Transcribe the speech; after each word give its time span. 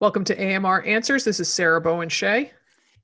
Welcome 0.00 0.24
to 0.24 0.34
AMR 0.34 0.82
Answers. 0.86 1.24
This 1.24 1.40
is 1.40 1.52
Sarah 1.52 1.78
Bowen 1.78 2.08
Shea. 2.08 2.50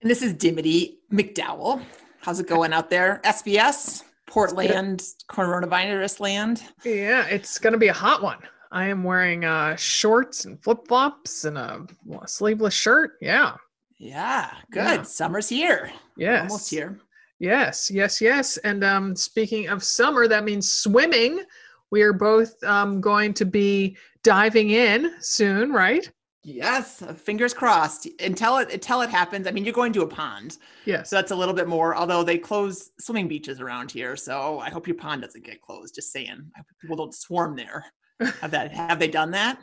And 0.00 0.10
this 0.10 0.22
is 0.22 0.32
Dimity 0.32 1.00
McDowell. 1.12 1.84
How's 2.22 2.40
it 2.40 2.46
going 2.46 2.72
out 2.72 2.88
there? 2.88 3.20
SBS, 3.22 4.02
Portland, 4.24 5.02
coronavirus 5.28 6.20
land. 6.20 6.62
Yeah, 6.86 7.26
it's 7.26 7.58
going 7.58 7.74
to 7.74 7.78
be 7.78 7.88
a 7.88 7.92
hot 7.92 8.22
one. 8.22 8.38
I 8.72 8.86
am 8.86 9.04
wearing 9.04 9.44
uh, 9.44 9.76
shorts 9.76 10.46
and 10.46 10.58
flip 10.62 10.88
flops 10.88 11.44
and 11.44 11.58
a 11.58 11.86
sleeveless 12.24 12.72
shirt. 12.72 13.18
Yeah. 13.20 13.56
Yeah, 13.98 14.50
good. 14.70 15.00
Yeah. 15.00 15.02
Summer's 15.02 15.50
here. 15.50 15.92
Yes. 16.16 16.50
Almost 16.50 16.70
here. 16.70 16.98
Yes, 17.38 17.90
yes, 17.90 18.22
yes. 18.22 18.56
And 18.56 18.82
um, 18.82 19.14
speaking 19.14 19.68
of 19.68 19.84
summer, 19.84 20.28
that 20.28 20.44
means 20.44 20.72
swimming. 20.72 21.42
We 21.90 22.00
are 22.00 22.14
both 22.14 22.54
um, 22.64 23.02
going 23.02 23.34
to 23.34 23.44
be 23.44 23.98
diving 24.22 24.70
in 24.70 25.12
soon, 25.20 25.72
right? 25.72 26.10
Yes, 26.48 27.02
fingers 27.16 27.52
crossed. 27.52 28.06
Until 28.20 28.58
it 28.58 28.72
until 28.72 29.00
it 29.00 29.10
happens. 29.10 29.48
I 29.48 29.50
mean, 29.50 29.64
you're 29.64 29.74
going 29.74 29.92
to 29.94 30.02
a 30.02 30.06
pond. 30.06 30.58
Yeah. 30.84 31.02
So 31.02 31.16
that's 31.16 31.32
a 31.32 31.34
little 31.34 31.52
bit 31.52 31.66
more. 31.66 31.96
Although 31.96 32.22
they 32.22 32.38
close 32.38 32.92
swimming 33.00 33.26
beaches 33.26 33.60
around 33.60 33.90
here, 33.90 34.14
so 34.14 34.60
I 34.60 34.70
hope 34.70 34.86
your 34.86 34.94
pond 34.94 35.22
doesn't 35.22 35.44
get 35.44 35.60
closed. 35.60 35.96
Just 35.96 36.12
saying, 36.12 36.52
people 36.80 36.94
don't 36.94 37.12
swarm 37.12 37.56
there. 37.56 37.84
Have 38.40 38.52
that? 38.52 38.70
have 38.70 39.00
they 39.00 39.08
done 39.08 39.32
that? 39.32 39.60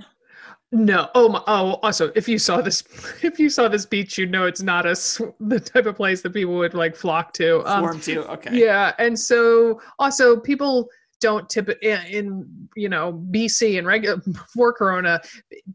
No. 0.73 1.09
Oh 1.15 1.29
my. 1.29 1.41
Oh, 1.47 1.79
also, 1.83 2.11
if 2.15 2.27
you 2.27 2.37
saw 2.37 2.59
this, 2.59 2.83
if 3.23 3.39
you 3.39 3.49
saw 3.49 3.69
this 3.69 3.85
beach, 3.85 4.17
you 4.17 4.25
know 4.25 4.45
it's 4.45 4.61
not 4.61 4.85
a 4.85 4.93
the 5.39 5.61
type 5.61 5.85
of 5.85 5.95
place 5.95 6.21
that 6.23 6.33
people 6.33 6.55
would 6.55 6.73
like 6.73 6.97
flock 6.97 7.31
to. 7.35 7.65
Um, 7.65 7.79
Swarm 7.79 8.01
to. 8.01 8.31
Okay. 8.33 8.57
Yeah, 8.59 8.91
and 8.99 9.17
so 9.17 9.79
also 9.99 10.37
people 10.37 10.89
don't 11.23 11.49
tip 11.49 11.69
in, 11.81 12.05
in, 12.07 12.69
you 12.75 12.89
know 12.89 13.13
BC 13.31 13.77
and 13.77 13.87
regular 13.87 14.17
before 14.31 14.73
Corona, 14.73 15.21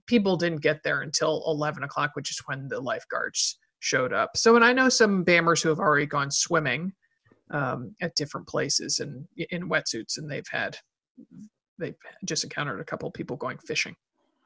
people 0.06 0.36
didn't 0.36 0.60
get 0.60 0.82
there 0.82 1.00
until 1.00 1.42
eleven 1.46 1.82
o'clock, 1.82 2.10
which 2.14 2.30
is 2.30 2.38
when 2.44 2.68
the 2.68 2.78
lifeguards 2.78 3.58
showed 3.80 4.12
up. 4.12 4.36
So, 4.36 4.56
and 4.56 4.64
I 4.64 4.74
know 4.74 4.90
some 4.90 5.24
Bammers 5.24 5.62
who 5.62 5.70
have 5.70 5.78
already 5.78 6.04
gone 6.04 6.30
swimming 6.30 6.92
um, 7.50 7.96
at 8.02 8.14
different 8.14 8.46
places 8.46 9.00
and 9.00 9.26
in 9.50 9.70
wetsuits, 9.70 10.18
and 10.18 10.30
they've 10.30 10.46
had 10.50 10.76
they've 11.78 11.96
just 12.26 12.44
encountered 12.44 12.80
a 12.80 12.84
couple 12.84 13.10
people 13.10 13.36
going 13.36 13.56
fishing. 13.58 13.96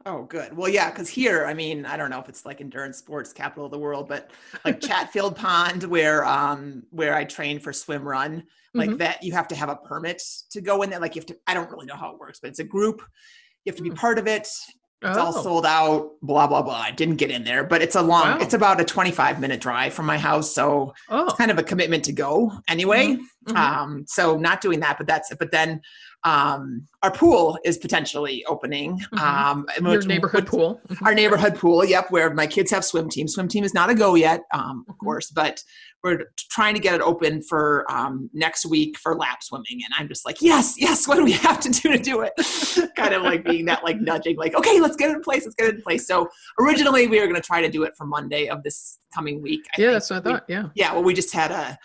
Oh, 0.04 0.24
good. 0.24 0.56
Well, 0.56 0.68
yeah, 0.68 0.90
because 0.90 1.08
here, 1.08 1.46
I 1.46 1.54
mean, 1.54 1.86
I 1.86 1.96
don't 1.96 2.10
know 2.10 2.18
if 2.18 2.28
it's 2.28 2.44
like 2.44 2.60
endurance 2.60 2.98
sports 2.98 3.32
capital 3.32 3.66
of 3.66 3.70
the 3.70 3.78
world, 3.78 4.08
but 4.08 4.30
like 4.64 4.80
Chatfield 4.82 5.36
Pond, 5.36 5.84
where 5.84 6.24
um 6.24 6.82
where 6.90 7.14
I 7.14 7.24
train 7.24 7.60
for 7.60 7.72
swim 7.72 8.06
run, 8.06 8.44
like 8.74 8.90
mm-hmm. 8.90 8.98
that, 8.98 9.22
you 9.22 9.32
have 9.32 9.48
to 9.48 9.54
have 9.54 9.68
a 9.68 9.76
permit 9.76 10.22
to 10.50 10.60
go 10.60 10.82
in 10.82 10.90
there. 10.90 10.98
Like 10.98 11.14
you 11.14 11.20
have 11.20 11.26
to. 11.26 11.36
I 11.46 11.54
don't 11.54 11.70
really 11.70 11.86
know 11.86 11.96
how 11.96 12.12
it 12.12 12.18
works, 12.18 12.40
but 12.40 12.48
it's 12.48 12.58
a 12.58 12.64
group. 12.64 13.02
You 13.64 13.70
have 13.70 13.76
to 13.76 13.82
be 13.82 13.90
mm. 13.90 13.96
part 13.96 14.18
of 14.18 14.26
it. 14.26 14.48
It's 15.04 15.18
oh. 15.18 15.20
all 15.20 15.32
sold 15.32 15.66
out. 15.66 16.12
Blah 16.22 16.46
blah 16.46 16.62
blah. 16.62 16.80
I 16.80 16.90
didn't 16.90 17.16
get 17.16 17.30
in 17.30 17.44
there, 17.44 17.64
but 17.64 17.82
it's 17.82 17.96
a 17.96 18.02
long. 18.02 18.22
Wow. 18.22 18.38
It's 18.40 18.54
about 18.54 18.80
a 18.80 18.84
twenty-five 18.84 19.40
minute 19.40 19.60
drive 19.60 19.92
from 19.92 20.06
my 20.06 20.18
house, 20.18 20.52
so 20.52 20.94
oh. 21.08 21.24
it's 21.26 21.34
kind 21.34 21.50
of 21.50 21.58
a 21.58 21.62
commitment 21.62 22.04
to 22.04 22.12
go 22.12 22.52
anyway. 22.68 23.08
Mm-hmm. 23.08 23.22
Mm-hmm. 23.46 23.56
Um, 23.56 24.04
so 24.06 24.36
not 24.36 24.60
doing 24.60 24.80
that, 24.80 24.98
but 24.98 25.06
that's. 25.06 25.32
But 25.38 25.50
then 25.50 25.80
um, 26.24 26.86
our 27.02 27.10
pool 27.10 27.58
is 27.64 27.78
potentially 27.78 28.44
opening. 28.46 28.98
Mm-hmm. 28.98 29.18
Um, 29.18 29.66
Your 29.92 30.02
neighborhood 30.02 30.46
pool. 30.46 30.80
Mm-hmm. 30.88 31.06
Our 31.06 31.14
neighborhood 31.14 31.56
pool, 31.56 31.84
yep, 31.84 32.10
where 32.10 32.32
my 32.32 32.46
kids 32.46 32.70
have 32.70 32.84
swim 32.84 33.08
team. 33.08 33.26
Swim 33.26 33.48
team 33.48 33.64
is 33.64 33.74
not 33.74 33.90
a 33.90 33.94
go 33.94 34.14
yet, 34.14 34.42
um, 34.54 34.84
of 34.88 34.94
mm-hmm. 34.94 35.04
course, 35.04 35.30
but 35.30 35.62
we're 36.02 36.24
trying 36.50 36.74
to 36.74 36.80
get 36.80 36.94
it 36.96 37.00
open 37.00 37.42
for 37.42 37.86
um, 37.90 38.28
next 38.32 38.66
week 38.66 38.98
for 38.98 39.16
lap 39.16 39.42
swimming. 39.42 39.80
And 39.84 39.94
I'm 39.98 40.08
just 40.08 40.26
like, 40.26 40.42
yes, 40.42 40.74
yes, 40.76 41.06
what 41.06 41.16
do 41.16 41.24
we 41.24 41.32
have 41.32 41.60
to 41.60 41.70
do 41.70 41.90
to 41.90 41.98
do 41.98 42.22
it? 42.22 42.32
kind 42.96 43.14
of 43.14 43.22
like 43.22 43.44
being 43.44 43.66
that 43.66 43.84
like 43.84 44.00
nudging, 44.00 44.36
like, 44.36 44.54
okay, 44.54 44.80
let's 44.80 44.96
get 44.96 45.10
it 45.10 45.16
in 45.16 45.22
place, 45.22 45.44
let's 45.44 45.54
get 45.54 45.68
it 45.68 45.76
in 45.76 45.82
place. 45.82 46.06
So 46.06 46.28
originally 46.60 47.06
we 47.06 47.20
were 47.20 47.26
going 47.26 47.40
to 47.40 47.46
try 47.46 47.60
to 47.60 47.70
do 47.70 47.84
it 47.84 47.92
for 47.96 48.04
Monday 48.04 48.48
of 48.48 48.62
this 48.64 48.98
coming 49.14 49.40
week. 49.40 49.60
I 49.76 49.80
yeah, 49.80 49.90
that's 49.92 50.10
what 50.10 50.26
I 50.26 50.30
thought. 50.30 50.44
We, 50.48 50.54
yeah. 50.54 50.68
Yeah. 50.74 50.92
Well, 50.92 51.04
we 51.04 51.14
just 51.14 51.32
had 51.32 51.52
a, 51.52 51.78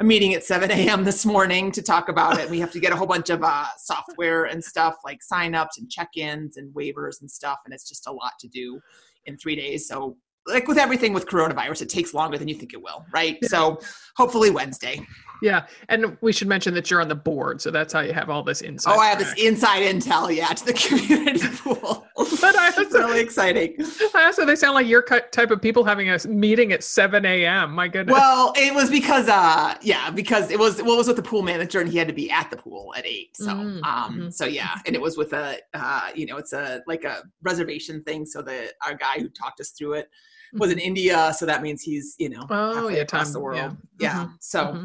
a 0.00 0.04
meeting 0.04 0.32
at 0.32 0.42
7 0.42 0.70
a.m. 0.70 1.04
this 1.04 1.26
morning 1.26 1.70
to 1.72 1.82
talk 1.82 2.08
about 2.08 2.40
it. 2.40 2.48
We 2.48 2.58
have 2.60 2.72
to 2.72 2.80
get 2.80 2.90
a 2.90 2.96
whole 2.96 3.06
bunch 3.06 3.28
of 3.28 3.42
uh, 3.44 3.66
software 3.76 4.46
and 4.46 4.64
stuff 4.64 4.96
like 5.04 5.20
signups 5.20 5.76
and 5.76 5.90
check-ins 5.90 6.56
and 6.56 6.74
waivers 6.74 7.20
and 7.20 7.30
stuff, 7.30 7.58
and 7.66 7.74
it's 7.74 7.86
just 7.86 8.06
a 8.06 8.12
lot 8.12 8.32
to 8.40 8.48
do 8.48 8.80
in 9.26 9.36
three 9.36 9.54
days. 9.54 9.86
So 9.86 10.16
like 10.50 10.68
with 10.68 10.78
everything 10.78 11.12
with 11.12 11.26
coronavirus, 11.26 11.82
it 11.82 11.88
takes 11.88 12.14
longer 12.14 12.38
than 12.38 12.48
you 12.48 12.54
think 12.54 12.72
it 12.72 12.82
will, 12.82 13.04
right? 13.12 13.38
Yeah. 13.42 13.48
So 13.48 13.80
hopefully 14.16 14.50
Wednesday. 14.50 15.06
Yeah, 15.42 15.66
and 15.88 16.18
we 16.20 16.32
should 16.32 16.48
mention 16.48 16.74
that 16.74 16.90
you're 16.90 17.00
on 17.00 17.08
the 17.08 17.14
board, 17.14 17.60
so 17.60 17.70
that's 17.70 17.92
how 17.92 18.00
you 18.00 18.12
have 18.12 18.28
all 18.28 18.42
this 18.42 18.60
inside. 18.60 18.94
Oh, 18.94 18.98
I 18.98 19.06
have 19.08 19.18
this 19.18 19.32
inside 19.38 19.82
intel, 19.82 20.34
yeah, 20.34 20.48
to 20.48 20.64
the 20.66 20.72
community 20.74 21.48
pool. 21.56 22.06
but 22.40 22.56
I 22.56 22.66
also 22.76 22.98
really 22.98 23.20
exciting. 23.20 23.76
I 24.14 24.26
also 24.26 24.44
they 24.44 24.56
sound 24.56 24.74
like 24.74 24.86
your 24.86 25.02
type 25.02 25.50
of 25.50 25.62
people 25.62 25.82
having 25.84 26.10
a 26.10 26.18
meeting 26.28 26.72
at 26.72 26.84
7 26.84 27.24
a.m. 27.24 27.72
My 27.72 27.88
goodness. 27.88 28.12
Well, 28.12 28.52
it 28.56 28.74
was 28.74 28.90
because, 28.90 29.28
uh, 29.28 29.74
yeah, 29.80 30.10
because 30.10 30.50
it 30.50 30.58
was 30.58 30.76
what 30.78 30.86
well, 30.86 30.96
was 30.98 31.08
with 31.08 31.16
the 31.16 31.22
pool 31.22 31.42
manager, 31.42 31.80
and 31.80 31.90
he 31.90 31.96
had 31.96 32.08
to 32.08 32.14
be 32.14 32.30
at 32.30 32.50
the 32.50 32.56
pool 32.56 32.92
at 32.96 33.06
eight. 33.06 33.34
So, 33.36 33.46
mm-hmm. 33.46 33.84
um, 33.84 34.12
mm-hmm. 34.12 34.30
so 34.30 34.44
yeah, 34.44 34.76
and 34.86 34.94
it 34.94 35.00
was 35.00 35.16
with 35.16 35.32
a, 35.32 35.58
uh, 35.72 36.10
you 36.14 36.26
know, 36.26 36.36
it's 36.36 36.52
a 36.52 36.82
like 36.86 37.04
a 37.04 37.22
reservation 37.42 38.02
thing. 38.02 38.26
So 38.26 38.42
the 38.42 38.72
our 38.84 38.94
guy 38.94 39.18
who 39.18 39.28
talked 39.30 39.60
us 39.60 39.70
through 39.70 39.94
it 39.94 40.10
was 40.54 40.70
in 40.70 40.78
mm-hmm. 40.78 40.86
India, 40.86 41.34
so 41.36 41.46
that 41.46 41.62
means 41.62 41.82
he's 41.82 42.14
you 42.18 42.28
know 42.28 42.46
oh 42.50 42.88
yeah 42.88 42.98
across 42.98 43.26
time, 43.26 43.32
the 43.32 43.40
world. 43.40 43.58
Yeah, 43.58 43.72
yeah. 43.98 44.24
Mm-hmm. 44.24 44.32
so. 44.40 44.64
Mm-hmm. 44.64 44.84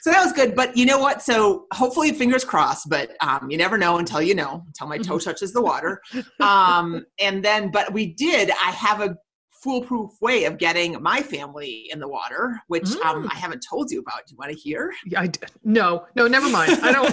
So 0.00 0.10
that 0.10 0.22
was 0.22 0.34
good, 0.34 0.54
but 0.54 0.76
you 0.76 0.84
know 0.84 0.98
what? 0.98 1.22
So 1.22 1.64
hopefully, 1.72 2.12
fingers 2.12 2.44
crossed. 2.44 2.90
But 2.90 3.16
um, 3.22 3.50
you 3.50 3.56
never 3.56 3.78
know 3.78 3.96
until 3.96 4.20
you 4.20 4.34
know, 4.34 4.62
until 4.66 4.86
my 4.86 4.98
toe 4.98 5.14
mm-hmm. 5.14 5.24
touches 5.24 5.54
the 5.54 5.62
water. 5.62 6.02
Um, 6.40 7.06
and 7.18 7.42
then, 7.42 7.70
but 7.70 7.90
we 7.90 8.12
did. 8.12 8.50
I 8.50 8.70
have 8.72 9.00
a 9.00 9.16
foolproof 9.64 10.10
way 10.20 10.44
of 10.44 10.58
getting 10.58 11.02
my 11.02 11.22
family 11.22 11.88
in 11.90 11.98
the 11.98 12.06
water, 12.06 12.60
which 12.68 12.84
um, 12.96 12.98
mm. 12.98 13.06
um, 13.06 13.28
I 13.30 13.34
haven't 13.34 13.64
told 13.68 13.90
you 13.90 13.98
about. 14.00 14.26
Do 14.26 14.34
you 14.34 14.36
want 14.36 14.52
to 14.52 14.58
hear? 14.58 14.92
Yeah, 15.06 15.22
I 15.22 15.30
no, 15.64 16.04
no, 16.14 16.28
never 16.28 16.50
mind. 16.50 16.78
I 16.82 16.92
don't. 16.92 17.10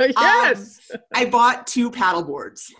yes, 0.16 0.80
um, 0.94 1.00
I 1.12 1.24
bought 1.24 1.66
two 1.66 1.90
paddle 1.90 2.22
boards. 2.22 2.72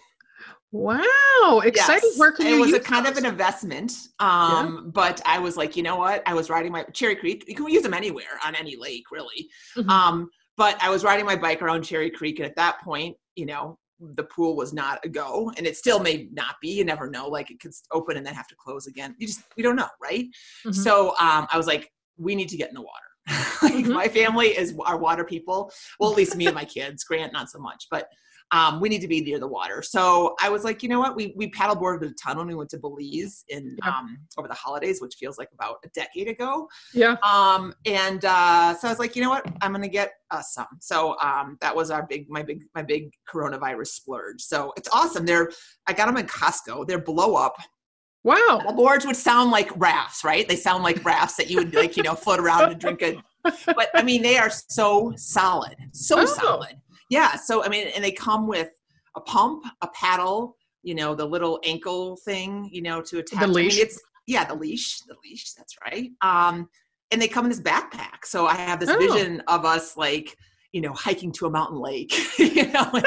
Wow, 0.75 1.61
exciting! 1.65 2.11
Yes. 2.11 2.19
Where 2.19 2.33
can 2.33 2.47
you? 2.47 2.57
It 2.57 2.59
was 2.59 2.73
a 2.73 2.81
kind 2.81 3.07
of 3.07 3.17
an 3.17 3.25
investment, 3.25 3.93
um, 4.19 4.75
yeah. 4.75 4.81
but 4.87 5.21
I 5.25 5.39
was 5.39 5.57
like, 5.57 5.77
you 5.77 5.85
know 5.85 5.95
what? 5.95 6.21
I 6.27 6.35
was 6.35 6.51
riding 6.51 6.73
my 6.73 6.83
Cherry 6.93 7.15
Creek. 7.15 7.45
You 7.47 7.55
can 7.55 7.69
use 7.69 7.85
them 7.85 7.95
anywhere 7.95 8.41
on 8.45 8.57
any 8.57 8.75
lake, 8.75 9.05
really. 9.13 9.49
Mm-hmm. 9.77 9.89
Um, 9.89 10.31
but 10.57 10.77
I 10.83 10.91
was 10.91 11.05
riding 11.05 11.27
my 11.27 11.37
bike 11.37 11.63
around 11.63 11.85
Cherry 11.85 12.11
Creek, 12.11 12.41
and 12.41 12.47
at 12.47 12.57
that 12.57 12.81
point, 12.83 13.17
you 13.37 13.47
know, 13.47 13.79
the 14.01 14.25
pool 14.25 14.57
was 14.57 14.73
not 14.73 14.99
a 15.05 15.09
go, 15.09 15.53
and 15.57 15.65
it 15.65 15.77
still 15.77 16.01
may 16.01 16.29
not 16.33 16.57
be. 16.61 16.71
You 16.71 16.85
never 16.85 17.09
know. 17.09 17.29
Like 17.29 17.53
it 17.53 17.61
could 17.61 17.71
open 17.93 18.17
and 18.17 18.27
then 18.27 18.35
have 18.35 18.49
to 18.49 18.57
close 18.57 18.89
again. 18.89 19.15
You 19.19 19.29
just 19.29 19.43
we 19.57 19.63
don't 19.63 19.77
know, 19.77 19.91
right? 20.03 20.25
Mm-hmm. 20.67 20.73
So 20.73 21.11
um, 21.21 21.47
I 21.53 21.57
was 21.57 21.69
like, 21.69 21.89
we 22.17 22.35
need 22.35 22.49
to 22.49 22.57
get 22.57 22.71
in 22.71 22.75
the 22.75 22.83
water. 22.83 22.91
like 23.63 23.85
mm-hmm. 23.85 23.93
my 23.93 24.09
family 24.09 24.49
is 24.49 24.75
our 24.85 24.99
water 24.99 25.25
people. 25.25 25.71
Well, 26.01 26.11
at 26.11 26.17
least 26.17 26.35
me 26.35 26.47
and 26.47 26.55
my 26.57 26.65
kids. 26.65 27.05
Grant 27.05 27.33
not 27.33 27.49
so 27.49 27.61
much, 27.61 27.87
but 27.93 28.09
um, 28.51 28.81
we 28.81 28.89
need 28.89 29.01
to 29.01 29.09
be 29.09 29.21
near 29.21 29.39
the 29.39 29.49
water. 29.49 29.83
So 29.83 30.37
I 30.41 30.49
was 30.49 30.65
like, 30.65 30.83
you 30.83 30.89
know 30.89 31.01
what? 31.01 31.17
We 31.17 31.35
we 31.37 31.51
paddleboarded 31.51 32.11
a 32.11 32.15
ton 32.15 32.39
when 32.39 32.47
we 32.47 32.55
went 32.55 32.71
to 32.71 32.79
Belize 32.79 33.45
in 33.49 33.77
yeah. 33.83 33.91
um, 33.91 34.19
over 34.39 34.49
the 34.49 34.55
holidays, 34.55 35.01
which 35.01 35.15
feels 35.17 35.39
like 35.39 35.49
about 35.53 35.77
a 35.85 35.89
decade 35.89 36.29
ago. 36.29 36.69
Yeah. 36.93 37.17
Um, 37.23 37.75
and 37.85 38.25
uh, 38.25 38.75
so 38.75 38.89
I 38.89 38.91
was 38.91 38.99
like, 38.99 39.17
you 39.17 39.23
know 39.23 39.31
what? 39.31 39.47
I'm 39.61 39.73
gonna 39.73 39.89
get 39.89 40.13
us 40.31 40.55
some. 40.55 40.67
So 40.81 41.19
um, 41.21 41.59
that 41.61 41.75
was 41.75 41.91
our 41.91 42.07
big 42.07 42.29
my 42.31 42.43
big 42.43 42.63
my 42.75 42.83
big 42.83 43.13
coronavirus 43.33 43.89
splurge. 43.89 44.41
So 44.43 44.73
it's 44.77 44.89
awesome. 44.93 45.27
They're 45.27 45.51
I 45.87 45.93
got 45.93 46.07
them 46.07 46.17
in 46.17 46.27
Costco. 46.27 46.87
They're 46.87 47.01
blow 47.01 47.35
up. 47.35 47.57
Wow. 48.23 48.63
The 48.67 48.73
boards 48.73 49.05
would 49.05 49.17
sound 49.17 49.51
like 49.51 49.71
rafts, 49.77 50.25
right? 50.25 50.49
They 50.49 50.57
sound 50.57 50.83
like 50.83 51.05
rafts 51.05 51.37
that 51.37 51.51
you 51.51 51.59
would 51.59 51.75
like, 51.75 51.95
you 51.97 52.03
know, 52.03 52.15
float 52.15 52.41
around 52.41 52.71
and 52.71 52.81
drink 52.81 53.03
it. 53.03 53.19
But 53.67 53.91
I 53.93 54.03
mean, 54.03 54.23
they 54.23 54.39
are 54.39 54.49
so 54.49 55.13
solid, 55.17 55.77
so 55.93 56.21
oh. 56.21 56.25
solid 56.25 56.77
yeah 57.11 57.37
so 57.37 57.65
i 57.65 57.69
mean 57.69 57.89
and 57.95 58.03
they 58.05 58.13
come 58.13 58.47
with 58.47 58.71
a 59.17 59.21
pump 59.21 59.65
a 59.83 59.89
paddle 59.89 60.57
you 60.85 60.95
know 60.95 61.15
the 61.15 61.25
little 61.25 61.59
ankle 61.65 62.17
thing 62.25 62.69
you 62.71 62.83
know 62.83 63.01
to 63.01 63.19
attach. 63.19 63.41
The 63.41 63.47
leash? 63.49 63.75
I 63.75 63.77
mean, 63.77 63.87
it's 63.87 64.01
yeah 64.27 64.45
the 64.45 64.55
leash 64.55 65.01
the 65.01 65.17
leash 65.25 65.53
that's 65.53 65.75
right. 65.85 66.11
Um 66.21 66.69
and 67.11 67.21
they 67.21 67.29
come 67.29 67.45
in 67.45 67.51
this 67.51 67.61
backpack. 67.61 68.25
So 68.25 68.47
i 68.47 68.55
have 68.55 68.79
this 68.79 68.91
oh. 68.91 68.99
vision 68.99 69.43
of 69.49 69.65
us 69.65 69.97
like 69.97 70.37
you 70.75 70.81
know 70.81 70.93
hiking 70.93 71.31
to 71.31 71.47
a 71.47 71.51
mountain 71.51 71.79
lake 71.79 72.13
you 72.39 72.67
know 72.73 72.91
like, 72.93 73.05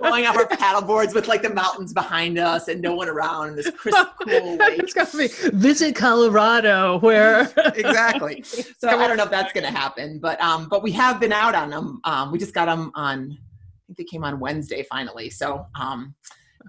blowing 0.00 0.26
up 0.26 0.34
our 0.34 0.48
paddle 0.48 0.82
boards 0.82 1.14
with 1.14 1.28
like 1.28 1.40
the 1.40 1.48
mountains 1.48 1.92
behind 1.92 2.38
us 2.38 2.66
and 2.66 2.82
no 2.82 2.92
one 2.92 3.08
around 3.08 3.50
and 3.50 3.58
this 3.58 3.70
crisp 3.70 4.04
cool 4.24 4.56
lake 4.56 4.80
it's 4.80 4.92
got 4.92 5.08
to 5.08 5.16
be 5.16 5.28
visit 5.50 5.94
colorado 5.94 6.98
where 6.98 7.42
exactly 7.76 8.42
so 8.42 8.88
i 8.88 9.06
don't 9.06 9.16
know 9.16 9.22
if 9.22 9.30
that's 9.30 9.52
going 9.52 9.64
to 9.64 9.70
happen 9.70 10.18
but 10.18 10.40
um 10.40 10.68
but 10.68 10.82
we 10.82 10.90
have 10.90 11.20
been 11.20 11.32
out 11.32 11.54
on 11.54 11.70
them 11.70 12.00
um 12.02 12.32
we 12.32 12.38
just 12.38 12.52
got 12.52 12.66
them 12.66 12.90
on 12.96 13.30
i 13.30 13.82
think 13.86 13.98
they 13.98 14.04
came 14.04 14.24
on 14.24 14.40
wednesday 14.40 14.82
finally 14.90 15.30
so 15.30 15.64
um 15.78 16.14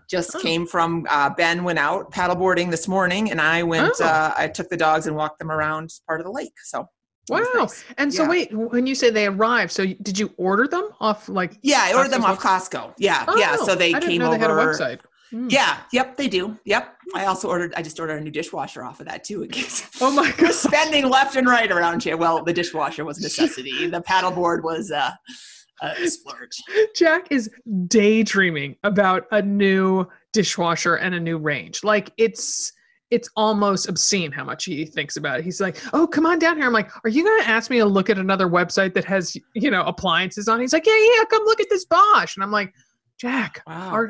just 0.08 0.36
oh. 0.36 0.40
came 0.40 0.68
from 0.68 1.08
uh, 1.10 1.32
Ben 1.32 1.64
went 1.64 1.80
out 1.80 2.12
paddleboarding 2.12 2.70
this 2.70 2.88
morning, 2.88 3.32
and 3.32 3.42
I 3.42 3.64
went. 3.64 3.96
Oh. 4.00 4.06
Uh, 4.06 4.34
I 4.38 4.48
took 4.48 4.70
the 4.70 4.78
dogs 4.78 5.08
and 5.08 5.16
walked 5.16 5.40
them 5.40 5.52
around 5.52 5.92
part 6.08 6.22
of 6.22 6.26
the 6.26 6.32
lake. 6.32 6.54
So 6.64 6.88
Wow. 7.30 7.44
Nice. 7.56 7.84
And 7.98 8.14
so 8.14 8.24
yeah. 8.24 8.30
wait, 8.30 8.54
when 8.54 8.88
you 8.88 8.96
say 8.96 9.10
they 9.10 9.28
arrived, 9.28 9.72
so 9.72 9.86
did 9.86 10.18
you 10.18 10.34
order 10.38 10.68
them 10.68 10.90
off 11.00 11.28
like 11.28 11.58
Yeah, 11.62 11.82
I 11.84 11.94
ordered 11.94 12.12
them 12.12 12.24
off 12.24 12.40
Costco. 12.40 12.94
Yeah. 12.98 13.26
Oh, 13.28 13.38
yeah. 13.38 13.56
So 13.58 13.76
they 13.76 13.94
came 13.94 14.22
over. 14.22 14.36
They 14.36 14.40
had 14.40 14.52
a 14.52 14.54
website. 14.54 15.00
Mm. 15.34 15.52
Yeah. 15.52 15.80
Yep. 15.92 16.16
They 16.16 16.28
do. 16.28 16.58
Yep. 16.66 16.96
I 17.16 17.26
also 17.26 17.50
ordered. 17.50 17.74
I 17.76 17.82
just 17.82 18.00
ordered 18.00 18.22
a 18.22 18.24
new 18.24 18.32
dishwasher 18.32 18.84
off 18.84 19.00
of 19.00 19.08
that 19.08 19.24
too, 19.24 19.44
in 19.44 19.50
case. 19.50 19.90
Oh 20.02 20.12
my 20.12 20.32
god! 20.38 20.54
spending 20.54 21.10
left 21.10 21.36
and 21.36 21.48
right 21.48 21.72
around 21.72 22.04
here. 22.04 22.18
Well, 22.18 22.44
the 22.44 22.54
dishwasher 22.54 23.04
was 23.04 23.18
a 23.18 23.22
necessity. 23.22 23.88
the 23.90 24.02
paddleboard 24.02 24.64
was 24.64 24.92
uh, 24.92 25.12
a 25.82 26.08
splurge. 26.08 26.62
Jack 26.96 27.28
is 27.32 27.50
daydreaming 27.88 28.76
about 28.84 29.26
a 29.32 29.42
new 29.42 30.06
dishwasher 30.34 30.96
and 30.96 31.16
a 31.16 31.20
new 31.20 31.38
range. 31.38 31.84
Like 31.84 32.12
it's 32.18 32.72
it's 33.10 33.30
almost 33.36 33.88
obscene 33.88 34.32
how 34.32 34.44
much 34.44 34.66
he 34.66 34.86
thinks 34.86 35.16
about 35.16 35.40
it. 35.40 35.46
He's 35.46 35.62
like, 35.62 35.78
"Oh, 35.94 36.08
come 36.08 36.26
on 36.26 36.40
down 36.40 36.58
here." 36.58 36.66
I'm 36.66 36.74
like, 36.74 36.90
"Are 37.04 37.10
you 37.10 37.24
going 37.24 37.42
to 37.42 37.50
ask 37.50 37.70
me 37.70 37.78
to 37.80 37.86
look 37.86 38.10
at 38.10 38.18
another 38.18 38.48
website 38.48 38.94
that 38.96 39.06
has, 39.06 39.36
you 39.54 39.72
know, 39.72 39.84
appliances 39.84 40.48
on?" 40.48 40.60
He's 40.60 40.74
like, 40.74 40.86
"Yeah, 40.86 40.98
yeah, 40.98 41.24
come 41.26 41.44
look 41.46 41.62
at 41.62 41.70
this 41.70 41.86
Bosch." 41.86 42.36
And 42.36 42.44
I'm 42.44 42.52
like, 42.52 42.74
Jack. 43.18 43.64
Wow. 43.66 43.90
Our- 43.92 44.10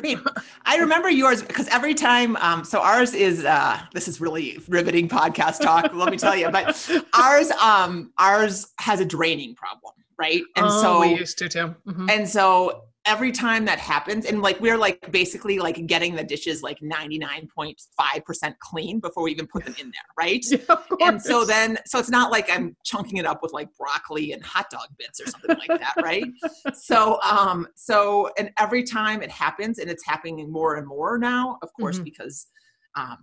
I 0.65 0.77
remember 0.77 1.09
yours 1.09 1.41
because 1.41 1.67
every 1.69 1.94
time, 1.94 2.35
um, 2.38 2.65
so 2.65 2.81
ours 2.81 3.13
is, 3.13 3.45
uh, 3.45 3.79
this 3.94 4.07
is 4.07 4.19
really 4.19 4.59
riveting 4.67 5.07
podcast 5.07 5.61
talk, 5.61 5.94
let 5.94 6.11
me 6.11 6.17
tell 6.17 6.35
you, 6.35 6.49
but 6.51 6.89
ours, 7.17 7.49
um, 7.51 8.11
ours 8.17 8.67
has 8.79 8.99
a 8.99 9.05
draining 9.05 9.55
problem, 9.55 9.94
right? 10.19 10.41
And 10.57 10.65
oh, 10.67 10.81
so 10.81 10.99
we 10.99 11.15
used 11.17 11.38
to 11.38 11.47
too. 11.47 11.75
Mm-hmm. 11.88 12.09
And 12.09 12.27
so 12.27 12.87
every 13.07 13.31
time 13.31 13.63
that 13.63 13.80
happens 13.80 14.25
and 14.25 14.42
like 14.42 14.59
we're 14.59 14.77
like 14.77 15.12
basically 15.12 15.59
like 15.59 15.88
getting 15.88 16.13
the 16.13 16.24
dishes 16.24 16.62
like 16.62 16.77
99.5% 16.81 18.54
clean 18.59 19.00
before 19.00 19.24
we 19.24 19.31
even 19.31 19.48
put 19.48 19.63
them 19.63 19.74
in 19.80 19.89
there 19.92 20.01
right 20.18 20.45
yeah, 20.51 21.07
and 21.07 21.21
so 21.21 21.45
then 21.45 21.80
so 21.86 21.98
it's 21.98 22.09
not 22.09 22.31
like 22.31 22.51
i'm 22.51 22.75
chunking 22.83 23.18
it 23.18 23.25
up 23.25 23.42
with 23.42 23.54
like 23.54 23.69
broccoli 23.77 24.33
and 24.33 24.44
hot 24.44 24.69
dog 24.69 24.88
bits 25.00 25.21
or 25.21 25.25
something 25.27 25.56
like 25.57 25.80
that 25.80 25.94
right 26.04 26.25
so 26.75 27.19
um 27.21 27.65
so 27.75 28.30
and 28.38 28.51
every 28.59 28.83
time 28.83 29.21
it 29.21 29.31
happens 29.31 29.80
and 29.80 29.89
it's 29.89 30.06
happening 30.06 30.51
more 30.51 30.75
and 30.75 30.86
more 30.86 31.18
now 31.18 31.57
of 31.63 31.71
course 31.74 31.95
mm-hmm. 31.95 32.04
because 32.04 32.48
um 32.95 33.18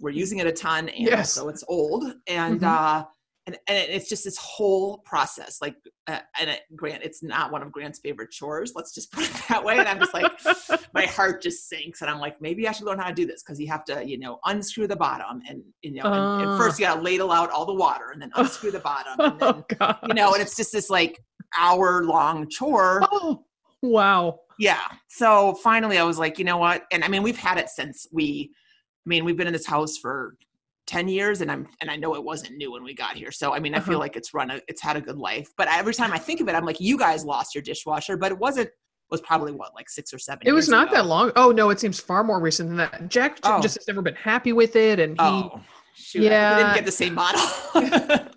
we're 0.00 0.10
using 0.10 0.38
it 0.38 0.46
a 0.46 0.52
ton 0.52 0.88
and 0.88 1.06
yes. 1.06 1.32
so 1.32 1.50
it's 1.50 1.64
old 1.68 2.14
and 2.28 2.60
mm-hmm. 2.60 2.64
uh 2.64 3.04
and, 3.48 3.58
and 3.66 3.90
it's 3.90 4.08
just 4.08 4.24
this 4.24 4.36
whole 4.36 4.98
process 4.98 5.58
like 5.62 5.74
uh, 6.06 6.18
and 6.38 6.50
it, 6.50 6.60
grant 6.76 7.02
it's 7.02 7.22
not 7.22 7.50
one 7.50 7.62
of 7.62 7.72
grant's 7.72 7.98
favorite 7.98 8.30
chores 8.30 8.72
let's 8.74 8.94
just 8.94 9.10
put 9.12 9.24
it 9.24 9.42
that 9.48 9.64
way 9.64 9.78
and 9.78 9.88
i'm 9.88 9.98
just 9.98 10.12
like 10.12 10.30
my 10.94 11.04
heart 11.06 11.42
just 11.42 11.68
sinks 11.68 12.02
and 12.02 12.10
i'm 12.10 12.20
like 12.20 12.40
maybe 12.40 12.68
i 12.68 12.72
should 12.72 12.84
learn 12.84 12.98
how 12.98 13.08
to 13.08 13.14
do 13.14 13.26
this 13.26 13.42
because 13.42 13.58
you 13.58 13.66
have 13.66 13.84
to 13.84 14.06
you 14.06 14.18
know 14.18 14.38
unscrew 14.44 14.86
the 14.86 14.96
bottom 14.96 15.40
and 15.48 15.62
you 15.82 15.92
know 15.92 16.02
uh, 16.02 16.38
and, 16.38 16.50
and, 16.50 16.58
first 16.58 16.78
you 16.78 16.84
gotta 16.84 17.00
ladle 17.00 17.32
out 17.32 17.50
all 17.50 17.64
the 17.64 17.74
water 17.74 18.10
and 18.12 18.20
then 18.20 18.30
unscrew 18.36 18.70
the 18.70 18.78
bottom 18.80 19.14
and 19.18 19.40
then 19.40 19.64
oh, 19.80 19.94
you 20.06 20.14
know 20.14 20.32
and 20.34 20.42
it's 20.42 20.56
just 20.56 20.72
this 20.72 20.90
like 20.90 21.18
hour 21.56 22.04
long 22.04 22.48
chore. 22.48 23.00
Oh, 23.10 23.44
wow. 23.80 24.40
Yeah 24.58 24.82
so 25.08 25.54
finally 25.54 25.98
i 25.98 26.02
was 26.02 26.18
like 26.18 26.38
you 26.38 26.44
know 26.44 26.58
what? 26.58 26.84
And 26.92 27.02
i 27.04 27.08
mean 27.08 27.22
we've 27.22 27.38
had 27.38 27.58
it 27.58 27.68
since 27.68 28.06
we 28.12 28.50
I 28.98 29.08
mean, 29.08 29.24
we've 29.24 29.38
been 29.38 29.46
in 29.46 29.54
this 29.54 29.66
house 29.66 29.96
for 29.96 30.36
10 30.88 31.06
years 31.06 31.42
and 31.42 31.52
i'm 31.52 31.68
and 31.80 31.90
i 31.90 31.96
know 31.96 32.14
it 32.14 32.24
wasn't 32.24 32.56
new 32.56 32.72
when 32.72 32.82
we 32.82 32.94
got 32.94 33.14
here 33.14 33.30
so 33.30 33.52
i 33.52 33.60
mean 33.60 33.74
i 33.74 33.78
uh-huh. 33.78 33.90
feel 33.90 33.98
like 33.98 34.16
it's 34.16 34.32
run 34.32 34.50
a 34.50 34.60
it's 34.68 34.82
had 34.82 34.96
a 34.96 35.00
good 35.00 35.18
life 35.18 35.52
but 35.58 35.68
every 35.70 35.92
time 35.92 36.12
i 36.12 36.18
think 36.18 36.40
of 36.40 36.48
it 36.48 36.54
i'm 36.54 36.64
like 36.64 36.80
you 36.80 36.98
guys 36.98 37.24
lost 37.24 37.54
your 37.54 37.62
dishwasher 37.62 38.16
but 38.16 38.32
it 38.32 38.38
wasn't 38.38 38.68
was 39.10 39.20
probably 39.20 39.52
what 39.52 39.74
like 39.74 39.88
six 39.88 40.12
or 40.12 40.18
seven 40.18 40.46
it 40.46 40.52
was 40.52 40.68
not 40.68 40.88
ago. 40.88 40.96
that 40.96 41.06
long 41.06 41.30
oh 41.36 41.50
no 41.50 41.68
it 41.68 41.78
seems 41.78 42.00
far 42.00 42.24
more 42.24 42.40
recent 42.40 42.70
than 42.70 42.78
that 42.78 43.08
jack 43.08 43.38
oh. 43.44 43.60
just 43.60 43.76
has 43.76 43.86
never 43.86 44.00
been 44.00 44.14
happy 44.14 44.52
with 44.52 44.76
it 44.76 44.98
and 44.98 45.12
he 45.12 45.16
oh, 45.20 45.60
shoot, 45.94 46.22
yeah 46.22 46.56
we 46.56 46.62
didn't 46.62 46.74
get 46.74 46.86
the 46.86 46.90
same 46.90 47.14
model 47.14 47.40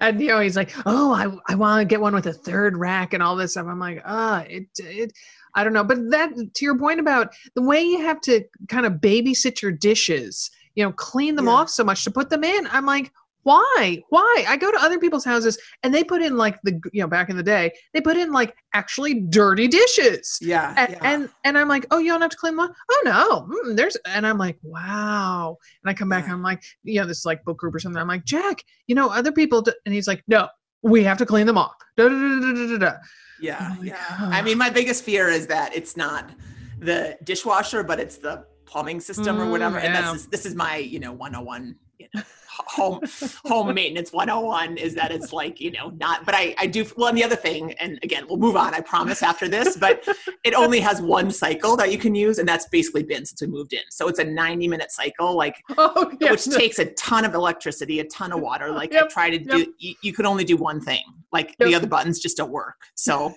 and 0.00 0.20
you 0.20 0.28
know 0.28 0.40
he's 0.40 0.56
like 0.56 0.74
oh 0.84 1.12
i, 1.12 1.34
I 1.50 1.54
want 1.54 1.80
to 1.80 1.86
get 1.86 2.00
one 2.00 2.14
with 2.14 2.26
a 2.26 2.32
third 2.32 2.76
rack 2.76 3.14
and 3.14 3.22
all 3.22 3.36
this 3.36 3.52
stuff 3.52 3.66
i'm 3.66 3.78
like 3.78 4.02
ah 4.04 4.44
it 4.48 4.66
it 4.78 5.12
I 5.54 5.64
don't 5.64 5.72
know. 5.72 5.84
But 5.84 6.10
that 6.10 6.32
to 6.54 6.64
your 6.64 6.78
point 6.78 7.00
about 7.00 7.34
the 7.54 7.62
way 7.62 7.82
you 7.82 8.00
have 8.00 8.20
to 8.22 8.44
kind 8.68 8.86
of 8.86 8.94
babysit 8.94 9.62
your 9.62 9.72
dishes, 9.72 10.50
you 10.74 10.84
know, 10.84 10.92
clean 10.92 11.36
them 11.36 11.46
yeah. 11.46 11.52
off 11.52 11.70
so 11.70 11.84
much 11.84 12.04
to 12.04 12.10
put 12.10 12.30
them 12.30 12.44
in. 12.44 12.66
I'm 12.70 12.86
like, 12.86 13.12
why? 13.44 14.02
Why? 14.10 14.44
I 14.48 14.56
go 14.56 14.70
to 14.70 14.78
other 14.80 14.98
people's 14.98 15.24
houses 15.24 15.58
and 15.82 15.92
they 15.92 16.04
put 16.04 16.22
in 16.22 16.36
like 16.36 16.60
the 16.62 16.80
you 16.92 17.02
know 17.02 17.08
back 17.08 17.28
in 17.28 17.36
the 17.36 17.42
day 17.42 17.72
they 17.92 18.00
put 18.00 18.16
in 18.16 18.32
like 18.32 18.54
actually 18.72 19.20
dirty 19.20 19.66
dishes. 19.68 20.38
Yeah. 20.40 20.74
And 20.76 20.92
yeah. 20.92 20.98
and, 21.02 21.28
and 21.44 21.58
I'm 21.58 21.68
like, 21.68 21.86
oh, 21.90 21.98
you 21.98 22.12
don't 22.12 22.22
have 22.22 22.30
to 22.30 22.36
clean 22.36 22.56
them. 22.56 22.70
Oh 22.90 23.02
no, 23.04 23.48
mm, 23.70 23.76
there's 23.76 23.96
and 24.06 24.26
I'm 24.26 24.38
like, 24.38 24.58
wow. 24.62 25.58
And 25.82 25.90
I 25.90 25.94
come 25.94 26.08
back 26.08 26.22
yeah. 26.22 26.26
and 26.26 26.34
I'm 26.34 26.42
like, 26.42 26.62
you 26.84 27.00
know, 27.00 27.06
this 27.06 27.24
like 27.24 27.44
book 27.44 27.58
group 27.58 27.74
or 27.74 27.80
something. 27.80 28.00
I'm 28.00 28.08
like, 28.08 28.24
Jack, 28.24 28.62
you 28.86 28.94
know, 28.94 29.10
other 29.10 29.32
people, 29.32 29.62
do, 29.62 29.72
and 29.84 29.94
he's 29.94 30.06
like, 30.06 30.22
no, 30.28 30.48
we 30.82 31.04
have 31.04 31.18
to 31.18 31.26
clean 31.26 31.46
them 31.46 31.58
off. 31.58 31.74
Da, 31.96 32.08
da, 32.08 32.78
da, 32.78 32.92
yeah, 33.40 33.74
oh 33.78 33.82
yeah. 33.82 33.96
God. 34.18 34.32
I 34.32 34.42
mean, 34.42 34.56
my 34.56 34.70
biggest 34.70 35.04
fear 35.04 35.28
is 35.28 35.46
that 35.48 35.74
it's 35.74 35.96
not 35.96 36.30
the 36.78 37.18
dishwasher, 37.24 37.82
but 37.82 37.98
it's 37.98 38.16
the 38.16 38.44
plumbing 38.66 39.00
system 39.00 39.36
mm, 39.36 39.46
or 39.46 39.50
whatever. 39.50 39.78
Yeah. 39.78 39.86
And 39.86 39.94
that's 39.94 40.26
this 40.26 40.46
is 40.46 40.54
my, 40.54 40.76
you 40.76 41.00
know, 41.00 41.12
101 41.12 41.76
you 42.02 42.08
know, 42.14 42.22
home 42.48 43.00
home 43.46 43.74
maintenance 43.74 44.12
101 44.12 44.76
is 44.76 44.94
that 44.94 45.10
it's 45.10 45.32
like 45.32 45.60
you 45.60 45.70
know 45.70 45.90
not 45.98 46.24
but 46.26 46.34
i 46.34 46.54
i 46.58 46.66
do 46.66 46.84
well 46.96 47.08
and 47.08 47.16
the 47.16 47.24
other 47.24 47.36
thing 47.36 47.72
and 47.74 47.98
again 48.02 48.24
we'll 48.28 48.38
move 48.38 48.56
on 48.56 48.74
i 48.74 48.80
promise 48.80 49.22
after 49.22 49.48
this 49.48 49.76
but 49.76 50.06
it 50.44 50.54
only 50.54 50.78
has 50.78 51.00
one 51.00 51.30
cycle 51.30 51.76
that 51.76 51.90
you 51.90 51.98
can 51.98 52.14
use 52.14 52.38
and 52.38 52.46
that's 52.46 52.66
basically 52.68 53.02
been 53.02 53.24
since 53.24 53.40
we 53.40 53.46
moved 53.46 53.72
in 53.72 53.80
so 53.90 54.06
it's 54.06 54.18
a 54.18 54.24
90 54.24 54.68
minute 54.68 54.90
cycle 54.90 55.34
like 55.34 55.62
oh, 55.78 56.12
which 56.20 56.44
takes 56.44 56.78
a 56.78 56.86
ton 56.92 57.24
of 57.24 57.34
electricity 57.34 58.00
a 58.00 58.04
ton 58.04 58.32
of 58.32 58.40
water 58.40 58.70
like 58.72 58.92
yep, 58.92 59.04
i 59.04 59.08
try 59.08 59.30
to 59.30 59.42
yep. 59.42 59.48
do 59.48 59.74
you, 59.78 59.94
you, 60.02 60.12
can 60.12 60.26
only 60.26 60.44
do 60.44 60.56
one 60.56 60.80
thing 60.80 61.02
like 61.32 61.56
yep. 61.58 61.68
the 61.68 61.74
other 61.74 61.86
buttons 61.86 62.20
just 62.20 62.36
don't 62.36 62.50
work 62.50 62.76
so 62.94 63.34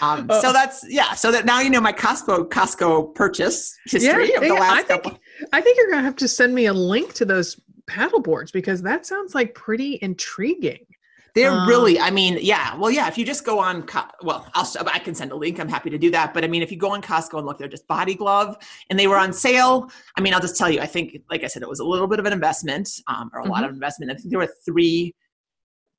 um, 0.00 0.28
so 0.40 0.52
that's 0.52 0.84
yeah. 0.88 1.14
So 1.14 1.32
that 1.32 1.44
now 1.44 1.60
you 1.60 1.70
know 1.70 1.80
my 1.80 1.92
Costco 1.92 2.48
Costco 2.48 3.14
purchase 3.14 3.76
history 3.86 4.30
yeah, 4.30 4.36
of 4.36 4.42
the 4.42 4.54
last 4.54 4.72
I 4.72 4.82
think, 4.82 4.88
couple. 4.88 5.18
I 5.52 5.60
think 5.60 5.76
you're 5.76 5.90
gonna 5.90 6.02
have 6.02 6.16
to 6.16 6.28
send 6.28 6.54
me 6.54 6.66
a 6.66 6.72
link 6.72 7.14
to 7.14 7.24
those 7.24 7.60
paddle 7.86 8.20
boards 8.20 8.50
because 8.50 8.82
that 8.82 9.06
sounds 9.06 9.34
like 9.34 9.54
pretty 9.54 9.98
intriguing. 10.02 10.86
They're 11.34 11.50
um, 11.50 11.68
really, 11.68 12.00
I 12.00 12.10
mean, 12.10 12.38
yeah, 12.40 12.74
well, 12.76 12.90
yeah. 12.90 13.08
If 13.08 13.18
you 13.18 13.26
just 13.26 13.44
go 13.44 13.58
on, 13.58 13.86
well, 14.22 14.48
I'll, 14.54 14.66
I 14.86 14.98
can 14.98 15.14
send 15.14 15.32
a 15.32 15.36
link. 15.36 15.60
I'm 15.60 15.68
happy 15.68 15.90
to 15.90 15.98
do 15.98 16.10
that. 16.12 16.32
But 16.32 16.44
I 16.44 16.46
mean, 16.46 16.62
if 16.62 16.72
you 16.72 16.78
go 16.78 16.92
on 16.92 17.02
Costco 17.02 17.36
and 17.36 17.46
look, 17.46 17.58
they're 17.58 17.68
just 17.68 17.86
body 17.86 18.14
glove, 18.14 18.56
and 18.88 18.98
they 18.98 19.06
were 19.06 19.18
on 19.18 19.34
sale. 19.34 19.90
I 20.16 20.22
mean, 20.22 20.32
I'll 20.32 20.40
just 20.40 20.56
tell 20.56 20.70
you, 20.70 20.80
I 20.80 20.86
think, 20.86 21.18
like 21.28 21.44
I 21.44 21.48
said, 21.48 21.60
it 21.60 21.68
was 21.68 21.80
a 21.80 21.84
little 21.84 22.06
bit 22.06 22.18
of 22.18 22.24
an 22.24 22.32
investment, 22.32 22.88
um, 23.06 23.30
or 23.34 23.40
a 23.40 23.42
mm-hmm. 23.42 23.52
lot 23.52 23.64
of 23.64 23.70
investment. 23.70 24.12
I 24.12 24.14
think 24.14 24.30
there 24.30 24.38
were 24.38 24.52
three 24.64 25.14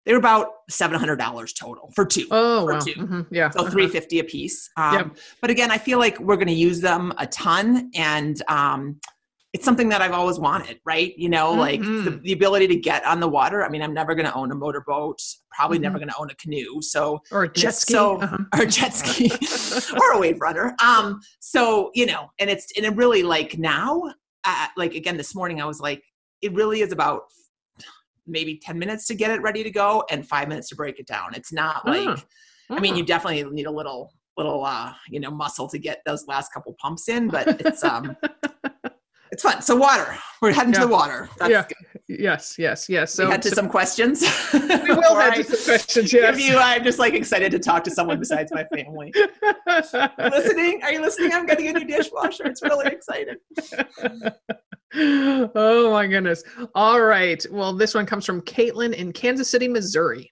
they 0.08 0.14
were 0.14 0.20
about 0.20 0.48
seven 0.70 0.98
hundred 0.98 1.18
dollars 1.18 1.52
total 1.52 1.92
for 1.94 2.06
two. 2.06 2.26
Oh, 2.32 2.66
for 2.66 2.74
wow. 2.74 2.80
2 2.80 2.94
mm-hmm. 2.94 3.22
yeah, 3.30 3.50
so 3.50 3.60
uh-huh. 3.60 3.70
three 3.70 3.88
fifty 3.90 4.20
a 4.20 4.24
piece. 4.24 4.70
Um, 4.78 4.96
yep. 4.96 5.18
But 5.42 5.50
again, 5.50 5.70
I 5.70 5.78
feel 5.78 6.00
like 6.00 6.18
we're 6.20 6.38
going 6.38 6.48
to 6.48 6.54
use 6.54 6.80
them 6.80 7.14
a 7.18 7.28
ton, 7.28 7.92
and 7.94 8.42
um, 8.48 9.02
it's 9.54 9.64
something 9.64 9.90
that 9.90 10.02
I've 10.02 10.12
always 10.12 10.38
wanted, 10.40 10.80
right? 10.86 11.18
You 11.18 11.30
know, 11.30 11.52
mm-hmm. 11.52 11.60
like 11.60 11.82
the, 11.82 12.20
the, 12.24 12.34
ability 12.34 12.68
to 12.68 12.76
get 12.76 13.06
on 13.06 13.20
the 13.20 13.30
water. 13.30 13.64
I 13.64 13.70
mean, 13.70 13.82
I'm 13.82 13.94
never 13.94 14.14
going 14.14 14.26
to 14.26 14.34
own 14.34 14.52
a 14.52 14.56
motorboat. 14.56 15.22
Probably 15.52 15.78
mm-hmm. 15.78 15.84
never 15.84 15.98
going 16.00 16.10
to 16.10 16.18
own 16.20 16.30
a 16.30 16.36
canoe. 16.36 16.82
So 16.82 17.22
or 17.32 17.44
a 17.44 17.52
jet 17.52 17.74
ski, 17.74 17.94
so, 17.94 18.22
uh-huh. 18.22 18.38
or 18.54 18.64
a 18.64 18.68
jet 18.68 18.94
ski, 18.94 19.32
or 19.96 20.12
a 20.14 20.20
wave 20.20 20.40
runner. 20.42 20.76
Um, 20.84 21.22
so 21.40 21.92
you 21.96 22.06
know, 22.06 22.30
and 22.40 22.50
it's 22.50 22.68
and 22.76 22.86
it 22.86 22.96
really 22.96 23.24
like 23.24 23.58
now, 23.58 24.04
uh, 24.44 24.68
like 24.76 24.96
again 24.96 25.18
this 25.18 25.34
morning, 25.34 25.62
I 25.62 25.66
was 25.66 25.80
like, 25.80 26.04
it 26.42 26.54
really 26.54 26.82
is 26.82 26.92
about 26.92 27.24
maybe 28.28 28.58
10 28.58 28.78
minutes 28.78 29.08
to 29.08 29.16
get 29.16 29.32
it 29.32 29.42
ready 29.42 29.64
to 29.64 29.72
go 29.72 30.04
and 30.12 30.28
five 30.28 30.48
minutes 30.48 30.70
to 30.70 30.76
break 30.76 31.00
it 31.00 31.08
down. 31.08 31.34
It's 31.34 31.54
not 31.54 31.88
like, 31.88 32.08
mm. 32.08 32.24
I 32.70 32.80
mean, 32.80 32.96
you 32.96 33.04
definitely 33.04 33.44
need 33.52 33.66
a 33.66 33.72
little, 33.72 34.14
little, 34.36 34.64
uh, 34.66 34.94
you 35.10 35.20
know, 35.20 35.32
muscle 35.32 35.68
to 35.70 35.80
get 35.80 36.02
those 36.06 36.28
last 36.28 36.54
couple 36.54 36.76
pumps 36.80 37.10
in, 37.10 37.30
but 37.30 37.48
it's, 37.62 37.84
um, 37.84 38.16
it's 39.38 39.44
fun. 39.44 39.62
So 39.62 39.76
water, 39.76 40.18
we're 40.42 40.52
heading 40.52 40.74
yeah. 40.74 40.80
to 40.80 40.88
the 40.88 40.92
water. 40.92 41.30
That's 41.38 41.52
yeah. 41.52 41.68
Good. 41.68 42.20
Yes, 42.20 42.56
yes, 42.58 42.90
yes. 42.90 43.14
So 43.14 43.26
we 43.26 43.32
head 43.32 43.44
to 43.44 43.50
so, 43.50 43.56
some 43.56 43.70
questions. 43.70 44.24
We 44.52 44.60
will 44.60 45.16
head 45.16 45.36
to 45.36 45.44
some 45.44 45.64
questions. 45.64 46.12
Yes. 46.12 46.40
you, 46.40 46.58
I'm 46.58 46.84
just 46.84 46.98
like 46.98 47.14
excited 47.14 47.52
to 47.52 47.60
talk 47.60 47.84
to 47.84 47.92
someone 47.92 48.18
besides 48.18 48.52
my 48.52 48.64
family. 48.74 49.14
listening? 50.18 50.82
Are 50.82 50.92
you 50.92 51.02
listening? 51.02 51.34
I'm 51.34 51.46
getting 51.46 51.68
a 51.68 51.74
new 51.74 51.86
dishwasher. 51.86 52.46
It's 52.46 52.64
really 52.64 52.88
exciting 52.88 53.36
oh 55.56 55.92
my 55.92 56.08
goodness. 56.08 56.44
All 56.74 57.02
right. 57.02 57.46
Well, 57.52 57.74
this 57.74 57.94
one 57.94 58.08
comes 58.08 58.26
from 58.26 58.42
Caitlin 58.42 58.94
in 58.94 59.14
Kansas 59.14 59.52
City, 59.52 59.68
Missouri. 59.68 60.32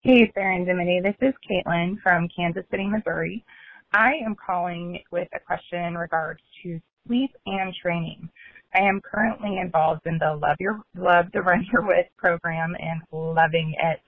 Hey, 0.00 0.32
Sarah 0.34 0.56
and 0.56 0.66
Dimity. 0.66 1.00
This 1.00 1.14
is 1.20 1.34
Caitlin 1.48 2.00
from 2.02 2.28
Kansas 2.34 2.64
City, 2.68 2.88
Missouri. 2.88 3.44
I 3.92 4.14
am 4.24 4.34
calling 4.34 4.98
with 5.12 5.28
a 5.34 5.38
question 5.38 5.84
in 5.84 5.96
regards 5.96 6.40
to 6.64 6.80
sleep 7.06 7.30
and 7.46 7.74
training. 7.74 8.28
I 8.74 8.80
am 8.80 9.00
currently 9.00 9.58
involved 9.58 10.06
in 10.06 10.18
the 10.18 10.34
Love 10.34 10.56
Your 10.60 10.80
Love 10.96 11.26
the 11.32 11.42
Run 11.42 11.66
You're 11.72 11.86
With 11.86 12.06
program 12.16 12.74
and 12.78 13.02
loving 13.12 13.74
it. 13.82 14.00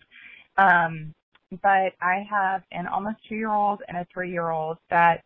Um, 0.57 1.15
but 1.63 1.93
I 2.01 2.27
have 2.31 2.63
an 2.73 2.87
almost 2.87 3.17
two 3.29 3.35
year 3.35 3.51
old 3.51 3.83
and 3.89 3.97
a 3.97 4.07
three 4.13 4.31
year 4.31 4.51
old 4.51 4.79
that 4.91 5.25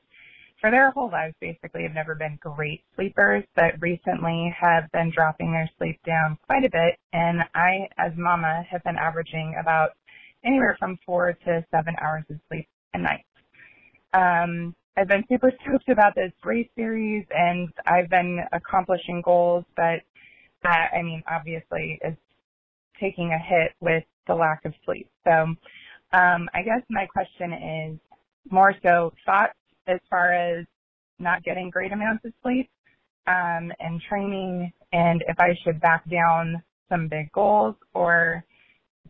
for 0.61 0.71
their 0.71 0.90
whole 0.90 1.11
lives 1.11 1.35
basically 1.40 1.83
have 1.83 1.93
never 1.93 2.14
been 2.14 2.38
great 2.40 2.83
sleepers, 2.95 3.45
but 3.55 3.81
recently 3.81 4.55
have 4.59 4.90
been 4.93 5.11
dropping 5.14 5.52
their 5.52 5.71
sleep 5.78 6.00
down 6.05 6.38
quite 6.47 6.64
a 6.64 6.71
bit. 6.71 6.99
And 7.12 7.43
I, 7.55 7.88
as 7.99 8.12
mama, 8.16 8.64
have 8.71 8.83
been 8.85 8.97
averaging 8.97 9.57
about 9.61 9.90
anywhere 10.45 10.76
from 10.78 10.99
four 11.05 11.35
to 11.45 11.64
seven 11.71 11.95
hours 12.00 12.25
of 12.31 12.38
sleep 12.49 12.66
a 12.95 12.99
night. 12.99 13.25
Um, 14.14 14.75
I've 14.97 15.09
been 15.09 15.25
super 15.29 15.53
stoked 15.62 15.88
about 15.91 16.15
this 16.15 16.33
race 16.43 16.69
series 16.75 17.26
and 17.31 17.69
I've 17.87 18.09
been 18.09 18.41
accomplishing 18.53 19.21
goals, 19.23 19.65
but 19.76 20.00
that, 20.62 20.91
I 20.97 21.03
mean, 21.03 21.23
obviously 21.31 21.99
is 22.03 22.17
taking 22.99 23.33
a 23.33 23.38
hit 23.38 23.73
with 23.81 24.05
the 24.26 24.35
lack 24.35 24.65
of 24.65 24.73
sleep. 24.85 25.11
So, 25.25 25.55
um, 26.12 26.49
I 26.55 26.62
guess 26.65 26.81
my 26.88 27.07
question 27.07 27.53
is 27.53 27.99
more 28.50 28.75
so 28.83 29.12
thoughts 29.26 29.53
as 29.87 29.99
far 30.09 30.33
as 30.33 30.65
not 31.19 31.45
getting 31.45 31.69
great 31.69 31.93
amounts 31.93 32.25
of 32.25 32.33
sleep, 32.43 32.71
um, 33.26 33.73
and 33.81 34.00
training 34.09 34.73
and 34.93 35.23
if 35.29 35.38
I 35.38 35.57
should 35.62 35.81
back 35.81 36.09
down 36.09 36.62
some 36.88 37.09
big 37.09 37.31
goals 37.33 37.75
or 37.93 38.45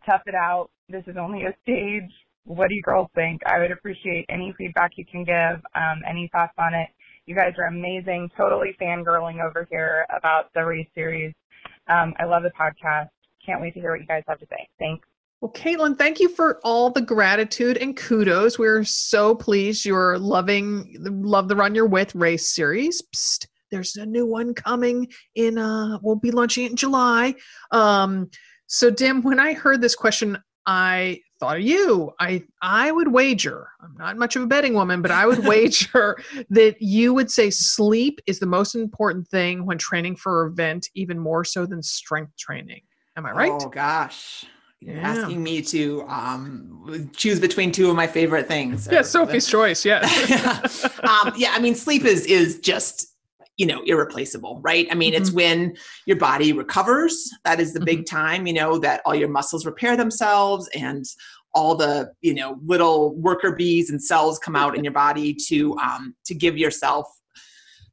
tough 0.05 0.23
it 0.27 0.35
out. 0.35 0.71
This 0.89 1.05
is 1.07 1.17
only 1.17 1.45
a 1.45 1.55
stage 1.63 2.11
what 2.47 2.69
do 2.69 2.75
you 2.75 2.83
girls 2.83 3.09
think? 3.15 3.43
I 3.47 3.59
would 3.59 3.73
appreciate 3.73 4.25
any 4.29 4.55
feedback 4.57 4.93
you 4.97 5.05
can 5.05 5.25
give, 5.25 5.61
um, 5.75 6.03
any 6.09 6.29
thoughts 6.33 6.55
on 6.59 6.75
it. 6.75 6.89
You 7.27 7.35
guys 7.35 7.55
are 7.59 7.67
amazing, 7.67 8.31
totally 8.37 8.77
fangirling 8.81 9.45
over 9.45 9.67
here 9.71 10.07
about 10.17 10.53
the 10.55 10.65
race 10.65 10.89
series. 10.95 11.35
Um, 11.89 12.15
I 12.19 12.25
love 12.25 12.45
the 12.45 12.53
podcast. 12.59 13.09
Can't 13.45 13.61
wait 13.61 13.75
to 13.75 13.81
hear 13.81 13.91
what 13.91 14.01
you 14.01 14.07
guys 14.07 14.23
have 14.29 14.39
to 14.39 14.47
say. 14.47 14.69
Thanks. 14.79 15.07
Well, 15.41 15.53
Caitlin, 15.53 15.99
thank 15.99 16.19
you 16.19 16.29
for 16.29 16.61
all 16.65 16.91
the 16.91 17.03
gratitude 17.03 17.77
and 17.77 17.97
kudos. 17.97 18.59
We're 18.59 18.85
so 18.85 19.35
pleased 19.35 19.85
you're 19.85 20.19
loving 20.19 20.97
Love 21.01 21.49
the 21.49 21.57
Run 21.57 21.75
You're 21.75 21.87
With 21.87 22.15
race 22.15 22.49
series. 22.49 23.03
Psst, 23.15 23.47
there's 23.71 23.97
a 23.97 24.07
new 24.07 24.27
one 24.27 24.55
coming 24.55 25.09
in, 25.35 25.59
uh, 25.59 25.99
we'll 26.01 26.17
be 26.17 26.31
launching 26.31 26.65
it 26.65 26.71
in 26.71 26.77
July. 26.77 27.35
Um, 27.73 28.31
so, 28.67 28.91
Dim, 28.91 29.23
when 29.23 29.39
I 29.39 29.53
heard 29.53 29.81
this 29.81 29.95
question, 29.95 30.39
I 30.65 31.21
thought 31.39 31.57
of 31.57 31.63
you. 31.63 32.13
I 32.19 32.43
I 32.63 32.93
would 32.93 33.09
wager. 33.09 33.69
I'm 33.81 33.95
not 33.97 34.17
much 34.17 34.37
of 34.37 34.43
a 34.43 34.47
betting 34.47 34.75
woman, 34.75 35.03
but 35.03 35.11
I 35.11 35.27
would 35.27 35.39
wager 35.47 36.17
that 36.51 36.81
you 36.81 37.15
would 37.15 37.31
say 37.31 37.51
sleep 37.51 38.21
is 38.27 38.39
the 38.39 38.47
most 38.47 38.75
important 38.75 39.29
thing 39.29 39.67
when 39.67 39.79
training 39.79 40.17
for 40.17 40.47
an 40.47 40.53
event, 40.53 40.89
even 40.95 41.19
more 41.19 41.45
so 41.45 41.67
than 41.67 41.83
strength 41.83 42.37
training. 42.37 42.83
Am 43.17 43.27
I 43.27 43.33
right? 43.33 43.53
Oh 43.53 43.69
gosh. 43.69 44.45
You're 44.81 44.97
yeah. 44.97 45.09
asking 45.09 45.43
me 45.43 45.63
to 45.63 46.05
um, 46.07 47.11
choose 47.17 47.41
between 47.41 47.73
two 47.73 47.89
of 47.89 47.97
my 47.97 48.07
favorite 48.07 48.47
things. 48.47 48.87
Yeah, 48.91 49.03
Sophie's 49.03 49.47
choice. 49.49 49.85
Yes. 49.85 50.29
yeah. 50.29 50.91
Um, 51.07 51.33
yeah. 51.37 51.53
I 51.53 51.61
mean, 51.61 51.75
sleep 51.77 52.05
is 52.05 52.27
is 52.27 52.59
just 52.59 53.16
you 53.57 53.67
know 53.67 53.83
irreplaceable 53.87 54.61
right 54.63 54.87
i 54.91 54.95
mean 54.95 55.13
mm-hmm. 55.13 55.23
it's 55.23 55.33
when 55.33 55.75
your 56.07 56.17
body 56.17 56.53
recovers 56.53 57.31
that 57.45 57.61
is 57.61 57.73
the 57.73 57.79
mm-hmm. 57.79 57.87
big 57.87 58.07
time 58.07 58.47
you 58.47 58.53
know 58.53 58.79
that 58.79 59.01
all 59.05 59.15
your 59.15 59.29
muscles 59.29 59.67
repair 59.67 59.97
themselves 59.97 60.69
and 60.75 61.05
all 61.55 61.75
the 61.75 62.13
you 62.21 62.35
know 62.35 62.59
little 62.67 63.15
worker 63.17 63.53
bees 63.53 63.91
and 63.91 64.03
cells 64.03 64.39
come 64.39 64.55
out 64.55 64.77
in 64.77 64.85
your 64.85 64.93
body 64.93 65.35
to 65.35 65.77
um, 65.79 66.15
to 66.25 66.35
give 66.35 66.57
yourself 66.57 67.07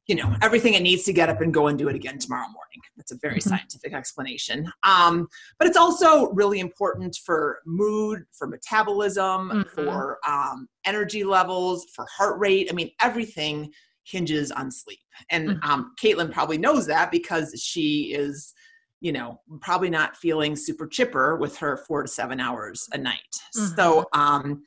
you 0.08 0.15
know 0.15 0.36
everything 0.41 0.74
it 0.74 0.84
needs 0.84 1.03
to 1.03 1.13
get 1.13 1.29
up 1.29 1.39
and 1.39 1.53
go 1.53 1.67
and 1.67 1.79
do 1.79 1.88
it 1.88 1.96
again 1.96 2.20
tomorrow 2.20 2.48
morning 2.48 2.82
that's 2.98 3.13
a 3.13 3.17
very 3.22 3.39
mm-hmm. 3.39 3.50
scientific 3.50 3.93
explanation 3.93 4.70
um, 4.84 5.27
but 5.58 5.67
it's 5.67 5.77
also 5.77 6.29
really 6.32 6.60
important 6.60 7.15
for 7.25 7.60
mood 7.65 8.24
for 8.34 8.48
metabolism 8.48 9.50
mm-hmm. 9.50 9.62
for 9.70 10.20
um, 10.27 10.67
energy 10.86 11.24
levels 11.24 11.86
for 11.96 12.05
heart 12.15 12.38
rate 12.39 12.67
i 12.70 12.74
mean 12.74 12.91
everything 13.01 13.72
hinges 14.06 14.52
on 14.52 14.72
sleep. 14.72 15.00
And 15.30 15.50
mm-hmm. 15.50 15.72
um, 15.72 15.94
Caitlin 16.02 16.32
probably 16.32 16.58
knows 16.58 16.86
that 16.88 17.12
because 17.12 17.54
she 17.62 18.14
is, 18.14 18.54
you 19.02 19.12
know, 19.12 19.40
probably 19.62 19.90
not 19.90 20.18
feeling 20.18 20.56
super 20.56 20.88
chipper 20.88 21.38
with 21.38 21.58
her 21.58 21.78
four 21.88 22.04
to 22.04 22.08
seven 22.08 22.40
hours 22.40 22.88
a 22.94 22.98
night. 22.98 23.20
Mm-hmm. 23.56 23.76
So, 23.76 24.06
um, 24.14 24.64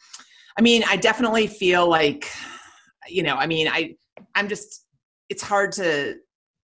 I 0.58 0.62
mean, 0.62 0.82
I 0.88 0.96
definitely 0.96 1.46
feel 1.46 1.88
like, 1.88 2.30
you 3.08 3.22
know, 3.22 3.36
I 3.36 3.46
mean, 3.46 3.68
I, 3.68 3.94
I'm 4.34 4.48
just, 4.48 4.86
it's 5.28 5.42
hard 5.42 5.72
to, 5.72 6.16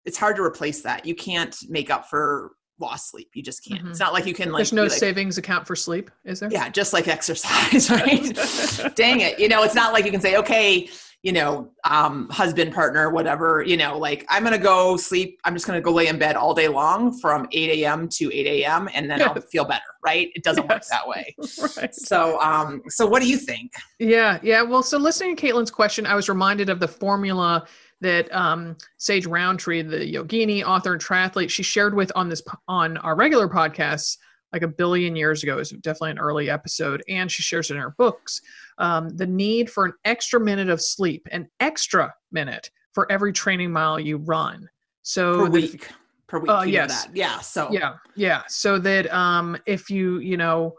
it's 0.04 0.18
hard 0.18 0.36
to 0.36 0.42
replace 0.42 0.82
that. 0.82 1.06
You 1.06 1.14
can't 1.14 1.56
make 1.68 1.90
up 1.90 2.08
for 2.08 2.52
lost 2.82 3.10
sleep. 3.10 3.30
You 3.34 3.42
just 3.42 3.64
can't. 3.64 3.80
Mm-hmm. 3.80 3.90
It's 3.90 4.00
not 4.00 4.12
like 4.12 4.26
you 4.26 4.34
can 4.34 4.50
like. 4.50 4.58
There's 4.58 4.72
no 4.72 4.82
like, 4.82 4.92
savings 4.92 5.38
account 5.38 5.66
for 5.66 5.76
sleep, 5.76 6.10
is 6.24 6.40
there? 6.40 6.50
Yeah, 6.50 6.68
just 6.68 6.92
like 6.92 7.08
exercise, 7.08 7.90
right? 7.90 8.94
Dang 8.96 9.20
it! 9.20 9.38
You 9.38 9.48
know, 9.48 9.62
it's 9.62 9.74
not 9.74 9.92
like 9.94 10.04
you 10.04 10.10
can 10.10 10.20
say, 10.20 10.36
okay, 10.36 10.90
you 11.22 11.32
know, 11.32 11.70
um, 11.84 12.28
husband, 12.30 12.74
partner, 12.74 13.08
whatever, 13.10 13.62
you 13.62 13.76
know, 13.76 13.96
like 13.96 14.26
I'm 14.28 14.42
going 14.42 14.56
to 14.56 14.62
go 14.62 14.96
sleep. 14.96 15.40
I'm 15.44 15.54
just 15.54 15.66
going 15.66 15.76
to 15.76 15.80
go 15.80 15.92
lay 15.92 16.08
in 16.08 16.18
bed 16.18 16.34
all 16.34 16.52
day 16.52 16.66
long 16.66 17.16
from 17.18 17.46
8 17.52 17.84
a.m. 17.84 18.08
to 18.08 18.34
8 18.34 18.46
a.m. 18.46 18.88
and 18.92 19.08
then 19.08 19.20
yes. 19.20 19.28
I'll 19.28 19.40
feel 19.40 19.64
better. 19.64 19.84
Right. 20.04 20.30
It 20.34 20.42
doesn't 20.42 20.64
yes. 20.64 20.70
work 20.70 20.82
that 20.90 21.06
way. 21.06 21.36
right. 21.80 21.94
So, 21.94 22.40
um, 22.40 22.82
so 22.88 23.06
what 23.06 23.22
do 23.22 23.28
you 23.28 23.36
think? 23.36 23.72
Yeah. 24.00 24.40
Yeah. 24.42 24.62
Well, 24.62 24.82
so 24.82 24.98
listening 24.98 25.36
to 25.36 25.46
Caitlin's 25.46 25.70
question, 25.70 26.06
I 26.06 26.16
was 26.16 26.28
reminded 26.28 26.68
of 26.68 26.80
the 26.80 26.88
formula 26.88 27.66
that 28.00 28.32
um, 28.34 28.76
Sage 28.98 29.26
Rountree, 29.26 29.82
the 29.82 29.98
yogini 29.98 30.64
author 30.64 30.94
and 30.94 31.02
triathlete, 31.02 31.50
she 31.50 31.62
shared 31.62 31.94
with 31.94 32.10
on 32.16 32.28
this 32.28 32.42
on 32.66 32.96
our 32.96 33.14
regular 33.14 33.48
podcasts 33.48 34.18
like 34.52 34.62
a 34.62 34.68
billion 34.68 35.16
years 35.16 35.42
ago. 35.42 35.54
It 35.54 35.60
was 35.60 35.70
definitely 35.70 36.10
an 36.10 36.18
early 36.18 36.50
episode, 36.50 37.02
and 37.08 37.30
she 37.30 37.42
shares 37.42 37.70
it 37.70 37.74
in 37.74 37.80
her 37.80 37.94
books. 37.96 38.40
Um, 38.82 39.08
the 39.10 39.26
need 39.26 39.70
for 39.70 39.84
an 39.84 39.92
extra 40.04 40.40
minute 40.40 40.68
of 40.68 40.80
sleep, 40.80 41.26
an 41.30 41.48
extra 41.60 42.12
minute 42.30 42.70
for 42.92 43.10
every 43.10 43.32
training 43.32 43.72
mile 43.72 43.98
you 43.98 44.18
run. 44.18 44.68
So 45.02 45.38
per 45.38 45.50
week, 45.50 45.88
per 46.26 46.38
week. 46.38 46.50
Uh, 46.50 46.64
yes, 46.66 47.08
yeah. 47.14 47.40
So 47.40 47.68
yeah, 47.70 47.94
yeah. 48.16 48.42
So 48.48 48.78
that 48.78 49.12
um, 49.12 49.56
if 49.66 49.88
you 49.88 50.18
you 50.18 50.36
know 50.36 50.74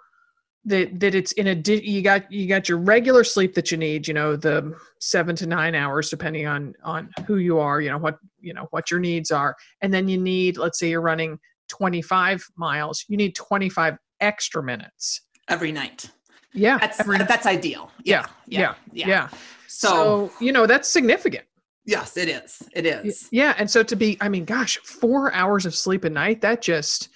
that 0.65 0.99
that 0.99 1.15
it's 1.15 1.31
in 1.33 1.47
a 1.47 1.55
di- 1.55 1.87
you 1.87 2.01
got 2.01 2.31
you 2.31 2.47
got 2.47 2.69
your 2.69 2.77
regular 2.77 3.23
sleep 3.23 3.53
that 3.55 3.71
you 3.71 3.77
need 3.77 4.07
you 4.07 4.13
know 4.13 4.35
the 4.35 4.73
seven 4.99 5.35
to 5.35 5.45
nine 5.45 5.75
hours 5.75 6.09
depending 6.09 6.47
on 6.47 6.73
on 6.85 7.09
who 7.27 7.35
you 7.35 7.59
are 7.59 7.81
you 7.81 7.89
know 7.89 7.97
what 7.97 8.17
you 8.39 8.53
know 8.53 8.67
what 8.69 8.89
your 8.89 9.01
needs 9.01 9.29
are 9.29 9.57
and 9.81 9.93
then 9.93 10.07
you 10.07 10.17
need 10.17 10.55
let's 10.55 10.79
say 10.79 10.89
you're 10.89 11.01
running 11.01 11.37
25 11.69 12.45
miles, 12.55 13.05
you 13.07 13.17
need 13.17 13.35
25 13.35 13.97
extra 14.19 14.63
minutes 14.63 15.21
every 15.47 15.71
night. 15.71 16.05
Yeah. 16.53 16.77
That's, 16.77 16.97
that's 16.97 17.45
ideal. 17.45 17.91
Yeah. 18.03 18.25
Yeah. 18.47 18.59
Yeah. 18.59 18.75
yeah. 18.93 19.07
yeah. 19.07 19.27
So, 19.67 19.87
so, 19.87 20.31
you 20.39 20.51
know, 20.51 20.65
that's 20.65 20.87
significant. 20.87 21.45
Yes, 21.85 22.15
it 22.15 22.29
is. 22.29 22.63
It 22.73 22.85
is. 22.85 23.27
Yeah. 23.31 23.55
And 23.57 23.69
so 23.69 23.83
to 23.83 23.95
be, 23.95 24.17
I 24.21 24.29
mean, 24.29 24.45
gosh, 24.45 24.77
four 24.79 25.33
hours 25.33 25.65
of 25.65 25.75
sleep 25.75 26.03
a 26.05 26.09
night, 26.09 26.41
that 26.41 26.61
just, 26.61 27.09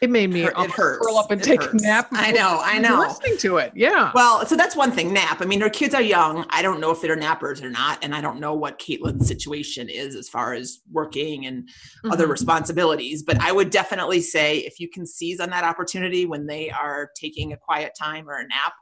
it 0.00 0.10
made 0.10 0.30
me 0.30 0.42
it, 0.42 0.52
it 0.56 0.70
hurts. 0.70 1.04
curl 1.04 1.18
up 1.18 1.30
and 1.30 1.40
it 1.40 1.44
take 1.44 1.62
hurts. 1.62 1.82
a 1.82 1.86
nap. 1.86 2.08
I 2.12 2.32
know, 2.32 2.60
I 2.62 2.78
know. 2.78 3.00
Listening 3.00 3.36
to 3.38 3.56
it, 3.58 3.72
yeah. 3.74 4.12
Well, 4.14 4.46
so 4.46 4.56
that's 4.56 4.76
one 4.76 4.92
thing. 4.92 5.12
Nap. 5.12 5.40
I 5.40 5.44
mean, 5.44 5.60
her 5.60 5.70
kids 5.70 5.94
are 5.94 6.02
young. 6.02 6.46
I 6.50 6.62
don't 6.62 6.80
know 6.80 6.90
if 6.90 7.00
they're 7.00 7.16
nappers 7.16 7.62
or 7.62 7.70
not, 7.70 7.98
and 8.02 8.14
I 8.14 8.20
don't 8.20 8.40
know 8.40 8.54
what 8.54 8.78
Caitlin's 8.78 9.26
situation 9.26 9.88
is 9.88 10.14
as 10.14 10.28
far 10.28 10.54
as 10.54 10.80
working 10.90 11.46
and 11.46 11.64
mm-hmm. 11.64 12.12
other 12.12 12.26
responsibilities. 12.26 13.22
But 13.22 13.40
I 13.40 13.52
would 13.52 13.70
definitely 13.70 14.20
say 14.20 14.58
if 14.58 14.78
you 14.78 14.88
can 14.88 15.06
seize 15.06 15.40
on 15.40 15.50
that 15.50 15.64
opportunity 15.64 16.26
when 16.26 16.46
they 16.46 16.70
are 16.70 17.10
taking 17.16 17.52
a 17.52 17.56
quiet 17.56 17.92
time 17.98 18.28
or 18.28 18.38
a 18.38 18.46
nap, 18.46 18.72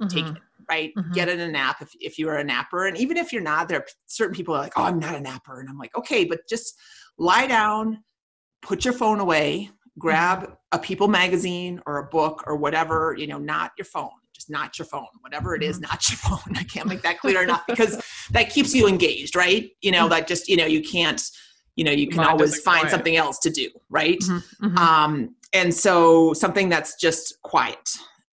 mm-hmm. 0.00 0.08
take 0.08 0.26
it 0.26 0.42
right? 0.70 0.92
Mm-hmm. 0.96 1.12
Get 1.12 1.28
in 1.28 1.40
a 1.40 1.50
nap 1.50 1.82
if, 1.82 1.90
if 2.00 2.18
you 2.18 2.28
are 2.28 2.36
a 2.36 2.44
napper. 2.44 2.86
And 2.86 2.96
even 2.96 3.16
if 3.16 3.32
you're 3.32 3.42
not, 3.42 3.68
there 3.68 3.80
are 3.80 3.86
certain 4.06 4.34
people 4.34 4.54
are 4.54 4.60
like, 4.60 4.72
oh, 4.76 4.84
I'm 4.84 4.98
not 4.98 5.14
a 5.14 5.20
napper. 5.20 5.60
And 5.60 5.68
I'm 5.68 5.76
like, 5.76 5.96
okay, 5.96 6.24
but 6.24 6.40
just 6.48 6.74
lie 7.18 7.46
down, 7.46 8.02
put 8.62 8.84
your 8.84 8.94
phone 8.94 9.20
away, 9.20 9.70
grab 9.98 10.56
a 10.72 10.78
people 10.78 11.08
magazine 11.08 11.80
or 11.86 11.98
a 11.98 12.04
book 12.04 12.42
or 12.46 12.56
whatever 12.56 13.14
you 13.18 13.26
know 13.26 13.38
not 13.38 13.72
your 13.76 13.84
phone 13.84 14.10
just 14.32 14.50
not 14.50 14.78
your 14.78 14.86
phone 14.86 15.06
whatever 15.20 15.54
it 15.54 15.62
is 15.62 15.76
mm-hmm. 15.76 15.90
not 15.90 16.08
your 16.08 16.16
phone 16.18 16.56
i 16.56 16.62
can't 16.64 16.88
make 16.88 17.02
that 17.02 17.18
clear 17.18 17.42
enough 17.42 17.62
because 17.66 18.00
that 18.30 18.50
keeps 18.50 18.74
you 18.74 18.88
engaged 18.88 19.36
right 19.36 19.70
you 19.82 19.90
know 19.90 20.08
that 20.08 20.26
just 20.26 20.48
you 20.48 20.56
know 20.56 20.66
you 20.66 20.82
can't 20.82 21.22
you 21.76 21.84
know 21.84 21.92
you 21.92 22.08
can 22.08 22.20
always 22.20 22.60
find 22.60 22.80
quiet. 22.80 22.90
something 22.90 23.16
else 23.16 23.38
to 23.38 23.50
do 23.50 23.68
right 23.90 24.18
mm-hmm, 24.20 24.66
mm-hmm. 24.66 24.78
um 24.78 25.34
and 25.52 25.72
so 25.74 26.32
something 26.32 26.68
that's 26.68 26.96
just 26.96 27.40
quiet 27.42 27.90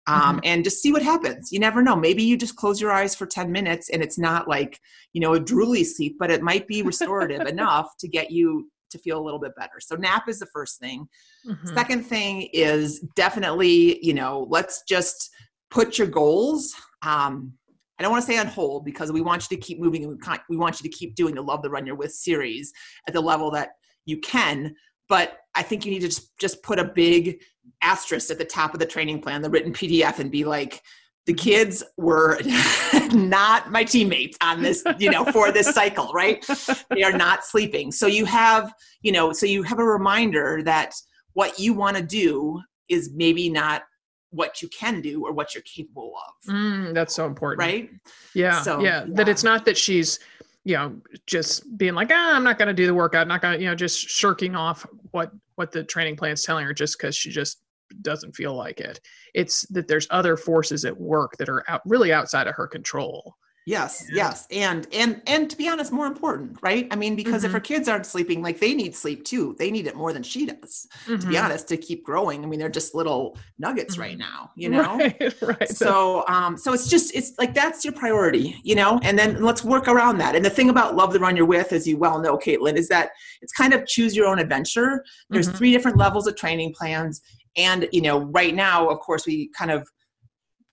um, 0.09 0.21
mm-hmm. 0.21 0.39
and 0.43 0.63
just 0.63 0.81
see 0.81 0.91
what 0.91 1.03
happens. 1.03 1.51
You 1.51 1.59
never 1.59 1.83
know. 1.83 1.95
Maybe 1.95 2.23
you 2.23 2.35
just 2.35 2.55
close 2.55 2.81
your 2.81 2.91
eyes 2.91 3.13
for 3.13 3.27
10 3.27 3.51
minutes 3.51 3.89
and 3.89 4.01
it's 4.01 4.17
not 4.17 4.47
like, 4.47 4.79
you 5.13 5.21
know, 5.21 5.35
a 5.35 5.39
drooly 5.39 5.85
sleep, 5.85 6.15
but 6.17 6.31
it 6.31 6.41
might 6.41 6.67
be 6.67 6.81
restorative 6.81 7.41
enough 7.47 7.95
to 7.99 8.07
get 8.07 8.31
you 8.31 8.71
to 8.91 8.97
feel 8.99 9.19
a 9.19 9.23
little 9.23 9.39
bit 9.39 9.55
better. 9.57 9.79
So 9.79 9.95
nap 9.95 10.27
is 10.27 10.39
the 10.39 10.47
first 10.47 10.79
thing. 10.79 11.07
Mm-hmm. 11.47 11.75
Second 11.75 12.05
thing 12.05 12.49
is 12.53 12.99
definitely, 13.15 14.03
you 14.05 14.13
know, 14.13 14.47
let's 14.49 14.83
just 14.87 15.29
put 15.71 15.97
your 15.97 16.07
goals. 16.07 16.73
Um, 17.01 17.53
I 17.99 18.03
don't 18.03 18.11
want 18.11 18.25
to 18.25 18.31
say 18.31 18.37
on 18.37 18.47
hold 18.47 18.85
because 18.85 19.11
we 19.11 19.21
want 19.21 19.49
you 19.49 19.57
to 19.57 19.61
keep 19.61 19.79
moving 19.79 20.03
and 20.03 20.13
we, 20.13 20.37
we 20.49 20.57
want 20.57 20.81
you 20.81 20.89
to 20.89 20.97
keep 20.97 21.15
doing 21.15 21.35
the 21.35 21.41
Love 21.41 21.61
the 21.61 21.69
Run 21.69 21.85
You're 21.85 21.95
With 21.95 22.13
series 22.13 22.71
at 23.07 23.13
the 23.13 23.21
level 23.21 23.51
that 23.51 23.69
you 24.05 24.17
can. 24.19 24.73
But 25.09 25.37
I 25.55 25.63
think 25.63 25.85
you 25.85 25.91
need 25.91 26.01
to 26.01 26.07
just, 26.07 26.37
just 26.39 26.63
put 26.63 26.79
a 26.79 26.85
big 26.85 27.41
asterisk 27.81 28.31
at 28.31 28.37
the 28.37 28.45
top 28.45 28.73
of 28.73 28.79
the 28.79 28.85
training 28.85 29.21
plan, 29.21 29.41
the 29.41 29.49
written 29.49 29.73
PDF, 29.73 30.19
and 30.19 30.31
be 30.31 30.45
like, 30.45 30.81
the 31.25 31.33
kids 31.33 31.83
were 31.97 32.39
not 33.11 33.71
my 33.71 33.83
teammates 33.83 34.37
on 34.41 34.61
this 34.61 34.83
you 34.97 35.11
know 35.11 35.25
for 35.25 35.51
this 35.51 35.69
cycle 35.69 36.11
right? 36.13 36.45
They 36.89 37.03
are 37.03 37.13
not 37.13 37.45
sleeping. 37.45 37.91
So 37.91 38.07
you 38.07 38.25
have 38.25 38.73
you 39.01 39.11
know 39.11 39.33
so 39.33 39.45
you 39.45 39.63
have 39.63 39.79
a 39.79 39.83
reminder 39.83 40.61
that 40.63 40.93
what 41.33 41.59
you 41.59 41.73
want 41.73 41.97
to 41.97 42.03
do 42.03 42.61
is 42.87 43.11
maybe 43.13 43.49
not 43.49 43.83
what 44.31 44.61
you 44.61 44.67
can 44.69 45.01
do 45.01 45.25
or 45.25 45.31
what 45.31 45.55
you're 45.55 45.63
capable 45.63 46.13
of. 46.15 46.53
Mm, 46.53 46.93
that's 46.93 47.15
so 47.15 47.25
important. 47.25 47.59
Right? 47.59 47.89
Yeah, 48.35 48.61
so, 48.61 48.79
yeah 48.79 49.05
yeah. 49.05 49.13
that 49.15 49.27
it's 49.27 49.43
not 49.43 49.65
that 49.65 49.77
she's 49.77 50.19
you 50.65 50.75
know, 50.75 50.95
just 51.25 51.77
being 51.77 51.95
like, 51.95 52.11
ah, 52.11 52.35
I'm 52.35 52.43
not 52.43 52.57
going 52.57 52.67
to 52.67 52.73
do 52.73 52.85
the 52.85 52.93
workout, 52.93 53.21
I'm 53.21 53.27
not 53.27 53.41
going 53.41 53.57
to, 53.57 53.63
you 53.63 53.69
know, 53.69 53.75
just 53.75 53.97
shirking 53.97 54.55
off 54.55 54.85
what 55.11 55.31
what 55.55 55.71
the 55.71 55.83
training 55.83 56.15
plan's 56.15 56.43
telling 56.43 56.65
her 56.65 56.73
just 56.73 56.97
because 56.97 57.15
she 57.15 57.31
just 57.31 57.61
doesn't 58.01 58.35
feel 58.35 58.53
like 58.55 58.79
it. 58.79 58.99
It's 59.33 59.65
that 59.67 59.87
there's 59.87 60.07
other 60.09 60.37
forces 60.37 60.85
at 60.85 60.99
work 60.99 61.37
that 61.37 61.49
are 61.49 61.63
out 61.69 61.81
really 61.85 62.13
outside 62.13 62.47
of 62.47 62.55
her 62.55 62.67
control. 62.67 63.35
Yes, 63.69 64.07
yeah. 64.09 64.15
yes. 64.15 64.47
And 64.49 64.87
and 64.91 65.21
and 65.27 65.47
to 65.47 65.55
be 65.55 65.69
honest, 65.69 65.91
more 65.91 66.07
important, 66.07 66.57
right? 66.63 66.87
I 66.89 66.95
mean, 66.95 67.15
because 67.15 67.43
mm-hmm. 67.43 67.45
if 67.47 67.51
her 67.51 67.59
kids 67.59 67.87
aren't 67.87 68.07
sleeping, 68.07 68.41
like 68.41 68.59
they 68.59 68.73
need 68.73 68.95
sleep 68.95 69.25
too. 69.25 69.55
They 69.59 69.69
need 69.69 69.85
it 69.85 69.95
more 69.95 70.11
than 70.11 70.23
she 70.23 70.47
does, 70.47 70.87
mm-hmm. 71.03 71.17
to 71.17 71.27
be 71.27 71.35
mm-hmm. 71.35 71.45
honest, 71.45 71.67
to 71.67 71.77
keep 71.77 72.03
growing. 72.03 72.43
I 72.43 72.47
mean, 72.47 72.59
they're 72.59 72.67
just 72.67 72.95
little 72.95 73.37
nuggets 73.59 73.93
mm-hmm. 73.93 74.01
right 74.01 74.17
now, 74.17 74.49
you 74.55 74.69
know? 74.71 74.97
Right, 74.97 75.41
right. 75.41 75.69
So 75.69 76.25
um, 76.27 76.57
so 76.57 76.73
it's 76.73 76.89
just 76.89 77.13
it's 77.13 77.33
like 77.37 77.53
that's 77.53 77.85
your 77.85 77.93
priority, 77.93 78.59
you 78.63 78.73
know, 78.73 78.99
and 79.03 79.19
then 79.19 79.43
let's 79.43 79.63
work 79.63 79.87
around 79.87 80.17
that. 80.17 80.35
And 80.35 80.43
the 80.43 80.49
thing 80.49 80.71
about 80.71 80.95
Love 80.95 81.13
the 81.13 81.19
Run 81.19 81.35
You're 81.35 81.45
With, 81.45 81.71
as 81.71 81.87
you 81.87 81.95
well 81.97 82.19
know, 82.19 82.37
Caitlin, 82.37 82.75
is 82.75 82.87
that 82.87 83.11
it's 83.43 83.53
kind 83.53 83.75
of 83.75 83.85
choose 83.85 84.15
your 84.15 84.25
own 84.25 84.39
adventure. 84.39 85.05
There's 85.29 85.47
mm-hmm. 85.47 85.57
three 85.57 85.71
different 85.71 85.97
levels 85.97 86.25
of 86.25 86.35
training 86.35 86.73
plans. 86.73 87.21
And 87.57 87.87
you 87.91 88.01
know, 88.01 88.19
right 88.19 88.53
now, 88.53 88.89
of 88.89 88.99
course, 88.99 89.25
we 89.25 89.49
kind 89.57 89.71
of 89.71 89.87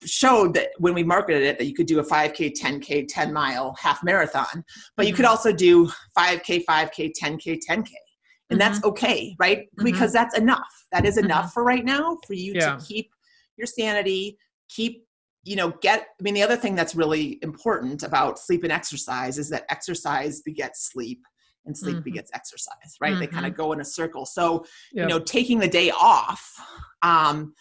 showed 0.05 0.55
that 0.55 0.69
when 0.79 0.95
we 0.95 1.03
marketed 1.03 1.43
it 1.43 1.59
that 1.59 1.67
you 1.67 1.75
could 1.75 1.87
do 1.87 1.99
a 1.99 2.05
5k 2.05 2.53
10k 2.61 3.07
10 3.09 3.33
mile 3.33 3.75
half 3.81 4.05
marathon 4.05 4.65
but 4.97 5.07
you 5.07 5.15
could 5.15 5.25
mm-hmm. 5.25 5.31
also 5.31 5.53
do 5.53 5.91
5k 6.17 6.65
5k 6.69 7.13
10k 7.21 7.59
10k 7.69 7.69
and 7.69 7.81
mm-hmm. 7.81 8.59
that's 8.59 8.85
okay 8.85 9.35
right 9.39 9.61
mm-hmm. 9.61 9.85
because 9.85 10.13
that's 10.13 10.37
enough 10.37 10.87
that 10.93 11.07
is 11.07 11.17
enough 11.17 11.47
mm-hmm. 11.47 11.51
for 11.51 11.65
right 11.65 11.85
now 11.85 12.19
for 12.27 12.35
you 12.35 12.53
yeah. 12.55 12.77
to 12.77 12.85
keep 12.85 13.11
your 13.57 13.67
sanity 13.67 14.37
keep 14.69 15.07
you 15.45 15.57
know 15.57 15.71
get 15.81 16.09
i 16.21 16.23
mean 16.23 16.35
the 16.35 16.43
other 16.43 16.57
thing 16.57 16.75
that's 16.75 16.95
really 16.95 17.39
important 17.43 18.03
about 18.03 18.39
sleep 18.39 18.65
and 18.65 18.73
exercise 18.73 19.39
is 19.39 19.49
that 19.49 19.65
exercise 19.71 20.43
begets 20.43 20.91
sleep 20.93 21.23
and 21.67 21.77
sleep 21.77 21.97
mm-hmm. 21.97 22.05
begets 22.05 22.31
exercise 22.35 22.97
right 23.01 23.19
they 23.19 23.27
kind 23.27 23.47
of 23.47 23.53
mm-hmm. 23.53 23.63
go 23.63 23.73
in 23.73 23.81
a 23.81 23.85
circle 23.85 24.25
so 24.25 24.65
yep. 24.93 25.05
you 25.05 25.07
know 25.07 25.19
taking 25.19 25.59
the 25.59 25.69
day 25.69 25.91
off 25.91 26.55
um, 27.03 27.53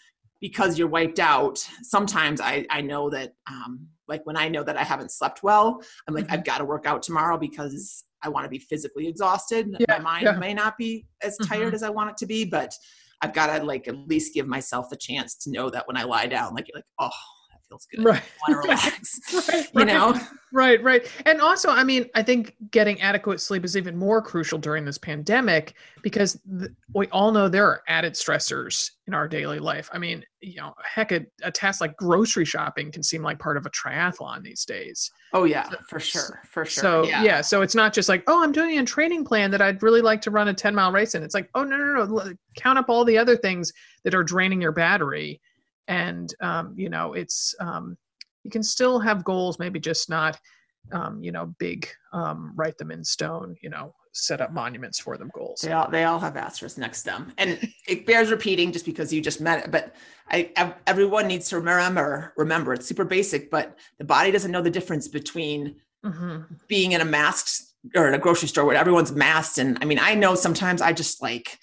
because 0.41 0.77
you're 0.77 0.87
wiped 0.87 1.19
out 1.19 1.57
sometimes 1.81 2.41
i 2.41 2.65
i 2.69 2.81
know 2.81 3.09
that 3.09 3.33
um 3.47 3.87
like 4.07 4.25
when 4.25 4.37
i 4.37 4.47
know 4.47 4.63
that 4.63 4.77
i 4.77 4.83
haven't 4.83 5.11
slept 5.11 5.43
well 5.43 5.81
i'm 6.07 6.13
like 6.13 6.25
mm-hmm. 6.25 6.33
i've 6.33 6.43
got 6.43 6.59
to 6.59 6.65
work 6.65 6.85
out 6.85 7.01
tomorrow 7.01 7.37
because 7.37 8.03
i 8.21 8.29
want 8.29 8.43
to 8.43 8.49
be 8.49 8.59
physically 8.59 9.07
exhausted 9.07 9.67
yeah, 9.79 9.97
my 9.97 9.99
mind 9.99 10.23
yeah. 10.25 10.37
may 10.37 10.53
not 10.53 10.77
be 10.77 11.05
as 11.23 11.37
tired 11.37 11.67
mm-hmm. 11.67 11.75
as 11.75 11.83
i 11.83 11.89
want 11.89 12.09
it 12.09 12.17
to 12.17 12.25
be 12.25 12.45
but 12.45 12.73
i've 13.21 13.33
got 13.33 13.47
to 13.47 13.63
like 13.63 13.87
at 13.87 13.95
least 14.07 14.33
give 14.33 14.47
myself 14.47 14.91
a 14.91 14.95
chance 14.95 15.35
to 15.35 15.51
know 15.51 15.69
that 15.69 15.87
when 15.87 15.97
i 15.97 16.03
lie 16.03 16.27
down 16.27 16.53
like 16.53 16.67
you're 16.67 16.77
like 16.77 16.85
oh 16.99 17.09
feels 17.67 17.87
good. 17.93 18.03
Right. 18.03 18.21
I 18.47 18.51
want 18.51 18.63
to 18.63 18.69
relax. 18.69 19.49
right, 19.49 19.67
you 19.73 19.85
know? 19.85 20.19
Right, 20.51 20.81
right. 20.81 21.05
And 21.25 21.41
also, 21.41 21.69
I 21.69 21.83
mean, 21.83 22.05
I 22.15 22.23
think 22.23 22.55
getting 22.71 23.01
adequate 23.01 23.41
sleep 23.41 23.65
is 23.65 23.75
even 23.75 23.97
more 23.97 24.21
crucial 24.21 24.57
during 24.57 24.85
this 24.85 24.97
pandemic 24.97 25.75
because 26.01 26.39
th- 26.59 26.71
we 26.93 27.07
all 27.07 27.31
know 27.31 27.49
there 27.49 27.65
are 27.65 27.81
added 27.87 28.13
stressors 28.13 28.91
in 29.07 29.13
our 29.13 29.27
daily 29.27 29.59
life. 29.59 29.89
I 29.91 29.97
mean, 29.97 30.23
you 30.41 30.55
know, 30.55 30.73
heck, 30.83 31.11
a, 31.11 31.25
a, 31.43 31.51
task 31.51 31.81
like 31.81 31.97
grocery 31.97 32.45
shopping 32.45 32.91
can 32.91 33.03
seem 33.03 33.21
like 33.21 33.39
part 33.39 33.57
of 33.57 33.65
a 33.65 33.69
triathlon 33.69 34.43
these 34.43 34.63
days. 34.63 35.11
Oh 35.33 35.43
yeah, 35.43 35.69
for 35.89 35.99
sure, 35.99 36.41
for 36.49 36.65
sure. 36.65 36.81
So 36.81 37.03
yeah. 37.05 37.23
yeah. 37.23 37.41
so 37.41 37.61
it's 37.61 37.75
not 37.75 37.93
just 37.93 38.07
like, 38.07 38.23
oh, 38.27 38.43
I'm 38.43 38.51
doing 38.51 38.77
a 38.77 38.85
training 38.85 39.25
plan 39.25 39.51
that 39.51 39.61
I'd 39.61 39.83
really 39.83 40.01
like 40.01 40.21
to 40.21 40.31
run 40.31 40.47
a 40.47 40.53
10 40.53 40.73
mile 40.73 40.91
race 40.91 41.15
in. 41.15 41.23
It's 41.23 41.35
like, 41.35 41.49
oh 41.55 41.63
no, 41.63 41.77
no, 41.77 42.05
no, 42.05 42.33
count 42.55 42.79
up 42.79 42.89
all 42.89 43.03
the 43.03 43.17
other 43.17 43.35
things 43.35 43.73
that 44.03 44.15
are 44.15 44.23
draining 44.23 44.61
your 44.61 44.71
battery 44.71 45.41
and 45.87 46.33
um, 46.41 46.73
you 46.77 46.89
know 46.89 47.13
it's 47.13 47.55
um, 47.59 47.97
you 48.43 48.51
can 48.51 48.63
still 48.63 48.99
have 48.99 49.23
goals 49.23 49.59
maybe 49.59 49.79
just 49.79 50.09
not 50.09 50.39
um, 50.91 51.21
you 51.21 51.31
know 51.31 51.53
big 51.59 51.87
um, 52.13 52.53
write 52.55 52.77
them 52.77 52.91
in 52.91 53.03
stone 53.03 53.55
you 53.61 53.69
know 53.69 53.93
set 54.13 54.39
up 54.39 54.53
monuments 54.53 54.97
for 54.97 55.17
them 55.17 55.29
goals 55.33 55.59
they 55.61 55.73
all 55.73 55.89
they 55.89 56.05
all 56.05 56.19
have 56.19 56.37
asterisks 56.37 56.77
next 56.77 57.01
to 57.01 57.09
them 57.09 57.33
and 57.37 57.59
it 57.87 58.05
bears 58.05 58.31
repeating 58.31 58.71
just 58.71 58.85
because 58.85 59.11
you 59.11 59.21
just 59.21 59.41
met 59.41 59.65
it 59.65 59.71
but 59.71 59.93
I, 60.29 60.51
I, 60.55 60.73
everyone 60.87 61.27
needs 61.27 61.49
to 61.49 61.57
remember 61.57 62.33
remember 62.37 62.73
it's 62.73 62.87
super 62.87 63.03
basic 63.03 63.51
but 63.51 63.77
the 63.97 64.05
body 64.05 64.31
doesn't 64.31 64.51
know 64.51 64.61
the 64.61 64.69
difference 64.69 65.09
between 65.09 65.75
mm-hmm. 66.05 66.43
being 66.69 66.93
in 66.93 67.01
a 67.01 67.05
masked 67.05 67.73
or 67.93 68.07
in 68.07 68.13
a 68.13 68.17
grocery 68.17 68.47
store 68.47 68.63
where 68.63 68.77
everyone's 68.77 69.11
masked 69.11 69.57
and 69.57 69.77
i 69.81 69.85
mean 69.85 69.99
i 69.99 70.15
know 70.15 70.33
sometimes 70.33 70.81
i 70.81 70.93
just 70.93 71.21
like 71.21 71.59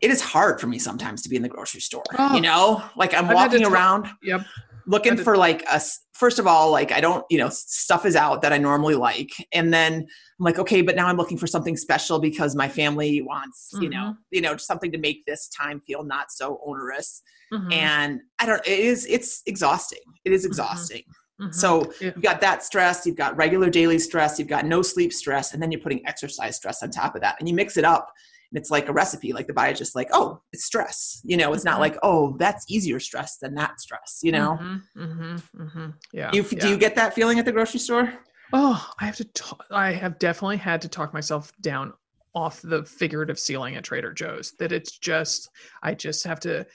it 0.00 0.10
is 0.10 0.20
hard 0.20 0.60
for 0.60 0.66
me 0.66 0.78
sometimes 0.78 1.22
to 1.22 1.28
be 1.28 1.36
in 1.36 1.42
the 1.42 1.48
grocery 1.48 1.80
store. 1.80 2.04
Oh, 2.18 2.34
you 2.34 2.40
know, 2.40 2.82
like 2.96 3.14
I'm 3.14 3.28
walking 3.28 3.64
around, 3.64 4.08
yep. 4.22 4.42
looking 4.86 5.16
for 5.16 5.36
like 5.36 5.64
a. 5.70 5.80
First 6.12 6.40
of 6.40 6.48
all, 6.48 6.72
like 6.72 6.90
I 6.90 7.00
don't, 7.00 7.24
you 7.30 7.38
know, 7.38 7.48
stuff 7.48 8.04
is 8.04 8.16
out 8.16 8.42
that 8.42 8.52
I 8.52 8.58
normally 8.58 8.96
like, 8.96 9.30
and 9.52 9.72
then 9.72 9.94
I'm 9.94 10.44
like, 10.44 10.58
okay, 10.58 10.82
but 10.82 10.96
now 10.96 11.06
I'm 11.06 11.16
looking 11.16 11.38
for 11.38 11.46
something 11.46 11.76
special 11.76 12.18
because 12.18 12.56
my 12.56 12.68
family 12.68 13.22
wants, 13.22 13.70
mm-hmm. 13.72 13.84
you 13.84 13.90
know, 13.90 13.98
mm-hmm. 13.98 14.32
you 14.32 14.40
know, 14.40 14.56
something 14.56 14.90
to 14.90 14.98
make 14.98 15.24
this 15.26 15.48
time 15.48 15.80
feel 15.86 16.02
not 16.02 16.32
so 16.32 16.60
onerous. 16.66 17.22
Mm-hmm. 17.52 17.72
And 17.72 18.20
I 18.40 18.46
don't. 18.46 18.66
It 18.66 18.80
is. 18.80 19.06
It's 19.06 19.42
exhausting. 19.46 20.00
It 20.24 20.32
is 20.32 20.42
mm-hmm. 20.42 20.48
exhausting. 20.48 21.02
Mm-hmm. 21.40 21.52
So 21.52 21.92
yeah. 22.00 22.10
you've 22.16 22.22
got 22.22 22.40
that 22.40 22.64
stress, 22.64 23.06
you've 23.06 23.14
got 23.14 23.36
regular 23.36 23.70
daily 23.70 24.00
stress, 24.00 24.40
you've 24.40 24.48
got 24.48 24.66
no 24.66 24.82
sleep 24.82 25.12
stress, 25.12 25.54
and 25.54 25.62
then 25.62 25.70
you're 25.70 25.80
putting 25.80 26.04
exercise 26.04 26.56
stress 26.56 26.82
on 26.82 26.90
top 26.90 27.14
of 27.14 27.20
that, 27.20 27.36
and 27.38 27.48
you 27.48 27.54
mix 27.54 27.76
it 27.76 27.84
up 27.84 28.12
and 28.50 28.58
it's 28.58 28.70
like 28.70 28.88
a 28.88 28.92
recipe 28.92 29.32
like 29.32 29.46
the 29.46 29.52
body's 29.52 29.78
just 29.78 29.94
like 29.94 30.08
oh 30.12 30.40
it's 30.52 30.64
stress 30.64 31.20
you 31.24 31.36
know 31.36 31.52
it's 31.52 31.64
not 31.64 31.74
mm-hmm. 31.74 31.82
like 31.82 31.98
oh 32.02 32.36
that's 32.38 32.64
easier 32.68 33.00
stress 33.00 33.38
than 33.38 33.54
that 33.54 33.80
stress 33.80 34.20
you 34.22 34.32
know 34.32 34.58
mm-hmm, 34.60 35.02
mm-hmm, 35.02 35.62
mm-hmm. 35.62 35.90
yeah 36.12 36.30
you, 36.32 36.44
yeah. 36.50 36.58
do 36.58 36.68
you 36.68 36.76
get 36.76 36.94
that 36.94 37.14
feeling 37.14 37.38
at 37.38 37.44
the 37.44 37.52
grocery 37.52 37.80
store 37.80 38.12
oh 38.52 38.90
i 39.00 39.04
have 39.04 39.16
to 39.16 39.24
talk, 39.24 39.64
i 39.70 39.92
have 39.92 40.18
definitely 40.18 40.56
had 40.56 40.80
to 40.80 40.88
talk 40.88 41.12
myself 41.12 41.52
down 41.60 41.92
off 42.34 42.60
the 42.62 42.84
figurative 42.84 43.38
ceiling 43.38 43.76
at 43.76 43.84
trader 43.84 44.12
joe's 44.12 44.52
that 44.58 44.72
it's 44.72 44.98
just 44.98 45.50
i 45.82 45.94
just 45.94 46.24
have 46.24 46.40
to 46.40 46.66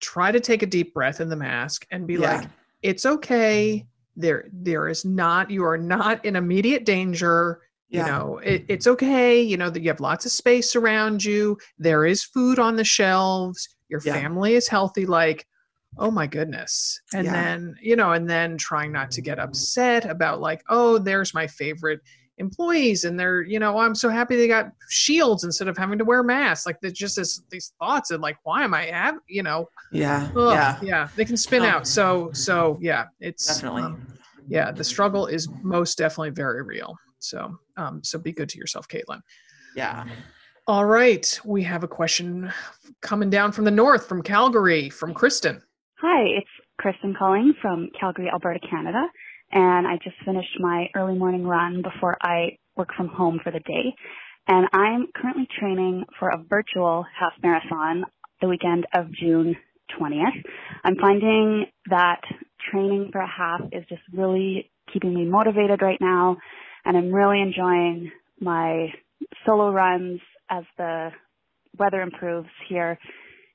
try 0.00 0.32
to 0.32 0.40
take 0.40 0.62
a 0.62 0.66
deep 0.66 0.94
breath 0.94 1.20
in 1.20 1.28
the 1.28 1.36
mask 1.36 1.86
and 1.90 2.06
be 2.06 2.14
yeah. 2.14 2.38
like 2.38 2.48
it's 2.82 3.04
okay 3.04 3.86
there 4.16 4.48
there 4.52 4.88
is 4.88 5.04
not 5.04 5.50
you 5.50 5.64
are 5.64 5.78
not 5.78 6.24
in 6.24 6.36
immediate 6.36 6.84
danger 6.84 7.60
yeah. 7.90 8.04
you 8.04 8.12
know 8.12 8.38
it, 8.38 8.64
it's 8.68 8.86
okay 8.86 9.40
you 9.40 9.56
know 9.56 9.70
that 9.70 9.82
you 9.82 9.88
have 9.88 10.00
lots 10.00 10.24
of 10.24 10.32
space 10.32 10.76
around 10.76 11.22
you 11.22 11.56
there 11.78 12.06
is 12.06 12.24
food 12.24 12.58
on 12.58 12.76
the 12.76 12.84
shelves 12.84 13.68
your 13.88 14.00
yeah. 14.04 14.14
family 14.14 14.54
is 14.54 14.68
healthy 14.68 15.06
like 15.06 15.46
oh 15.98 16.10
my 16.10 16.26
goodness 16.26 17.00
and 17.12 17.26
yeah. 17.26 17.32
then 17.32 17.74
you 17.82 17.96
know 17.96 18.12
and 18.12 18.30
then 18.30 18.56
trying 18.56 18.92
not 18.92 19.10
to 19.10 19.20
get 19.20 19.38
upset 19.38 20.04
about 20.04 20.40
like 20.40 20.62
oh 20.68 20.98
there's 20.98 21.34
my 21.34 21.46
favorite 21.46 22.00
employees 22.38 23.04
and 23.04 23.20
they're 23.20 23.42
you 23.42 23.58
know 23.58 23.78
i'm 23.78 23.94
so 23.94 24.08
happy 24.08 24.34
they 24.34 24.48
got 24.48 24.70
shields 24.88 25.44
instead 25.44 25.68
of 25.68 25.76
having 25.76 25.98
to 25.98 26.04
wear 26.04 26.22
masks 26.22 26.64
like 26.64 26.76
there's 26.80 26.94
just 26.94 27.16
this, 27.16 27.42
these 27.50 27.74
thoughts 27.78 28.12
and 28.12 28.22
like 28.22 28.36
why 28.44 28.62
am 28.64 28.72
i 28.72 28.86
have 28.86 29.16
you 29.28 29.42
know 29.42 29.68
yeah 29.92 30.30
ugh, 30.34 30.54
yeah 30.54 30.78
yeah 30.80 31.08
they 31.16 31.24
can 31.24 31.36
spin 31.36 31.62
oh. 31.62 31.68
out 31.68 31.86
so 31.86 32.30
so 32.32 32.78
yeah 32.80 33.04
it's 33.20 33.46
definitely 33.46 33.82
um, 33.82 34.06
yeah 34.48 34.70
the 34.70 34.82
struggle 34.82 35.26
is 35.26 35.48
most 35.62 35.98
definitely 35.98 36.30
very 36.30 36.62
real 36.62 36.96
so, 37.20 37.58
um, 37.76 38.02
so 38.02 38.18
be 38.18 38.32
good 38.32 38.48
to 38.50 38.58
yourself, 38.58 38.88
Caitlin. 38.88 39.20
Yeah. 39.76 40.06
All 40.66 40.84
right. 40.84 41.40
We 41.44 41.62
have 41.62 41.84
a 41.84 41.88
question 41.88 42.52
coming 43.00 43.30
down 43.30 43.52
from 43.52 43.64
the 43.64 43.70
north, 43.70 44.06
from 44.06 44.22
Calgary, 44.22 44.90
from 44.90 45.14
Kristen. 45.14 45.62
Hi, 46.00 46.22
it's 46.38 46.50
Kristen 46.78 47.14
calling 47.18 47.54
from 47.60 47.90
Calgary, 47.98 48.28
Alberta, 48.32 48.60
Canada. 48.68 49.04
And 49.52 49.86
I 49.86 49.98
just 50.02 50.16
finished 50.24 50.60
my 50.60 50.88
early 50.94 51.18
morning 51.18 51.44
run 51.44 51.82
before 51.82 52.16
I 52.22 52.56
work 52.76 52.90
from 52.96 53.08
home 53.08 53.40
for 53.42 53.50
the 53.50 53.60
day. 53.60 53.94
And 54.46 54.66
I'm 54.72 55.08
currently 55.14 55.46
training 55.58 56.04
for 56.18 56.28
a 56.28 56.42
virtual 56.48 57.04
half 57.18 57.32
marathon 57.42 58.04
the 58.40 58.48
weekend 58.48 58.86
of 58.94 59.12
June 59.12 59.56
20th. 59.98 60.42
I'm 60.84 60.96
finding 60.96 61.66
that 61.90 62.20
training 62.70 63.10
for 63.12 63.20
a 63.20 63.28
half 63.28 63.60
is 63.72 63.84
just 63.88 64.02
really 64.12 64.70
keeping 64.92 65.14
me 65.14 65.24
motivated 65.24 65.82
right 65.82 66.00
now 66.00 66.36
and 66.84 66.96
I'm 66.96 67.12
really 67.12 67.40
enjoying 67.40 68.10
my 68.40 68.88
solo 69.46 69.70
runs 69.70 70.20
as 70.48 70.64
the 70.76 71.10
weather 71.78 72.00
improves 72.00 72.48
here 72.68 72.98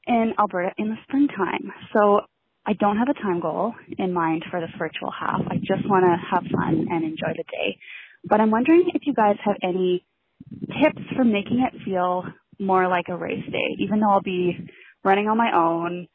in 0.07 0.33
Alberta 0.39 0.71
in 0.77 0.89
the 0.89 0.95
springtime. 1.03 1.71
So 1.93 2.21
I 2.65 2.73
don't 2.73 2.97
have 2.97 3.09
a 3.09 3.21
time 3.21 3.39
goal 3.39 3.73
in 3.97 4.13
mind 4.13 4.43
for 4.49 4.59
this 4.59 4.71
virtual 4.77 5.11
half. 5.11 5.41
I 5.49 5.57
just 5.57 5.87
want 5.87 6.05
to 6.05 6.35
have 6.35 6.43
fun 6.51 6.87
and 6.89 7.03
enjoy 7.03 7.33
the 7.35 7.43
day. 7.43 7.77
But 8.23 8.41
I'm 8.41 8.51
wondering 8.51 8.89
if 8.93 9.03
you 9.05 9.13
guys 9.13 9.35
have 9.45 9.57
any 9.61 10.03
tips 10.81 11.01
for 11.15 11.23
making 11.23 11.65
it 11.65 11.81
feel 11.83 12.23
more 12.59 12.87
like 12.87 13.05
a 13.09 13.17
race 13.17 13.45
day, 13.51 13.75
even 13.79 13.99
though 13.99 14.09
I'll 14.09 14.21
be 14.21 14.57
running 15.03 15.27
on 15.27 15.37
my 15.37 15.55
own. 15.55 16.07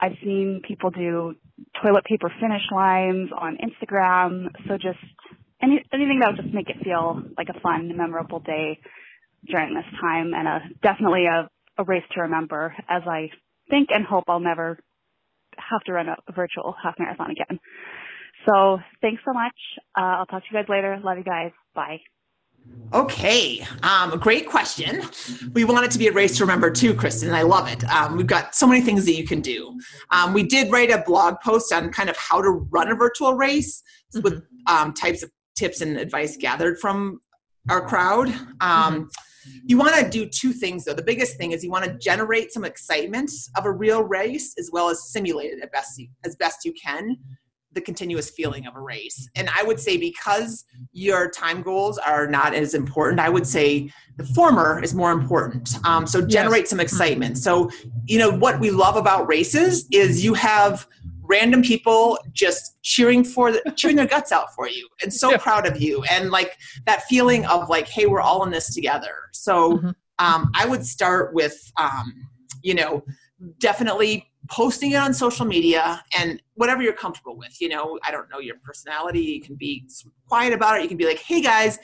I've 0.00 0.12
seen 0.22 0.60
people 0.66 0.90
do 0.90 1.34
toilet 1.82 2.04
paper 2.04 2.30
finish 2.40 2.62
lines 2.70 3.30
on 3.36 3.56
Instagram. 3.56 4.48
So 4.68 4.74
just 4.74 4.98
any, 5.66 5.84
anything 5.92 6.20
that 6.20 6.28
would 6.28 6.42
just 6.42 6.54
make 6.54 6.70
it 6.70 6.82
feel 6.82 7.22
like 7.36 7.48
a 7.48 7.60
fun, 7.60 7.96
memorable 7.96 8.40
day 8.40 8.78
during 9.46 9.74
this 9.74 9.84
time 10.00 10.32
and 10.34 10.48
a, 10.48 10.60
definitely 10.82 11.26
a, 11.26 11.48
a 11.78 11.84
race 11.84 12.04
to 12.14 12.22
remember 12.22 12.74
as 12.88 13.02
I 13.06 13.30
think 13.68 13.88
and 13.92 14.04
hope 14.04 14.24
I'll 14.28 14.40
never 14.40 14.78
have 15.56 15.82
to 15.84 15.92
run 15.92 16.08
a, 16.08 16.16
a 16.28 16.32
virtual 16.32 16.74
half 16.82 16.94
marathon 16.98 17.30
again. 17.30 17.58
So 18.46 18.78
thanks 19.00 19.22
so 19.24 19.32
much. 19.32 19.54
Uh, 19.98 20.18
I'll 20.20 20.26
talk 20.26 20.42
to 20.42 20.48
you 20.50 20.58
guys 20.58 20.68
later. 20.68 20.98
Love 21.02 21.18
you 21.18 21.24
guys. 21.24 21.50
Bye. 21.74 22.00
Okay, 22.92 23.64
um, 23.84 24.18
great 24.18 24.48
question. 24.48 25.02
We 25.52 25.64
want 25.64 25.86
it 25.86 25.90
to 25.92 25.98
be 25.98 26.08
a 26.08 26.12
race 26.12 26.36
to 26.38 26.44
remember 26.44 26.70
too, 26.70 26.94
Kristen, 26.94 27.32
I 27.32 27.42
love 27.42 27.68
it. 27.68 27.84
Um, 27.84 28.16
we've 28.16 28.26
got 28.26 28.56
so 28.56 28.66
many 28.66 28.80
things 28.80 29.04
that 29.06 29.14
you 29.14 29.24
can 29.24 29.40
do. 29.40 29.78
Um, 30.10 30.32
we 30.32 30.42
did 30.42 30.72
write 30.72 30.90
a 30.90 30.98
blog 31.06 31.36
post 31.44 31.72
on 31.72 31.92
kind 31.92 32.10
of 32.10 32.16
how 32.16 32.42
to 32.42 32.50
run 32.50 32.88
a 32.88 32.96
virtual 32.96 33.34
race 33.34 33.82
mm-hmm. 34.14 34.22
with 34.22 34.42
um, 34.66 34.92
types 34.94 35.22
of 35.22 35.30
tips 35.56 35.80
and 35.80 35.96
advice 35.96 36.36
gathered 36.36 36.78
from 36.78 37.20
our 37.68 37.86
crowd. 37.86 38.28
Um, 38.60 38.60
mm-hmm. 38.60 39.06
You 39.64 39.78
want 39.78 39.94
to 39.94 40.08
do 40.08 40.28
two 40.28 40.52
things 40.52 40.84
though. 40.84 40.94
The 40.94 41.02
biggest 41.02 41.36
thing 41.36 41.52
is 41.52 41.62
you 41.62 41.70
want 41.70 41.84
to 41.84 41.96
generate 41.98 42.52
some 42.52 42.64
excitement 42.64 43.30
of 43.56 43.64
a 43.64 43.70
real 43.70 44.02
race 44.02 44.54
as 44.58 44.70
well 44.72 44.88
as 44.88 45.10
simulate 45.10 45.52
it 45.52 45.72
best 45.72 46.00
as 46.24 46.36
best 46.36 46.64
you 46.64 46.72
can 46.72 47.16
the 47.76 47.80
continuous 47.82 48.30
feeling 48.30 48.66
of 48.66 48.74
a 48.74 48.80
race. 48.80 49.28
And 49.36 49.48
I 49.56 49.62
would 49.62 49.78
say 49.78 49.96
because 49.96 50.64
your 50.92 51.30
time 51.30 51.62
goals 51.62 51.98
are 51.98 52.26
not 52.26 52.54
as 52.54 52.74
important, 52.74 53.20
I 53.20 53.28
would 53.28 53.46
say 53.46 53.90
the 54.16 54.24
former 54.24 54.82
is 54.82 54.94
more 54.94 55.12
important. 55.12 55.78
Um, 55.84 56.06
so 56.06 56.26
generate 56.26 56.62
yes. 56.62 56.70
some 56.70 56.80
excitement. 56.80 57.38
So, 57.38 57.70
you 58.06 58.18
know, 58.18 58.30
what 58.30 58.58
we 58.58 58.70
love 58.70 58.96
about 58.96 59.28
races 59.28 59.86
is 59.92 60.24
you 60.24 60.34
have 60.34 60.88
random 61.28 61.62
people 61.62 62.18
just 62.32 62.78
cheering 62.82 63.24
for 63.24 63.52
the, 63.52 63.62
cheering 63.76 63.96
their 63.96 64.06
guts 64.06 64.32
out 64.32 64.54
for 64.54 64.68
you 64.68 64.88
and 65.02 65.12
so 65.12 65.30
yeah. 65.30 65.36
proud 65.36 65.66
of 65.66 65.80
you. 65.80 66.02
And 66.10 66.30
like 66.30 66.56
that 66.86 67.02
feeling 67.04 67.44
of 67.46 67.68
like 67.68 67.88
hey 67.88 68.06
we're 68.06 68.20
all 68.20 68.44
in 68.44 68.50
this 68.50 68.74
together. 68.74 69.14
So 69.32 69.78
mm-hmm. 69.78 69.90
um, 70.18 70.50
i 70.54 70.66
would 70.66 70.84
start 70.84 71.34
with 71.34 71.72
um, 71.76 72.28
you 72.62 72.74
know 72.74 73.04
definitely 73.58 74.30
posting 74.48 74.92
it 74.92 74.96
on 74.96 75.12
social 75.12 75.44
media 75.44 76.02
and 76.16 76.40
whatever 76.54 76.82
you're 76.82 76.92
comfortable 76.92 77.36
with 77.36 77.60
you 77.60 77.68
know. 77.68 77.98
I 78.04 78.10
don't 78.10 78.30
know 78.30 78.38
your 78.38 78.56
personality. 78.64 79.20
You 79.20 79.40
can 79.40 79.56
be 79.56 79.84
quiet 80.28 80.52
about 80.52 80.78
it. 80.78 80.82
You 80.82 80.88
can 80.88 80.96
be 80.96 81.06
like 81.06 81.18
hey 81.18 81.40
guys 81.40 81.78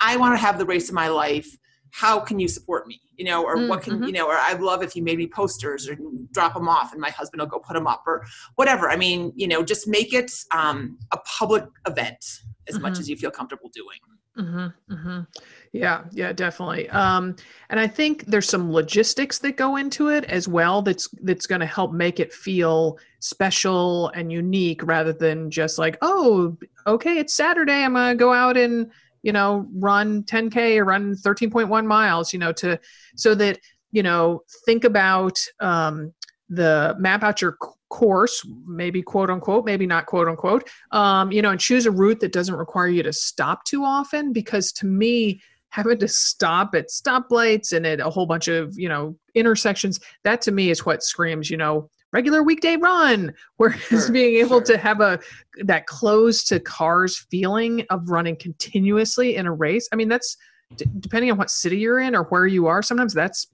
i 0.00 0.16
want 0.16 0.32
to 0.34 0.38
have 0.38 0.58
the 0.58 0.64
race 0.64 0.88
of 0.88 0.94
my 0.94 1.08
life 1.08 1.56
how 1.90 2.20
can 2.20 2.38
you 2.38 2.48
support 2.48 2.86
me 2.86 3.00
you 3.16 3.24
know 3.24 3.44
or 3.44 3.56
mm, 3.56 3.68
what 3.68 3.82
can 3.82 3.94
mm-hmm. 3.94 4.04
you 4.04 4.12
know 4.12 4.26
or 4.26 4.34
i'd 4.34 4.60
love 4.60 4.82
if 4.82 4.94
you 4.94 5.02
made 5.02 5.18
me 5.18 5.26
posters 5.26 5.88
or 5.88 5.96
drop 6.32 6.54
them 6.54 6.68
off 6.68 6.92
and 6.92 7.00
my 7.00 7.10
husband 7.10 7.40
will 7.40 7.46
go 7.48 7.58
put 7.58 7.74
them 7.74 7.86
up 7.86 8.02
or 8.06 8.24
whatever 8.54 8.90
i 8.90 8.96
mean 8.96 9.32
you 9.34 9.48
know 9.48 9.62
just 9.62 9.88
make 9.88 10.12
it 10.12 10.32
um, 10.52 10.98
a 11.12 11.18
public 11.18 11.64
event 11.86 12.24
as 12.68 12.74
mm-hmm. 12.74 12.82
much 12.82 12.98
as 12.98 13.08
you 13.08 13.16
feel 13.16 13.30
comfortable 13.30 13.70
doing 13.74 13.98
Mm-hmm, 14.38 14.92
mm-hmm. 14.92 15.20
Yeah, 15.72 16.04
yeah, 16.12 16.32
definitely. 16.32 16.88
Um, 16.90 17.36
and 17.68 17.78
I 17.80 17.86
think 17.86 18.26
there's 18.26 18.48
some 18.48 18.72
logistics 18.72 19.38
that 19.40 19.56
go 19.56 19.76
into 19.76 20.08
it 20.08 20.24
as 20.24 20.48
well. 20.48 20.82
That's 20.82 21.08
that's 21.22 21.46
going 21.46 21.60
to 21.60 21.66
help 21.66 21.92
make 21.92 22.20
it 22.20 22.32
feel 22.32 22.98
special 23.18 24.08
and 24.10 24.32
unique, 24.32 24.82
rather 24.84 25.12
than 25.12 25.50
just 25.50 25.78
like, 25.78 25.98
oh, 26.00 26.56
okay, 26.86 27.18
it's 27.18 27.34
Saturday. 27.34 27.84
I'm 27.84 27.94
gonna 27.94 28.14
go 28.14 28.32
out 28.32 28.56
and 28.56 28.90
you 29.22 29.32
know 29.32 29.66
run 29.72 30.22
10k 30.24 30.78
or 30.78 30.84
run 30.84 31.14
13.1 31.14 31.86
miles. 31.86 32.32
You 32.32 32.38
know, 32.38 32.52
to 32.52 32.78
so 33.16 33.34
that 33.34 33.58
you 33.92 34.02
know 34.02 34.42
think 34.64 34.84
about 34.84 35.38
um, 35.60 36.12
the 36.48 36.96
map 36.98 37.22
out 37.22 37.40
your 37.40 37.56
course, 37.90 38.46
maybe 38.66 39.02
quote 39.02 39.30
unquote, 39.30 39.64
maybe 39.64 39.86
not 39.86 40.06
quote 40.06 40.28
unquote, 40.28 40.68
um, 40.92 41.30
you 41.30 41.42
know, 41.42 41.50
and 41.50 41.60
choose 41.60 41.86
a 41.86 41.90
route 41.90 42.20
that 42.20 42.32
doesn't 42.32 42.54
require 42.54 42.88
you 42.88 43.02
to 43.02 43.12
stop 43.12 43.64
too 43.64 43.84
often. 43.84 44.32
Because 44.32 44.72
to 44.72 44.86
me, 44.86 45.40
having 45.68 45.98
to 45.98 46.08
stop 46.08 46.74
at 46.74 46.88
stoplights 46.88 47.72
and 47.72 47.86
at 47.86 48.00
a 48.00 48.10
whole 48.10 48.26
bunch 48.26 48.48
of, 48.48 48.78
you 48.78 48.88
know, 48.88 49.16
intersections, 49.34 50.00
that 50.24 50.40
to 50.42 50.52
me 50.52 50.70
is 50.70 50.86
what 50.86 51.02
screams, 51.02 51.50
you 51.50 51.56
know, 51.56 51.88
regular 52.12 52.42
weekday 52.42 52.76
run 52.76 53.32
whereas 53.56 53.80
sure, 53.88 54.12
being 54.12 54.36
able 54.36 54.58
sure. 54.58 54.76
to 54.76 54.78
have 54.78 55.00
a 55.00 55.18
that 55.64 55.86
close 55.86 56.44
to 56.44 56.60
cars 56.60 57.26
feeling 57.30 57.84
of 57.90 58.08
running 58.08 58.36
continuously 58.36 59.36
in 59.36 59.46
a 59.46 59.52
race 59.52 59.88
i 59.92 59.96
mean 59.96 60.08
that's 60.08 60.36
d- 60.76 60.86
depending 61.00 61.30
on 61.30 61.38
what 61.38 61.50
city 61.50 61.78
you're 61.78 62.00
in 62.00 62.14
or 62.14 62.24
where 62.24 62.46
you 62.46 62.66
are 62.66 62.82
sometimes 62.82 63.14
that's 63.14 63.48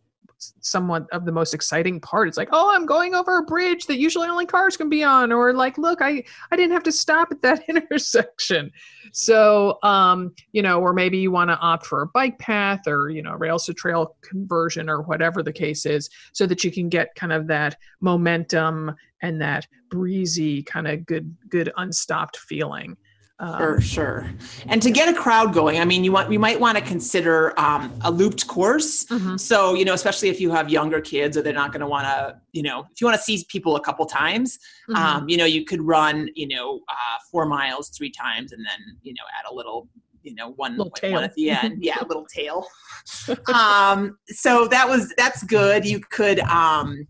somewhat 0.61 1.07
of 1.13 1.25
the 1.25 1.33
most 1.33 1.55
exciting 1.55 2.01
part. 2.01 2.29
It's 2.29 2.37
like, 2.37 2.49
oh, 2.53 2.71
I'm 2.75 2.87
going 2.87 3.15
over 3.15 3.39
a 3.39 3.43
bridge 3.43 3.87
that 3.87 3.99
usually 3.99 4.29
only 4.29 4.47
cars 4.47 4.77
can 4.77 4.89
be 4.89 5.03
on, 5.05 5.33
or 5.33 5.53
like, 5.53 5.79
look, 5.79 6.01
I 6.03 6.25
I 6.51 6.57
didn't 6.57 6.73
have 6.73 6.83
to 6.85 6.93
stop 6.93 7.29
at 7.31 7.43
that 7.43 7.65
intersection. 7.69 8.71
So, 9.13 9.79
um, 9.83 10.35
you 10.53 10.63
know, 10.63 10.81
or 10.81 10.93
maybe 10.93 11.19
you 11.19 11.31
want 11.31 11.51
to 11.51 11.59
opt 11.59 11.87
for 11.87 12.03
a 12.03 12.07
bike 12.07 12.39
path 12.39 12.87
or 12.87 13.11
you 13.11 13.23
know, 13.23 13.35
rails 13.35 13.67
to 13.67 13.75
trail 13.75 14.17
conversion 14.23 14.89
or 14.89 15.03
whatever 15.03 15.43
the 15.43 15.53
case 15.53 15.87
is, 15.87 16.11
so 16.33 16.47
that 16.47 16.65
you 16.65 16.71
can 16.71 16.89
get 16.89 17.15
kind 17.15 17.33
of 17.33 17.47
that 17.47 17.77
momentum 18.01 18.95
and 19.23 19.41
that 19.41 19.67
breezy 19.91 20.63
kind 20.63 20.87
of 20.87 21.07
good 21.07 21.35
good 21.49 21.73
unstopped 21.77 22.37
feeling. 22.37 22.97
Um, 23.39 23.59
sure, 23.59 23.81
sure. 23.81 24.31
And 24.67 24.81
to 24.81 24.91
get 24.91 25.09
a 25.09 25.15
crowd 25.15 25.53
going, 25.53 25.79
I 25.79 25.85
mean, 25.85 26.05
you 26.05 26.13
want 26.13 26.33
you 26.33 26.39
might 26.39 26.59
want 26.59 26.79
to 26.79 26.85
consider 26.85 27.59
um, 27.61 27.93
a 28.03 28.11
looped 28.11 28.47
course. 28.47 29.05
Mm-hmm. 29.07 29.37
So 29.37 29.75
you 29.75 29.85
know, 29.85 29.93
especially 29.93 30.31
if 30.31 30.41
you 30.41 30.51
have 30.53 30.71
younger 30.71 31.03
kids, 31.03 31.37
or 31.37 31.43
they're 31.43 31.53
not 31.53 31.71
going 31.71 31.83
to 31.83 31.87
want 31.87 32.07
to, 32.07 32.41
you 32.53 32.63
know, 32.63 32.87
if 32.91 33.01
you 33.01 33.07
want 33.07 33.19
to 33.19 33.23
see 33.23 33.45
people 33.49 33.77
a 33.77 33.81
couple 33.81 34.07
times, 34.07 34.59
mm-hmm. 34.89 34.97
um, 34.97 35.29
you 35.29 35.37
know, 35.37 35.45
you 35.45 35.67
could 35.67 35.83
run, 35.83 36.31
you 36.35 36.49
know, 36.49 36.81
uh, 36.89 37.19
four 37.31 37.45
miles 37.45 37.91
three 37.91 38.11
times, 38.11 38.53
and 38.53 38.65
then 38.65 38.97
you 39.03 39.13
know, 39.13 39.25
add 39.39 39.51
a 39.51 39.55
little 39.55 39.89
you 40.23 40.35
know 40.35 40.53
one, 40.53 40.77
one 40.77 41.23
at 41.23 41.33
the 41.35 41.51
end 41.51 41.85
yeah 41.85 42.01
a 42.01 42.05
little 42.05 42.27
tail 42.27 42.67
um 43.55 44.19
so 44.27 44.67
that 44.67 44.89
was 44.89 45.15
that's 45.17 45.45
good 45.45 45.85
you 45.85 46.01
could 46.01 46.41
um 46.41 47.07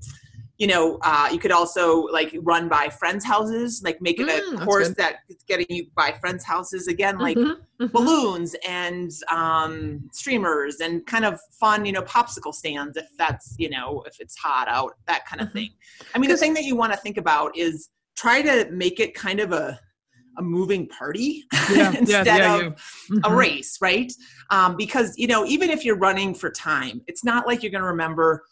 you 0.59 0.67
know, 0.67 0.99
uh, 1.03 1.29
you 1.31 1.39
could 1.39 1.53
also 1.53 2.03
like 2.05 2.35
run 2.41 2.69
by 2.69 2.89
friends' 2.89 3.25
houses, 3.25 3.83
like 3.85 4.01
make 4.01 4.19
it 4.19 4.27
mm, 4.27 4.61
a 4.61 4.65
course 4.65 4.89
that's 4.97 5.45
getting 5.47 5.67
you 5.69 5.87
by 5.95 6.13
friends' 6.13 6.45
houses 6.45 6.89
again, 6.89 7.19
like 7.19 7.37
mm-hmm, 7.37 7.83
mm-hmm. 7.83 7.93
balloons 7.93 8.57
and 8.67 9.11
um, 9.31 10.09
streamers 10.13 10.81
and 10.81 11.07
kind 11.07 11.27
of 11.27 11.39
fun, 11.53 11.85
you 11.85 11.93
know, 11.93 12.03
popsicle 12.03 12.55
stands 12.55 12.97
if 12.97 13.07
that's, 13.19 13.55
you 13.59 13.69
know, 13.69 14.03
if 14.07 14.19
it's 14.19 14.37
hot 14.37 14.67
out, 14.69 14.95
that 15.07 15.27
kind 15.27 15.43
of 15.43 15.49
mm-hmm. 15.49 15.59
thing. 15.59 15.71
I 16.15 16.19
mean, 16.19 16.31
the 16.31 16.39
thing 16.39 16.55
that 16.55 16.65
you 16.65 16.75
want 16.75 16.93
to 16.93 16.99
think 16.99 17.19
about 17.19 17.57
is 17.57 17.91
try 18.17 18.41
to 18.41 18.71
make 18.71 18.99
it 18.99 19.15
kind 19.15 19.41
of 19.41 19.53
a 19.53 19.79
a 20.39 20.43
moving 20.43 20.87
party 20.89 21.45
yeah, 21.73 21.93
instead 21.97 22.27
yeah, 22.27 22.37
yeah, 22.37 22.57
of 22.57 22.75
mm-hmm. 22.75 23.19
a 23.25 23.35
race, 23.35 23.79
right? 23.81 24.13
Um, 24.51 24.77
because 24.77 25.17
you 25.17 25.27
know, 25.27 25.47
even 25.47 25.71
if 25.71 25.85
you're 25.85 25.99
running 25.99 26.35
for 26.35 26.51
time, 26.51 27.01
it's 27.07 27.25
not 27.25 27.47
like 27.47 27.63
you're 27.63 27.73
going 27.73 27.83
to 27.83 27.89
remember 27.89 28.45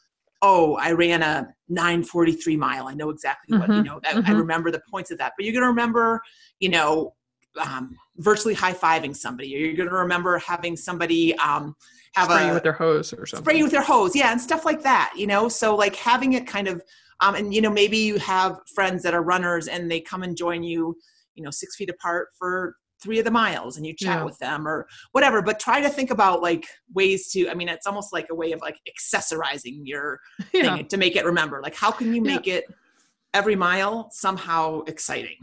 oh, 0.47 0.77
I 0.77 0.93
ran 0.93 1.23
a 1.23 1.49
943 1.71 2.57
mile. 2.59 2.87
I 2.87 2.93
know 2.93 3.09
exactly 3.09 3.57
what, 3.57 3.71
mm-hmm. 3.71 3.79
you 3.79 3.83
know, 3.85 4.01
that, 4.03 4.15
mm-hmm. 4.15 4.31
I 4.31 4.35
remember 4.35 4.71
the 4.71 4.83
points 4.91 5.11
of 5.11 5.17
that. 5.17 5.33
But 5.39 5.47
you're 5.47 5.55
going 5.55 5.63
to 5.63 5.69
remember, 5.69 6.21
you 6.61 6.69
know, 6.69 7.15
um, 7.59 7.97
virtually 8.19 8.53
high 8.53 8.75
fiving 8.75 9.17
somebody, 9.17 9.57
or 9.57 9.59
you're 9.59 9.75
going 9.75 9.89
to 9.89 9.95
remember 9.95 10.39
having 10.39 10.77
somebody 10.77 11.35
um, 11.39 11.75
have 12.15 12.27
spray 12.31 12.45
a, 12.45 12.49
you 12.49 12.55
with 12.55 12.63
their 12.63 12.73
hose 12.73 13.15
or 13.15 13.25
something. 13.25 13.43
Spray 13.43 13.57
you 13.57 13.65
with 13.65 13.73
their 13.73 13.83
hose, 13.83 14.15
yeah, 14.15 14.33
and 14.33 14.41
stuff 14.41 14.67
like 14.67 14.83
that, 14.83 15.15
you 15.17 15.27
know. 15.27 15.49
So, 15.49 15.75
like 15.75 15.97
having 15.97 16.35
it 16.35 16.47
kind 16.47 16.69
of, 16.69 16.83
um, 17.21 17.37
and 17.37 17.55
you 17.55 17.63
know, 17.63 17.71
maybe 17.71 17.97
you 17.97 18.19
have 18.19 18.59
friends 18.75 19.03
that 19.05 19.15
are 19.15 19.23
runners 19.23 19.67
and 19.67 19.91
they 19.91 20.01
come 20.01 20.23
and 20.25 20.37
join 20.37 20.63
you, 20.63 20.95
you 21.37 21.43
know, 21.43 21.51
six 21.51 21.77
feet 21.77 21.89
apart 21.89 22.29
for 22.39 22.77
three 23.05 23.19
of 23.19 23.25
the 23.27 23.31
miles 23.31 23.77
and 23.77 23.87
you 23.87 23.93
chat 23.93 24.19
yeah. 24.19 24.25
with 24.25 24.39
them 24.39 24.67
or 24.67 24.89
whatever 25.13 25.43
but 25.43 25.61
try 25.61 25.81
to 25.81 25.91
think 25.91 26.11
about 26.11 26.41
like 26.41 26.67
ways 26.95 27.31
to 27.31 27.49
i 27.51 27.55
mean 27.55 27.69
it's 27.69 27.87
almost 27.87 28.13
like 28.13 28.27
a 28.31 28.35
way 28.35 28.53
of 28.53 28.61
like 28.63 28.79
accessorizing 28.89 29.81
your 29.85 30.19
yeah. 30.53 30.77
thing 30.77 30.87
to 30.89 30.97
make 30.97 31.15
it 31.15 31.25
remember 31.25 31.61
like 31.63 31.77
how 31.77 31.91
can 31.91 32.15
you 32.15 32.23
make 32.23 32.47
yeah. 32.47 32.55
it 32.55 32.65
every 33.35 33.55
mile 33.55 34.09
somehow 34.11 34.81
exciting 34.87 35.37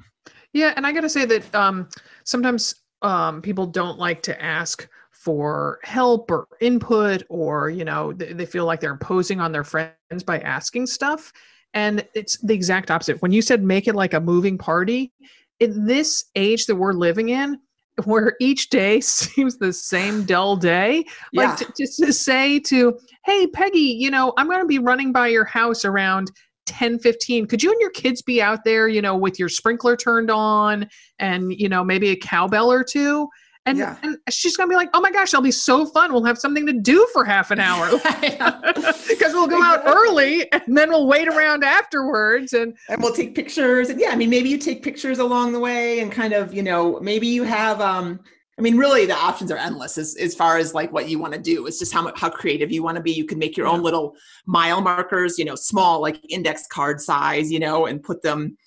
yeah 0.54 0.74
and 0.76 0.88
i 0.88 0.92
gotta 0.92 1.10
say 1.10 1.24
that 1.24 1.54
um 1.54 1.88
sometimes 2.24 2.74
um 3.04 3.42
people 3.42 3.68
don't 3.68 4.00
like 4.00 4.24
to 4.24 4.42
ask 4.42 4.90
for 5.12 5.80
help 5.84 6.32
or 6.32 6.48
input 6.62 7.22
or 7.30 7.70
you 7.70 7.86
know 7.86 8.12
they, 8.12 8.34
they 8.34 8.46
feel 8.46 8.66
like 8.66 8.80
they're 8.80 8.92
imposing 8.92 9.40
on 9.40 9.52
their 9.52 9.64
friends 9.64 10.24
by 10.26 10.40
asking 10.40 10.88
stuff 10.88 11.32
and 11.74 12.06
it's 12.16 12.38
the 12.40 12.54
exact 12.54 12.90
opposite 12.90 13.22
when 13.22 13.32
you 13.32 13.42
said 13.42 13.64
make 13.64 13.88
it 13.88 13.94
like 13.94 14.16
a 14.16 14.20
moving 14.20 14.58
party 14.58 15.14
in 15.62 15.86
this 15.86 16.26
age 16.36 16.66
that 16.66 16.76
we're 16.76 16.92
living 16.92 17.30
in, 17.30 17.58
where 18.04 18.36
each 18.42 18.70
day 18.70 19.00
seems 19.00 19.58
the 19.58 19.72
same 19.72 20.26
dull 20.26 20.58
day, 20.58 21.06
like 21.34 21.56
to, 21.58 21.72
just 21.78 22.00
to 22.00 22.12
say 22.12 22.60
to, 22.60 23.00
hey, 23.26 23.48
Peggy, 23.48 23.80
you 23.80 24.12
know, 24.12 24.34
I'm 24.38 24.48
going 24.48 24.60
to 24.60 24.66
be 24.66 24.80
running 24.80 25.14
by 25.14 25.28
your 25.28 25.46
house 25.46 25.86
around 25.86 26.32
10 26.68 27.00
15 27.00 27.48
could 27.48 27.64
you 27.64 27.72
and 27.72 27.82
your 27.82 27.90
kids 27.90 28.22
be 28.22 28.40
out 28.40 28.64
there 28.64 28.88
you 28.88 29.02
know 29.02 29.18
with 29.18 29.40
your 29.40 29.50
sprinkler 29.50 29.98
turned 29.98 30.30
on 30.30 30.88
and 31.18 31.52
you 31.60 31.68
know 31.68 31.84
maybe 31.84 32.10
a 32.12 32.16
cowbell 32.16 32.72
or 32.72 32.84
two 32.84 33.28
and, 33.66 33.78
yeah. 33.78 33.98
and 34.02 34.18
she's 34.30 34.58
gonna 34.58 34.70
be 34.70 34.76
like, 34.76 34.90
"Oh 34.94 35.02
my 35.02 35.12
gosh, 35.12 35.32
that'll 35.32 35.44
be 35.44 35.52
so 35.52 35.86
fun! 35.86 36.12
We'll 36.12 36.24
have 36.24 36.40
something 36.40 36.66
to 36.66 36.74
do 36.74 37.08
for 37.14 37.24
half 37.24 37.52
an 37.52 37.60
hour 37.60 37.92
because 38.22 39.34
we'll 39.34 39.48
go 39.48 39.62
out 39.62 39.82
early 39.86 40.52
and 40.52 40.64
then 40.68 40.90
we'll 40.90 41.08
wait 41.08 41.28
around 41.28 41.64
afterwards 41.64 42.54
and 42.54 42.76
and 42.90 43.02
we'll 43.04 43.14
take 43.14 43.36
pictures. 43.36 43.90
And 43.90 44.00
yeah, 44.00 44.10
I 44.10 44.16
mean, 44.16 44.32
maybe 44.32 44.50
you 44.50 44.58
take 44.58 44.82
pictures 44.82 45.20
along 45.20 45.52
the 45.54 45.60
way 45.60 46.00
and 46.00 46.12
kind 46.12 46.34
of, 46.34 46.54
you 46.54 46.64
know, 46.64 47.00
maybe 47.02 47.28
you 47.28 47.44
have 47.44 47.80
um, 47.82 48.20
I 48.58 48.64
mean, 48.64 48.78
really, 48.78 49.06
the 49.06 49.16
options 49.16 49.52
are 49.52 49.58
endless 49.58 49.98
as, 49.98 50.16
as 50.18 50.36
far 50.36 50.58
as 50.58 50.74
like 50.74 50.92
what 50.92 51.10
you 51.10 51.18
want 51.18 51.34
to 51.34 51.40
do. 51.40 51.68
It's 51.68 51.80
just 51.80 51.94
how 51.94 52.12
how 52.16 52.30
creative 52.30 52.72
you 52.72 52.84
want 52.84 52.96
to 52.96 53.02
be. 53.02 53.12
You 53.12 53.26
can 53.26 53.40
make 53.40 53.58
your 53.58 53.68
own 53.68 53.82
little 53.82 54.16
mile 54.46 54.82
markers, 54.82 55.40
you 55.40 55.46
know, 55.46 55.56
small 55.56 56.02
like 56.02 56.20
index 56.30 56.68
card 56.68 57.00
size, 57.00 57.52
you 57.52 57.60
know, 57.60 57.86
and 57.86 58.04
put 58.04 58.22
them 58.22 58.58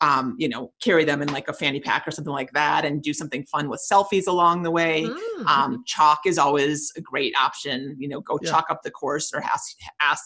um, 0.00 0.36
you 0.38 0.48
know, 0.48 0.72
carry 0.82 1.04
them 1.04 1.22
in 1.22 1.28
like 1.32 1.48
a 1.48 1.52
fanny 1.52 1.80
pack 1.80 2.06
or 2.06 2.10
something 2.10 2.32
like 2.32 2.52
that 2.52 2.84
and 2.84 3.02
do 3.02 3.12
something 3.12 3.44
fun 3.46 3.68
with 3.68 3.84
selfies 3.90 4.26
along 4.28 4.62
the 4.62 4.70
way. 4.70 5.04
Mm-hmm. 5.04 5.46
Um, 5.46 5.82
chalk 5.86 6.20
is 6.26 6.38
always 6.38 6.92
a 6.96 7.00
great 7.00 7.34
option. 7.36 7.96
You 7.98 8.08
know, 8.08 8.20
go 8.20 8.38
Yeah. 8.42 8.50
chalk 8.50 8.66
up 8.70 8.82
the 8.82 8.90
course 8.90 9.32
or 9.34 9.42
ask, 9.42 9.76
ask 10.00 10.24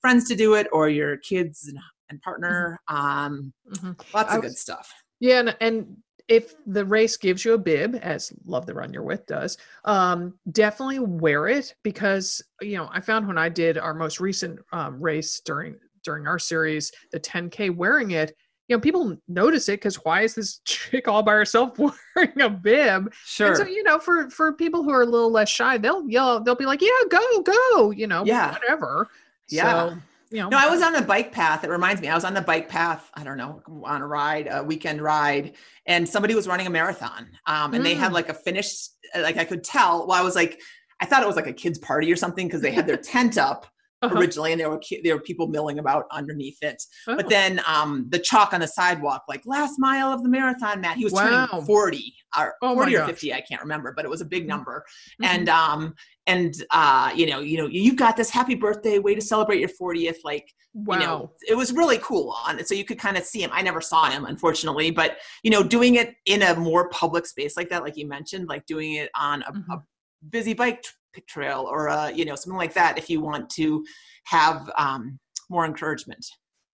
friends 0.00 0.26
to 0.28 0.34
do 0.34 0.54
it 0.54 0.66
or 0.72 0.88
your 0.88 1.16
kids 1.18 1.68
and, 1.68 1.78
and 2.10 2.20
partner. 2.22 2.80
Um, 2.88 3.52
Mhm. 3.70 4.12
lots 4.12 4.34
of 4.34 4.42
was- 4.42 4.52
good 4.52 4.58
stuff. 4.58 4.92
Yeah, 5.20 5.38
and, 5.38 5.56
and 5.60 5.96
if 6.26 6.54
the 6.66 6.84
race 6.84 7.16
gives 7.16 7.44
you 7.44 7.52
a 7.54 7.58
bib, 7.58 7.94
as 8.02 8.32
Love 8.44 8.66
the 8.66 8.74
Run 8.74 8.92
You're 8.92 9.02
With 9.04 9.26
does, 9.26 9.56
um, 9.84 10.34
definitely 10.50 10.98
wear 10.98 11.46
it 11.48 11.74
because 11.84 12.42
you 12.60 12.76
know 12.76 12.88
I 12.92 13.00
found 13.00 13.26
when 13.28 13.38
I 13.38 13.48
did 13.48 13.78
our 13.78 13.94
most 13.94 14.18
recent 14.18 14.58
um, 14.72 15.00
race 15.00 15.40
during 15.44 15.76
during 16.04 16.26
our 16.26 16.38
series, 16.38 16.90
the 17.12 17.20
10K, 17.20 17.70
wearing 17.76 18.10
it. 18.12 18.36
You 18.72 18.78
know, 18.78 18.80
people 18.80 19.14
notice 19.28 19.68
it 19.68 19.72
because 19.72 19.96
why 19.96 20.22
is 20.22 20.34
this 20.34 20.60
chick 20.64 21.06
all 21.06 21.22
by 21.22 21.32
herself 21.32 21.78
wearing 22.16 22.40
a 22.40 22.48
bib? 22.48 23.12
Sure. 23.26 23.48
And 23.48 23.56
so, 23.58 23.66
you 23.66 23.82
know, 23.82 23.98
for 23.98 24.30
for 24.30 24.54
people 24.54 24.82
who 24.82 24.88
are 24.90 25.02
a 25.02 25.06
little 25.06 25.30
less 25.30 25.50
shy, 25.50 25.76
they'll 25.76 26.08
yell, 26.08 26.40
they'll 26.42 26.54
be 26.54 26.64
like, 26.64 26.80
"Yeah, 26.80 26.88
go, 27.10 27.42
go," 27.42 27.90
you 27.90 28.06
know, 28.06 28.24
Yeah. 28.24 28.50
whatever. 28.52 29.10
Yeah. 29.50 29.90
So, 29.90 29.96
you 30.30 30.38
know, 30.38 30.48
No, 30.48 30.56
I 30.56 30.68
was 30.70 30.80
on 30.80 30.94
the 30.94 31.02
bike 31.02 31.32
path. 31.32 31.64
It 31.64 31.68
reminds 31.68 32.00
me, 32.00 32.08
I 32.08 32.14
was 32.14 32.24
on 32.24 32.32
the 32.32 32.40
bike 32.40 32.66
path. 32.70 33.10
I 33.12 33.24
don't 33.24 33.36
know, 33.36 33.60
on 33.84 34.00
a 34.00 34.06
ride, 34.06 34.48
a 34.50 34.64
weekend 34.64 35.02
ride, 35.02 35.52
and 35.84 36.08
somebody 36.08 36.34
was 36.34 36.48
running 36.48 36.66
a 36.66 36.70
marathon. 36.70 37.28
Um, 37.44 37.74
and 37.74 37.84
they 37.84 37.92
had 37.94 38.10
Mm. 38.10 38.14
like 38.14 38.30
a 38.30 38.34
finish, 38.34 38.88
like 39.14 39.36
I 39.36 39.44
could 39.44 39.62
tell. 39.62 40.06
Well, 40.06 40.18
I 40.18 40.22
was 40.22 40.34
like, 40.34 40.62
I 40.98 41.04
thought 41.04 41.22
it 41.22 41.26
was 41.26 41.36
like 41.36 41.46
a 41.46 41.52
kids' 41.52 41.78
party 41.78 42.10
or 42.10 42.16
something 42.16 42.46
because 42.46 42.62
they 42.62 42.70
had 42.72 42.86
their 42.86 42.96
tent 43.12 43.36
up 43.36 43.66
Uh-huh. 44.02 44.18
originally, 44.18 44.50
and 44.52 44.60
there 44.60 44.68
were 44.68 44.80
there 45.04 45.14
were 45.16 45.22
people 45.22 45.46
milling 45.46 45.78
about 45.78 46.06
underneath 46.10 46.58
it. 46.62 46.82
Oh. 47.06 47.16
But 47.16 47.28
then 47.28 47.60
um, 47.66 48.06
the 48.08 48.18
chalk 48.18 48.52
on 48.52 48.60
the 48.60 48.66
sidewalk, 48.66 49.22
like 49.28 49.42
last 49.46 49.78
mile 49.78 50.08
of 50.12 50.22
the 50.22 50.28
marathon, 50.28 50.80
Matt. 50.80 50.96
He 50.96 51.04
was 51.04 51.12
Wow. 51.12 51.46
turning 51.46 51.66
forty 51.66 52.14
or 52.36 52.54
Oh 52.62 52.74
forty 52.74 52.96
or 52.96 53.00
gosh. 53.00 53.10
fifty, 53.10 53.32
I 53.32 53.40
can't 53.40 53.60
remember, 53.62 53.92
but 53.94 54.04
it 54.04 54.08
was 54.10 54.20
a 54.20 54.24
big 54.24 54.44
Mhm. 54.44 54.48
number 54.48 54.84
Mhm. 55.22 55.26
and 55.26 55.48
um 55.48 55.94
and 56.26 56.54
uh 56.70 57.10
you 57.14 57.26
know 57.26 57.40
you 57.40 57.56
know 57.58 57.66
you 57.66 57.94
got 57.94 58.16
this 58.16 58.30
happy 58.30 58.54
birthday 58.54 58.98
way 58.98 59.14
to 59.14 59.20
celebrate 59.20 59.58
your 59.60 59.68
40th 59.68 60.18
like 60.24 60.48
wow. 60.72 60.94
you 60.94 61.00
know 61.04 61.30
it 61.48 61.56
was 61.56 61.72
really 61.72 61.98
cool 61.98 62.34
on 62.46 62.58
it 62.60 62.68
so 62.68 62.74
you 62.76 62.84
could 62.84 62.98
kind 62.98 63.16
of 63.16 63.24
see 63.24 63.42
him 63.42 63.50
i 63.52 63.60
never 63.60 63.80
saw 63.80 64.08
him 64.08 64.24
unfortunately 64.26 64.92
but 64.92 65.16
you 65.42 65.50
know 65.50 65.64
doing 65.64 65.96
it 65.96 66.14
in 66.26 66.42
a 66.42 66.54
more 66.54 66.88
public 66.90 67.26
space 67.26 67.56
like 67.56 67.68
that 67.70 67.82
like 67.82 67.96
you 67.96 68.06
mentioned 68.06 68.48
like 68.48 68.64
doing 68.66 68.94
it 68.94 69.10
on 69.16 69.42
a, 69.42 69.48
a 69.48 69.52
Mhm. 69.52 69.82
busy 70.30 70.54
bike 70.54 70.84
trail 71.20 71.66
or 71.70 71.88
uh 71.88 72.08
you 72.08 72.24
know 72.24 72.34
something 72.34 72.58
like 72.58 72.74
that 72.74 72.98
if 72.98 73.08
you 73.10 73.20
want 73.20 73.48
to 73.50 73.84
have 74.24 74.70
um 74.76 75.18
more 75.50 75.64
encouragement 75.64 76.24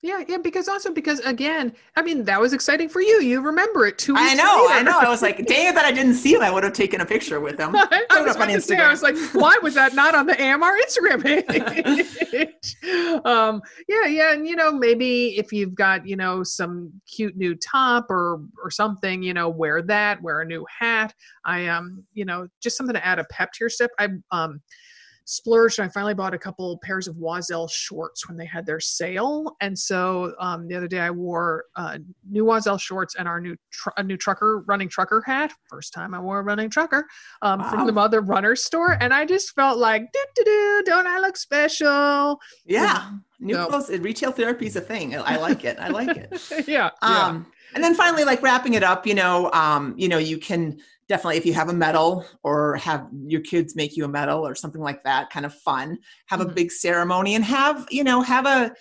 Yeah, 0.04 0.22
yeah, 0.28 0.38
because 0.38 0.68
also 0.68 0.92
because 0.92 1.20
again, 1.22 1.74
I 1.96 2.02
mean, 2.02 2.26
that 2.26 2.40
was 2.40 2.52
exciting 2.52 2.90
for 2.90 3.02
you. 3.02 3.22
You 3.22 3.40
remember 3.42 3.86
it 3.86 3.98
two 3.98 4.14
weeks 4.14 4.32
i 4.32 4.34
know 4.34 4.68
i 4.70 4.84
know 4.84 5.00
i 5.00 5.08
was 5.08 5.22
like 5.22 5.38
dang 5.48 5.68
it 5.68 5.76
that 5.76 5.86
i 5.86 5.92
didn't 5.92 6.16
see 6.16 6.34
him 6.34 6.42
i 6.42 6.52
would 6.52 6.64
have 6.64 6.74
taken 6.74 7.02
a 7.02 7.06
picture 7.06 7.40
with 7.40 7.60
him 7.60 7.76
I, 7.76 8.22
was 8.22 8.36
up 8.36 8.42
on 8.42 8.48
to 8.50 8.62
say, 8.62 8.78
I 8.78 8.90
was 8.90 9.02
like, 9.02 9.16
why 9.34 9.58
was 9.62 9.76
that 9.76 9.94
not 9.94 10.16
on 10.16 10.26
the 10.26 10.40
AMR 10.42 10.78
Instagram 10.82 11.24
page? 12.84 13.22
um, 13.26 13.62
yeah, 13.88 14.06
yeah, 14.06 14.34
and 14.34 14.48
you 14.48 14.56
know, 14.56 14.72
maybe 14.72 15.38
if 15.38 15.52
you've 15.52 15.76
got 15.76 16.06
you 16.08 16.16
know 16.16 16.44
some 16.44 16.92
cute 17.08 17.38
new 17.38 17.56
top 17.56 18.10
or 18.10 18.42
or 18.62 18.70
something, 18.70 19.24
you 19.24 19.34
know, 19.34 19.50
wear 19.50 19.82
that. 19.82 20.22
Wear 20.22 20.42
a 20.42 20.46
new 20.46 20.66
hat. 20.80 21.14
I 21.46 21.68
um, 21.68 22.04
you 22.14 22.26
know, 22.26 22.48
just 22.62 22.78
something 22.78 22.94
to 22.94 23.06
add 23.06 23.20
a 23.20 23.26
pep 23.26 23.52
to 23.54 23.58
your 23.62 23.70
step. 23.70 23.92
I 24.00 24.10
um 24.32 24.62
splurged 25.26 25.80
and 25.80 25.88
I 25.88 25.92
finally 25.92 26.14
bought 26.14 26.34
a 26.34 26.38
couple 26.38 26.78
pairs 26.80 27.08
of 27.08 27.16
Oiselle 27.16 27.68
shorts 27.70 28.28
when 28.28 28.38
they 28.38 28.46
had 28.46 28.66
their 28.66 28.80
sale. 28.80 29.56
And 29.62 29.78
so 29.78 30.34
um, 30.40 30.68
the 30.68 30.76
other 30.76 30.88
day 30.88 31.00
I 31.00 31.12
wore 31.12 31.66
uh, 31.76 31.98
new 32.30 32.46
Oiselle 32.46 32.80
shorts 32.80 33.16
and 33.16 33.28
our 33.28 33.40
new 33.40 33.56
tr- 33.72 33.90
a 33.98 34.04
new 34.04 34.18
trucker 34.18 34.64
running 34.68 34.90
trucker 34.90 35.22
hat. 35.26 35.54
First 35.70 35.94
time 35.94 36.14
I 36.14 36.20
wore 36.20 36.40
a 36.40 36.44
running 36.44 36.70
trucker 36.70 37.06
um, 37.42 37.64
from 37.70 37.86
the 37.88 37.94
Wow. 37.94 38.04
Mother 38.04 38.22
Runner 38.22 38.56
store, 38.56 38.98
and 39.00 39.14
I 39.14 39.26
just 39.26 39.54
felt 39.56 39.78
like, 39.78 40.12
do 40.12 40.20
do 40.36 40.44
do, 40.44 40.84
don't 40.86 41.08
I 41.08 41.20
look 41.20 41.38
special? 41.38 42.40
yeah 42.66 43.12
new 43.40 43.56
So- 43.56 43.68
clothes 43.68 43.90
retail 44.00 44.32
therapy 44.32 44.66
is 44.68 44.76
a 44.78 44.82
thing 44.82 45.16
i 45.18 45.36
like 45.38 45.66
it 45.66 45.78
i 45.80 45.90
like 45.90 46.16
it 46.16 46.32
yeah, 46.68 46.90
yeah. 47.02 47.26
um 47.28 47.46
and 47.76 47.84
then 47.84 47.94
finally 47.94 48.24
like 48.24 48.42
wrapping 48.42 48.74
it 48.76 48.84
up 48.84 49.06
you 49.06 49.14
know 49.14 49.52
um 49.52 49.94
you 49.98 50.08
know 50.08 50.18
you 50.18 50.38
can 50.38 50.80
definitely 51.08 51.38
if 51.38 51.46
you 51.46 51.54
have 51.54 51.70
a 51.70 51.74
medal 51.74 52.26
or 52.44 52.76
have 52.78 53.08
your 53.26 53.42
kids 53.42 53.76
make 53.76 53.96
you 53.98 54.06
a 54.06 54.08
medal 54.08 54.46
or 54.48 54.56
something 54.56 54.82
like 54.82 55.04
that 55.04 55.30
kind 55.30 55.46
of 55.46 55.54
fun. 55.54 55.98
Have 56.28 56.42
a 56.42 56.46
Mhm. 56.46 56.56
big 56.56 56.72
ceremony 56.72 57.36
and 57.36 57.44
have 57.44 57.86
you 57.92 58.04
know 58.04 58.22
have 58.22 58.46
a 58.46 58.74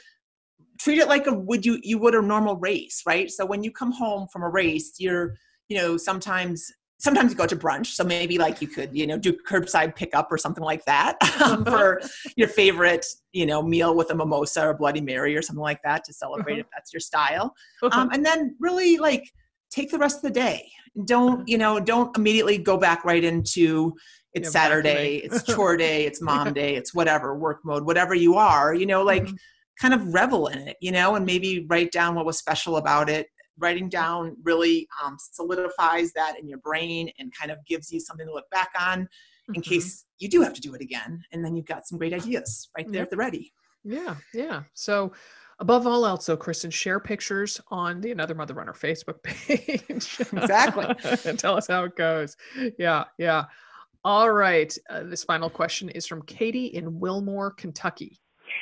treat 0.78 0.98
it 0.98 1.08
like 1.08 1.26
a 1.26 1.32
would 1.32 1.64
you 1.66 1.78
you 1.82 1.98
would 1.98 2.14
a 2.14 2.22
normal 2.22 2.56
race 2.56 3.02
right? 3.06 3.30
So 3.30 3.44
when 3.46 3.62
you 3.62 3.70
come 3.70 3.92
home 3.92 4.28
from 4.32 4.42
a 4.42 4.48
race 4.48 4.94
you're 4.98 5.36
you 5.68 5.76
know 5.76 5.96
sometimes 5.96 6.70
sometimes 6.98 7.32
you 7.32 7.36
go 7.36 7.46
to 7.46 7.56
brunch 7.56 7.86
so 7.86 8.04
maybe 8.04 8.38
like 8.38 8.62
you 8.62 8.68
could 8.68 8.96
you 8.96 9.06
know 9.08 9.18
do 9.18 9.32
curbside 9.48 9.96
pickup 9.96 10.30
or 10.30 10.38
something 10.38 10.62
like 10.62 10.84
that 10.84 11.16
um, 11.42 11.64
for 11.64 12.00
your 12.36 12.46
favorite 12.46 13.04
you 13.32 13.44
know 13.44 13.60
meal 13.60 13.94
with 13.96 14.10
a 14.12 14.14
mimosa 14.14 14.64
or 14.68 14.74
bloody 14.74 15.00
mary 15.00 15.36
or 15.36 15.42
something 15.42 15.62
like 15.62 15.80
that 15.82 16.04
to 16.04 16.12
celebrate 16.12 16.52
Uh-huh. 16.54 16.60
if 16.60 16.66
that's 16.72 16.92
your 16.92 17.00
style. 17.00 17.54
Um, 17.90 18.08
and 18.12 18.24
then 18.24 18.54
really 18.60 18.98
like 18.98 19.24
take 19.72 19.90
the 19.90 19.98
rest 19.98 20.16
of 20.16 20.22
the 20.22 20.30
day 20.30 20.70
don't 21.06 21.48
you 21.48 21.56
know 21.58 21.80
don't 21.80 22.16
immediately 22.16 22.58
go 22.58 22.76
back 22.76 23.04
right 23.04 23.24
into 23.24 23.92
it's 24.34 24.48
Yeah, 24.48 24.60
saturday 24.60 25.16
it's 25.24 25.42
chore 25.54 25.76
day 25.76 26.04
it's 26.04 26.20
mom 26.20 26.52
day 26.52 26.76
it's 26.76 26.94
whatever 26.94 27.36
work 27.36 27.60
mode 27.64 27.84
whatever 27.84 28.14
you 28.14 28.34
are 28.34 28.74
you 28.74 28.86
know 28.86 29.02
like 29.02 29.24
Mhm. 29.24 29.36
kind 29.80 29.94
of 29.94 30.12
revel 30.12 30.48
in 30.48 30.58
it 30.68 30.76
you 30.80 30.92
know 30.92 31.14
and 31.16 31.24
maybe 31.24 31.66
write 31.68 31.90
down 31.90 32.14
what 32.14 32.26
was 32.26 32.38
special 32.38 32.76
about 32.76 33.08
it 33.08 33.26
writing 33.58 33.88
down 33.88 34.36
really 34.44 34.86
um, 35.02 35.16
solidifies 35.18 36.12
that 36.12 36.38
in 36.38 36.46
your 36.48 36.58
brain 36.58 37.10
and 37.18 37.32
kind 37.34 37.50
of 37.50 37.58
gives 37.66 37.90
you 37.90 37.98
something 38.00 38.26
to 38.26 38.32
look 38.32 38.48
back 38.50 38.70
on 38.78 39.08
in 39.54 39.60
Mhm. 39.60 39.64
case 39.64 40.04
you 40.18 40.28
do 40.28 40.42
have 40.42 40.52
to 40.54 40.60
do 40.60 40.74
it 40.74 40.82
again 40.82 41.22
and 41.32 41.44
then 41.44 41.56
you've 41.56 41.66
got 41.66 41.86
some 41.86 41.98
great 41.98 42.12
ideas 42.12 42.68
right 42.76 42.86
there 42.88 42.96
Yep. 43.00 43.06
at 43.06 43.10
the 43.10 43.16
ready 43.16 43.52
Yeah, 43.84 44.16
yeah. 44.32 44.62
So 44.74 45.12
above 45.62 45.86
all 45.86 46.04
else, 46.04 46.26
though, 46.26 46.36
Kristen, 46.36 46.72
share 46.72 46.98
pictures 46.98 47.60
on 47.68 48.00
the 48.00 48.10
Another 48.10 48.34
Mother 48.34 48.52
Runner 48.52 48.72
Facebook 48.72 49.22
page. 49.22 50.18
Exactly. 50.20 50.86
and 51.30 51.38
tell 51.38 51.56
us 51.56 51.68
how 51.68 51.84
it 51.84 51.96
goes. 51.96 52.36
Yeah, 52.78 53.04
yeah. 53.16 53.44
All 54.04 54.30
right. 54.32 54.76
Uh, 54.90 55.04
this 55.04 55.22
final 55.22 55.48
question 55.48 55.88
is 55.88 56.04
from 56.06 56.22
Katie 56.22 56.66
in 56.66 56.98
Wilmore, 56.98 57.52
Kentucky. 57.52 58.18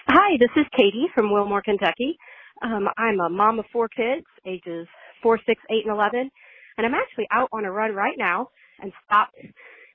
Hi, 0.09 0.37
this 0.39 0.51
is 0.57 0.67
Katie 0.77 1.07
from 1.15 1.33
Wilmore, 1.33 1.63
Kentucky. 1.63 2.19
Um, 2.63 2.89
I'm 2.99 3.19
a 3.19 3.31
mom 3.31 3.59
of 3.59 3.65
four 3.73 3.89
kids, 3.89 4.27
ages 4.47 4.87
four, 5.23 5.39
six, 5.47 5.61
eight, 5.71 5.87
and 5.87 5.95
11, 5.95 6.31
and 6.77 6.87
I'm 6.87 6.95
actually 6.95 7.27
out 7.33 7.49
on 7.53 7.65
a 7.65 7.73
run 7.73 7.95
right 7.95 8.17
now 8.19 8.49
and 8.83 8.93
stopped 9.07 9.35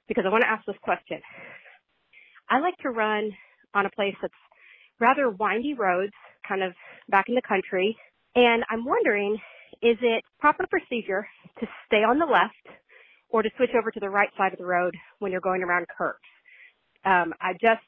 because 0.08 0.24
I 0.26 0.32
want 0.32 0.44
to 0.44 0.50
ask 0.50 0.66
this 0.66 0.76
question. 0.82 1.22
I 2.50 2.60
like 2.60 2.78
to 2.82 2.90
run 2.90 3.32
on 3.76 3.86
a 3.86 3.92
place 3.92 4.16
that's 4.22 4.34
rather 5.00 5.30
windy 5.30 5.74
roads, 5.74 6.14
kind 6.48 6.64
of 6.64 6.74
back 7.10 7.26
in 7.28 7.36
the 7.36 7.42
country, 7.42 7.98
and 8.36 8.64
I'm 8.70 8.86
wondering, 8.86 9.38
is 9.82 9.98
it 10.02 10.24
proper 10.40 10.66
procedure 10.68 11.28
to 11.60 11.68
stay 11.88 12.04
on 12.04 12.20
the 12.20 12.26
left 12.26 12.78
or 13.30 13.42
to 13.44 13.50
switch 13.58 13.72
over 13.78 13.92
to 13.92 14.00
the 14.00 14.10
right 14.10 14.30
side 14.38 14.52
of 14.54 14.60
the 14.60 14.66
road 14.66 14.96
when 15.20 15.32
you're 15.32 15.42
going 15.42 15.64
around 15.64 15.88
curves? 15.98 16.20
Um, 17.06 17.34
I 17.40 17.54
just 17.54 17.86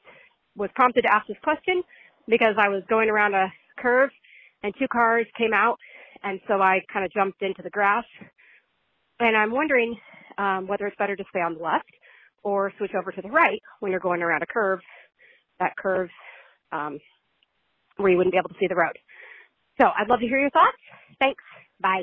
was 0.56 0.70
prompted 0.74 1.02
to 1.02 1.12
ask 1.12 1.26
this 1.26 1.36
question 1.42 1.82
because 2.26 2.54
I 2.58 2.68
was 2.68 2.82
going 2.88 3.10
around 3.10 3.34
a 3.34 3.52
curve 3.78 4.10
and 4.62 4.74
two 4.78 4.88
cars 4.88 5.26
came 5.36 5.52
out 5.52 5.78
and 6.22 6.40
so 6.48 6.60
I 6.60 6.80
kind 6.92 7.04
of 7.04 7.12
jumped 7.12 7.42
into 7.42 7.62
the 7.62 7.70
grass. 7.70 8.04
And 9.20 9.36
I'm 9.36 9.52
wondering 9.52 9.96
um, 10.36 10.66
whether 10.66 10.86
it's 10.86 10.96
better 10.96 11.16
to 11.16 11.24
stay 11.30 11.40
on 11.40 11.54
the 11.54 11.62
left 11.62 11.90
or 12.42 12.72
switch 12.78 12.92
over 12.94 13.12
to 13.12 13.22
the 13.22 13.28
right 13.28 13.60
when 13.80 13.90
you're 13.90 14.00
going 14.00 14.22
around 14.22 14.42
a 14.42 14.46
curve, 14.46 14.80
that 15.58 15.76
curve 15.76 16.08
um, 16.72 16.98
where 17.96 18.10
you 18.10 18.16
wouldn't 18.16 18.32
be 18.32 18.38
able 18.38 18.50
to 18.50 18.56
see 18.60 18.66
the 18.66 18.74
road. 18.74 18.98
So 19.80 19.86
I'd 19.86 20.08
love 20.08 20.20
to 20.20 20.26
hear 20.26 20.38
your 20.38 20.50
thoughts. 20.50 20.76
Thanks. 21.20 21.42
Bye. 21.80 22.02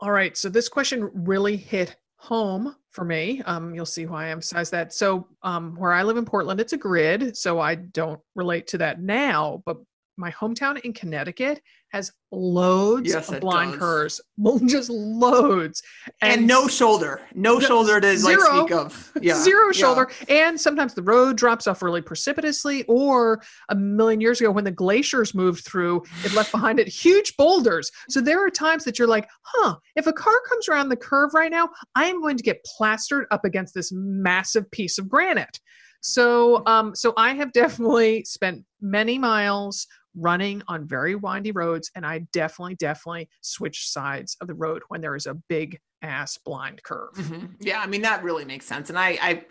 All 0.00 0.10
right. 0.10 0.36
So 0.36 0.48
this 0.48 0.68
question 0.68 1.10
really 1.14 1.56
hit 1.56 1.96
home 2.16 2.76
for 2.90 3.04
me. 3.04 3.42
Um, 3.46 3.74
you'll 3.74 3.86
see 3.86 4.06
why 4.06 4.26
I 4.26 4.30
emphasize 4.30 4.70
that. 4.70 4.92
So 4.92 5.26
um, 5.42 5.74
where 5.76 5.92
I 5.92 6.02
live 6.02 6.16
in 6.16 6.24
Portland, 6.24 6.60
it's 6.60 6.72
a 6.72 6.78
grid, 6.78 7.36
so 7.36 7.60
I 7.60 7.74
don't 7.74 8.20
relate 8.34 8.66
to 8.68 8.78
that 8.78 9.00
now. 9.00 9.62
But 9.66 9.78
my 10.22 10.30
hometown 10.30 10.80
in 10.80 10.92
Connecticut 10.94 11.60
has 11.90 12.10
loads 12.30 13.12
Yes, 13.12 13.28
of 13.30 13.40
does. 13.42 13.76
curves, 13.76 14.20
just 14.66 14.88
loads, 14.88 15.82
and, 16.22 16.46
no 16.46 16.66
shoulder 16.68 17.20
no 17.34 17.54
No, 17.58 17.60
shoulder 17.60 18.00
to 18.00 18.06
like 18.06 18.38
zero. 18.38 18.60
speak 18.66 18.72
of 18.72 19.12
yeah 19.20 19.34
zero 19.34 19.66
yeah. 19.66 19.72
shoulder 19.72 20.10
and 20.30 20.58
sometimes 20.58 20.94
the 20.94 21.02
road 21.02 21.36
drops 21.36 21.66
off 21.66 21.82
really 21.82 22.00
precipitously 22.00 22.84
or 22.84 23.42
a 23.68 23.74
million 23.74 24.20
years 24.22 24.40
ago 24.40 24.50
when 24.50 24.64
the 24.64 24.70
glaciers 24.70 25.34
moved 25.34 25.64
through 25.66 26.02
it 26.24 26.32
left 26.32 26.50
behind 26.52 26.78
it 26.80 26.88
huge 26.88 27.36
boulders 27.36 27.90
so 28.08 28.20
there 28.22 28.42
are 28.44 28.48
times 28.50 28.84
that 28.84 28.98
you're 28.98 29.08
like 29.08 29.28
huh 29.42 29.74
if 29.96 30.06
a 30.06 30.12
car 30.12 30.40
comes 30.48 30.68
around 30.68 30.88
the 30.88 30.96
curve 30.96 31.34
right 31.34 31.50
now 31.50 31.68
i 31.94 32.04
am 32.06 32.22
going 32.22 32.36
to 32.38 32.42
get 32.42 32.64
plastered 32.64 33.26
up 33.30 33.44
against 33.44 33.74
this 33.74 33.90
massive 33.92 34.70
piece 34.70 34.96
of 34.98 35.08
granite 35.08 35.58
So, 36.04 36.62
um, 36.66 36.96
so 36.96 37.12
I 37.16 37.34
have 37.34 37.52
definitely 37.52 38.24
spent 38.24 38.64
many 38.80 39.18
miles 39.18 39.86
running 40.16 40.62
on 40.68 40.86
very 40.86 41.14
windy 41.14 41.52
roads, 41.52 41.90
and 41.94 42.04
I 42.06 42.20
definitely, 42.32 42.76
definitely 42.76 43.28
switch 43.40 43.88
sides 43.88 44.36
of 44.40 44.48
the 44.48 44.54
road 44.54 44.82
when 44.88 45.00
there 45.00 45.16
is 45.16 45.26
a 45.26 45.34
big 45.34 45.78
ass 46.02 46.38
blind 46.38 46.82
curve. 46.82 47.14
Mm-hmm. 47.14 47.46
Yeah, 47.60 47.80
I 47.80 47.86
mean 47.86 48.02
that 48.02 48.22
really 48.22 48.44
makes 48.44 48.66
sense, 48.66 48.90
and 48.90 48.98
I, 48.98 49.18
I 49.20 49.44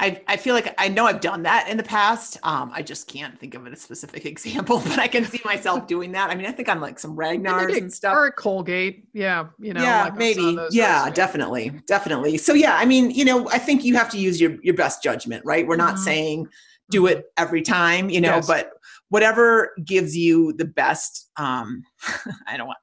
I, 0.00 0.22
I 0.26 0.36
feel 0.38 0.54
like 0.54 0.74
I 0.78 0.88
know 0.88 1.04
I've 1.04 1.20
done 1.20 1.42
that 1.42 1.68
in 1.68 1.76
the 1.76 1.82
past. 1.82 2.38
Um, 2.42 2.70
I 2.74 2.80
just 2.80 3.06
can't 3.06 3.38
think 3.38 3.54
of 3.54 3.66
a 3.66 3.76
specific 3.76 4.24
example, 4.26 4.80
but 4.84 4.98
I 4.98 5.06
can 5.06 5.24
see 5.24 5.40
myself 5.44 5.86
doing 5.86 6.12
that. 6.12 6.30
I 6.30 6.34
mean, 6.34 6.46
I 6.46 6.52
think 6.52 6.68
I'm 6.68 6.80
like 6.80 6.98
some 6.98 7.16
Ragnars 7.16 7.76
and 7.76 7.92
stuff. 7.92 8.16
Or 8.16 8.30
Colgate. 8.30 9.04
Yeah. 9.12 9.48
You 9.58 9.74
know, 9.74 9.82
yeah, 9.82 10.04
like 10.04 10.16
maybe. 10.16 10.58
Yeah, 10.70 11.10
definitely. 11.10 11.72
Definitely. 11.86 12.38
So 12.38 12.54
yeah, 12.54 12.76
I 12.76 12.86
mean, 12.86 13.10
you 13.10 13.26
know, 13.26 13.48
I 13.50 13.58
think 13.58 13.84
you 13.84 13.94
have 13.96 14.08
to 14.10 14.18
use 14.18 14.40
your, 14.40 14.56
your 14.62 14.74
best 14.74 15.02
judgment, 15.02 15.44
right? 15.44 15.66
We're 15.66 15.76
not 15.76 15.94
mm-hmm. 15.94 16.04
saying 16.04 16.48
do 16.90 17.06
it 17.06 17.26
every 17.36 17.62
time, 17.62 18.10
you 18.10 18.20
know, 18.20 18.36
yes. 18.36 18.46
but 18.46 18.72
whatever 19.08 19.72
gives 19.84 20.16
you 20.16 20.52
the 20.54 20.64
best, 20.64 21.30
um, 21.36 21.82
I 22.46 22.56
don't 22.56 22.66
want, 22.66 22.78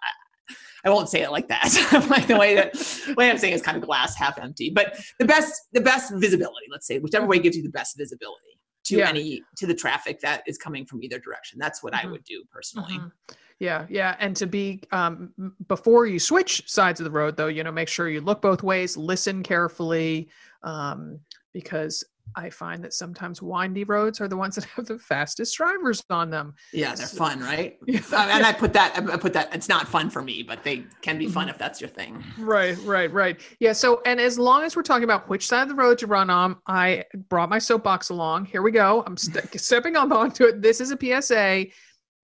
I 0.86 0.90
won't 0.90 1.10
say 1.10 1.22
it 1.22 1.32
like 1.32 1.48
that. 1.50 2.08
like 2.10 2.28
the 2.28 2.38
way 2.38 2.56
that 2.56 2.74
the 2.74 3.14
way 3.16 3.30
I'm 3.30 3.38
saying 3.38 3.54
is 3.54 3.62
kind 3.62 3.78
of 3.78 3.84
glass 3.84 4.16
half 4.16 4.40
empty. 4.40 4.70
But 4.70 4.98
the 5.20 5.26
best 5.26 5.54
the 5.74 5.82
best 5.82 6.14
visibility, 6.16 6.68
let's 6.72 6.88
say, 6.88 7.00
whichever 7.00 7.26
way 7.26 7.40
gives 7.40 7.58
you 7.58 7.64
the 7.64 7.70
best 7.70 7.98
visibility 7.98 8.60
to 8.86 8.98
yeah. 8.98 9.10
any 9.10 9.42
to 9.58 9.68
the 9.68 9.74
traffic 9.74 10.22
that 10.22 10.44
is 10.48 10.58
coming 10.58 10.86
from 10.86 11.04
either 11.04 11.20
direction. 11.20 11.60
That's 11.60 11.84
what 11.84 11.94
mm-hmm. 11.94 12.08
I 12.08 12.12
would 12.12 12.24
do 12.24 12.44
personally. 12.52 12.94
Mm-hmm. 12.94 13.36
Yeah, 13.60 13.88
yeah, 13.90 14.16
and 14.20 14.36
to 14.36 14.46
be 14.46 14.84
um, 14.92 15.34
before 15.68 16.06
you 16.06 16.20
switch 16.20 16.70
sides 16.70 17.00
of 17.00 17.06
the 17.06 17.12
road, 17.12 17.38
though, 17.38 17.48
you 17.48 17.64
know, 17.64 17.72
make 17.72 17.90
sure 17.90 18.08
you 18.08 18.22
look 18.22 18.40
both 18.40 18.62
ways, 18.62 18.96
listen 18.96 19.42
carefully, 19.42 20.30
um, 20.62 21.20
because 21.54 22.04
I 22.36 22.50
find 22.50 22.84
that 22.84 22.94
sometimes 22.94 23.42
windy 23.42 23.84
roads 23.84 24.22
are 24.22 24.28
the 24.28 24.38
ones 24.38 24.56
that 24.56 24.66
have 24.76 24.86
the 24.86 25.00
fastest 25.00 25.56
drivers 25.58 26.04
on 26.10 26.30
them. 26.30 26.54
Yeah, 26.74 26.96
they're 26.96 27.08
so, 27.08 27.18
fun, 27.18 27.40
right? 27.40 27.78
Yeah. 27.88 28.02
and 28.12 28.46
I 28.46 28.54
put 28.54 28.74
that, 28.74 28.96
I 29.12 29.18
put 29.18 29.34
that, 29.34 29.54
it's 29.56 29.70
not 29.70 29.88
fun 29.88 30.10
for 30.10 30.22
me, 30.22 30.44
but 30.44 30.64
they 30.64 30.86
can 31.02 31.18
be 31.18 31.28
fun 31.28 31.44
mm-hmm. 31.44 31.52
if 31.52 31.58
that's 31.58 31.82
your 31.82 31.90
thing. 31.90 32.24
Right, 32.38 32.78
right, 32.84 33.12
right. 33.12 33.40
Yeah. 33.60 33.74
So, 33.74 34.02
and 34.06 34.20
as 34.20 34.38
long 34.38 34.64
as 34.64 34.76
we're 34.76 34.84
talking 34.84 35.04
about 35.04 35.30
which 35.30 35.48
side 35.48 35.64
of 35.64 35.70
the 35.70 35.76
road 35.76 35.98
to 36.00 36.08
run 36.08 36.30
on, 36.30 36.58
I 36.68 37.06
brought 37.30 37.50
my 37.50 37.60
soapbox 37.60 38.10
along. 38.10 38.46
Here 38.46 38.62
we 38.62 38.72
go. 38.72 39.04
I'm 39.06 39.18
st- 39.18 39.60
stepping 39.60 39.96
on 39.96 40.12
onto 40.12 40.46
it. 40.46 40.62
This 40.62 40.82
is 40.82 40.92
a 40.92 40.98
PSA. 41.22 41.68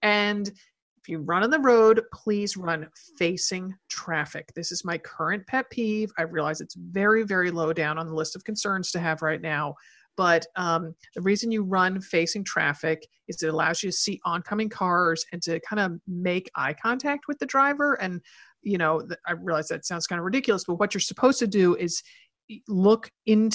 And 0.01 0.51
if 1.03 1.09
you 1.09 1.19
run 1.19 1.43
on 1.43 1.49
the 1.49 1.59
road, 1.59 2.01
please 2.13 2.55
run 2.55 2.87
facing 3.17 3.75
traffic. 3.89 4.53
This 4.55 4.71
is 4.71 4.85
my 4.85 4.97
current 4.97 5.45
pet 5.47 5.69
peeve. 5.69 6.13
I 6.17 6.21
realize 6.21 6.61
it's 6.61 6.75
very, 6.75 7.23
very 7.23 7.51
low 7.51 7.73
down 7.73 7.97
on 7.97 8.07
the 8.07 8.15
list 8.15 8.37
of 8.37 8.45
concerns 8.45 8.89
to 8.91 9.01
have 9.01 9.21
right 9.21 9.41
now. 9.41 9.75
But 10.15 10.45
um, 10.55 10.95
the 11.13 11.21
reason 11.21 11.51
you 11.51 11.63
run 11.63 11.99
facing 11.99 12.45
traffic 12.45 13.05
is 13.27 13.43
it 13.43 13.49
allows 13.49 13.83
you 13.83 13.91
to 13.91 13.97
see 13.97 14.21
oncoming 14.23 14.69
cars 14.69 15.25
and 15.33 15.41
to 15.41 15.59
kind 15.59 15.81
of 15.81 15.99
make 16.07 16.49
eye 16.55 16.73
contact 16.73 17.27
with 17.27 17.37
the 17.37 17.47
driver. 17.47 17.95
And, 17.95 18.21
you 18.61 18.77
know, 18.77 19.05
I 19.27 19.33
realize 19.33 19.67
that 19.67 19.85
sounds 19.85 20.07
kind 20.07 20.19
of 20.19 20.25
ridiculous, 20.25 20.63
but 20.65 20.75
what 20.75 20.93
you're 20.93 21.01
supposed 21.01 21.39
to 21.39 21.47
do 21.47 21.75
is 21.75 22.01
look 22.67 23.10
in 23.25 23.49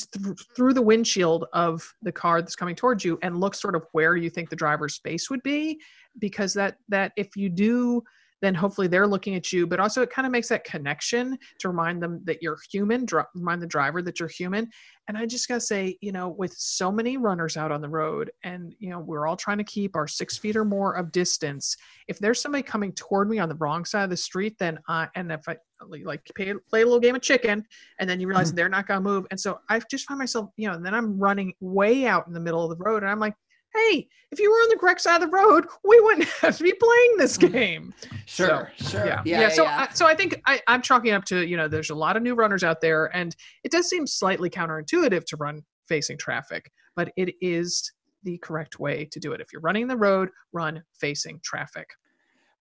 through 0.57 0.75
the 0.75 0.83
windshield 0.83 1.47
of 1.53 1.93
the 2.03 2.13
car 2.13 2.41
that's 2.41 2.57
coming 2.57 2.75
towards 2.75 3.05
you 3.05 3.19
and 3.23 3.41
look 3.41 3.55
sort 3.55 3.75
of 3.75 3.85
where 3.93 4.17
you 4.17 4.31
think 4.31 4.49
the 4.49 4.57
driver's 4.57 4.95
space 4.95 5.31
would 5.31 5.43
be 5.43 5.81
because 6.19 6.55
that 6.55 6.77
that 6.89 7.13
if 7.17 7.37
you 7.37 7.49
do 7.49 8.03
then 8.41 8.55
hopefully 8.55 8.87
they're 8.87 9.07
looking 9.07 9.35
at 9.35 9.53
you 9.53 9.67
but 9.67 9.81
also 9.81 10.01
it 10.01 10.11
kind 10.11 10.25
of 10.25 10.33
makes 10.33 10.49
that 10.49 10.65
connection 10.65 11.37
to 11.59 11.69
remind 11.69 12.03
them 12.03 12.21
that 12.25 12.43
you're 12.43 12.59
human 12.71 13.05
dr- 13.05 13.27
remind 13.35 13.61
the 13.61 13.67
driver 13.67 14.01
that 14.01 14.21
you're 14.21 14.29
human. 14.29 14.69
And 15.07 15.19
i 15.19 15.27
just 15.27 15.49
gotta 15.49 15.61
say 15.61 15.99
you 16.01 16.13
know 16.13 16.29
with 16.29 16.55
so 16.55 16.91
many 16.91 17.17
runners 17.17 17.57
out 17.57 17.73
on 17.73 17.81
the 17.81 17.89
road 17.89 18.31
and 18.43 18.75
you 18.79 18.91
know 18.91 19.01
we're 19.01 19.27
all 19.27 19.37
trying 19.37 19.59
to 19.59 19.65
keep 19.65 19.97
our 19.97 20.09
six 20.09 20.39
feet 20.39 20.57
or 20.57 20.65
more 20.65 20.95
of 20.95 21.13
distance 21.13 21.77
if 22.09 22.19
there's 22.19 22.41
somebody 22.41 22.63
coming 22.63 22.93
toward 22.93 23.29
me 23.29 23.39
on 23.39 23.49
the 23.49 23.55
wrong 23.57 23.85
side 23.85 24.05
of 24.05 24.11
the 24.11 24.17
street 24.17 24.57
then 24.59 24.79
i 24.89 25.09
and 25.15 25.31
if 25.33 25.49
i 25.49 25.57
like 26.05 26.23
play, 26.37 26.53
play 26.69 26.83
a 26.83 26.85
little 26.85 27.01
game 27.01 27.15
of 27.15 27.23
chicken 27.23 27.65
and 28.01 28.09
then 28.09 28.21
you 28.21 28.27
realize 28.27 28.49
mm-hmm. 28.49 28.57
they're 28.57 28.69
not 28.69 28.87
gonna 28.87 29.01
move 29.01 29.27
and 29.31 29.39
so 29.39 29.61
i 29.69 29.81
just 29.91 30.07
find 30.07 30.19
myself 30.19 30.51
you 30.57 30.69
know 30.69 30.75
and 30.75 30.85
then 30.85 30.95
i'm 30.95 31.19
running 31.19 31.53
way 31.61 32.07
out 32.07 32.27
in 32.27 32.33
the 32.33 32.41
middle 32.41 32.65
of 32.65 32.77
the 32.77 32.85
road 32.85 33.03
and 33.03 33.11
i'm 33.11 33.21
like 33.21 33.35
hey, 33.75 34.09
if 34.31 34.39
you 34.39 34.51
were 34.51 34.57
on 34.57 34.69
the 34.71 34.77
correct 34.77 35.01
side 35.01 35.23
of 35.23 35.31
the 35.31 35.37
road, 35.37 35.67
we 35.85 36.01
wouldn't 36.01 36.29
have 36.41 36.57
to 36.57 36.63
be 36.63 36.73
playing 36.73 37.17
this 37.17 37.37
mm. 37.39 37.53
game. 37.53 37.95
Sure, 38.27 38.73
so, 38.79 38.91
sure. 38.91 39.07
Yeah, 39.07 39.23
yeah. 39.25 39.41
yeah 39.41 39.49
so, 39.49 39.65
yeah. 39.65 39.87
I, 39.89 39.95
so 39.95 40.07
I 40.07 40.15
think 40.15 40.41
I, 40.47 40.61
I'm 40.67 40.83
chalking 40.83 41.13
up 41.13 41.25
to 41.27 41.47
you 41.47 41.57
know, 41.57 41.69
there's 41.69 41.91
a 41.91 41.95
lot 41.95 42.17
of 42.17 42.23
new 42.23 42.35
runners 42.35 42.65
out 42.65 42.81
there, 42.81 43.15
and 43.17 43.35
it 43.65 43.71
does 43.71 43.89
seem 43.89 44.07
slightly 44.07 44.51
counterintuitive 44.51 45.25
to 45.27 45.37
run 45.37 45.63
facing 45.89 46.19
traffic, 46.19 46.71
but 46.97 47.13
it 47.17 47.35
is 47.41 47.91
the 48.25 48.39
correct 48.39 48.79
way 48.79 49.07
to 49.07 49.21
do 49.21 49.33
it. 49.33 49.41
If 49.41 49.53
you're 49.53 49.63
running 49.63 49.87
the 49.87 49.97
road, 49.97 50.29
run 50.53 50.83
facing 51.01 51.41
traffic. 51.43 51.89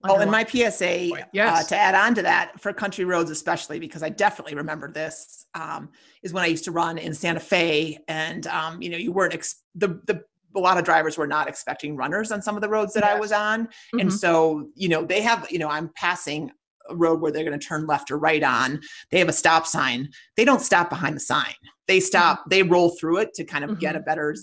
Oh, 0.04 0.20
and 0.20 0.30
my 0.30 0.46
PSA 0.46 1.12
uh, 1.14 1.24
yes. 1.34 1.66
Uh, 1.66 1.68
to 1.70 1.76
add 1.76 1.96
on 1.96 2.14
to 2.16 2.22
that 2.22 2.60
for 2.60 2.72
country 2.72 3.04
roads, 3.04 3.32
especially 3.32 3.80
because 3.80 4.04
I 4.04 4.10
definitely 4.10 4.56
remember 4.56 4.92
this, 4.92 5.48
um, 5.56 5.90
is 6.22 6.34
when 6.34 6.44
I 6.44 6.48
used 6.48 6.66
to 6.66 6.72
run 6.72 6.98
in 6.98 7.14
Santa 7.14 7.40
Fe, 7.40 7.98
and 8.08 8.46
um, 8.48 8.82
you 8.82 8.90
know 8.90 8.98
you 8.98 9.12
weren't 9.12 9.34
ex- 9.34 9.64
the 9.76 10.00
the 10.06 10.24
a 10.56 10.60
lot 10.60 10.78
of 10.78 10.84
drivers 10.84 11.18
were 11.18 11.28
not 11.28 11.48
expecting 11.48 11.96
runners 11.96 12.32
on 12.32 12.42
some 12.42 12.56
of 12.56 12.62
the 12.62 12.70
roads 12.70 12.94
that 12.94 13.04
yes. 13.04 13.16
I 13.16 13.20
was 13.20 13.32
on. 13.32 13.66
Mm-hmm. 13.66 14.00
And 14.00 14.14
so, 14.14 14.70
you 14.76 14.90
know, 14.90 15.06
they 15.06 15.22
have, 15.22 15.48
you 15.52 15.60
know, 15.60 15.70
I'm 15.70 15.90
passing 15.96 16.52
a 16.90 16.96
road 16.96 17.22
where 17.22 17.32
they're 17.32 17.44
going 17.44 17.58
to 17.58 17.66
turn 17.66 17.86
left 17.86 18.10
or 18.10 18.18
right 18.18 18.42
on. 18.42 18.82
They 19.12 19.20
have 19.20 19.30
a 19.30 19.34
stop 19.34 19.68
sign. 19.68 20.10
They 20.36 20.46
don't 20.46 20.62
stop 20.62 20.90
behind 20.90 21.16
the 21.16 21.20
sign. 21.22 21.54
They 21.88 22.00
stop, 22.00 22.40
mm-hmm. 22.40 22.50
they 22.50 22.64
roll 22.64 22.90
through 22.90 23.18
it 23.18 23.34
to 23.36 23.44
kind 23.44 23.64
of 23.64 23.72
mm-hmm. 23.72 23.80
get 23.80 23.96
a 23.96 24.00
better 24.00 24.36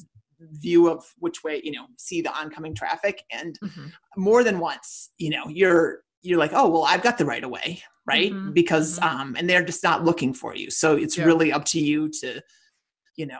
view 0.52 0.88
of 0.88 1.04
which 1.18 1.42
way, 1.44 1.60
you 1.64 1.72
know, 1.72 1.86
see 1.98 2.20
the 2.20 2.32
oncoming 2.36 2.74
traffic. 2.74 3.22
And 3.30 3.58
mm-hmm. 3.60 3.86
more 4.16 4.44
than 4.44 4.58
once, 4.58 5.10
you 5.18 5.30
know, 5.30 5.48
you're, 5.48 6.00
you're 6.22 6.38
like, 6.38 6.52
oh, 6.54 6.68
well, 6.68 6.84
I've 6.84 7.02
got 7.02 7.18
the 7.18 7.24
right 7.24 7.44
of 7.44 7.50
way, 7.50 7.82
right? 8.06 8.32
Mm-hmm. 8.32 8.52
Because, 8.52 8.98
mm-hmm. 8.98 9.20
um, 9.20 9.36
and 9.36 9.48
they're 9.48 9.64
just 9.64 9.82
not 9.82 10.04
looking 10.04 10.34
for 10.34 10.54
you. 10.56 10.70
So 10.70 10.96
it's 10.96 11.18
yeah. 11.18 11.24
really 11.24 11.52
up 11.52 11.64
to 11.66 11.80
you 11.80 12.08
to, 12.20 12.40
you 13.16 13.26
know, 13.26 13.38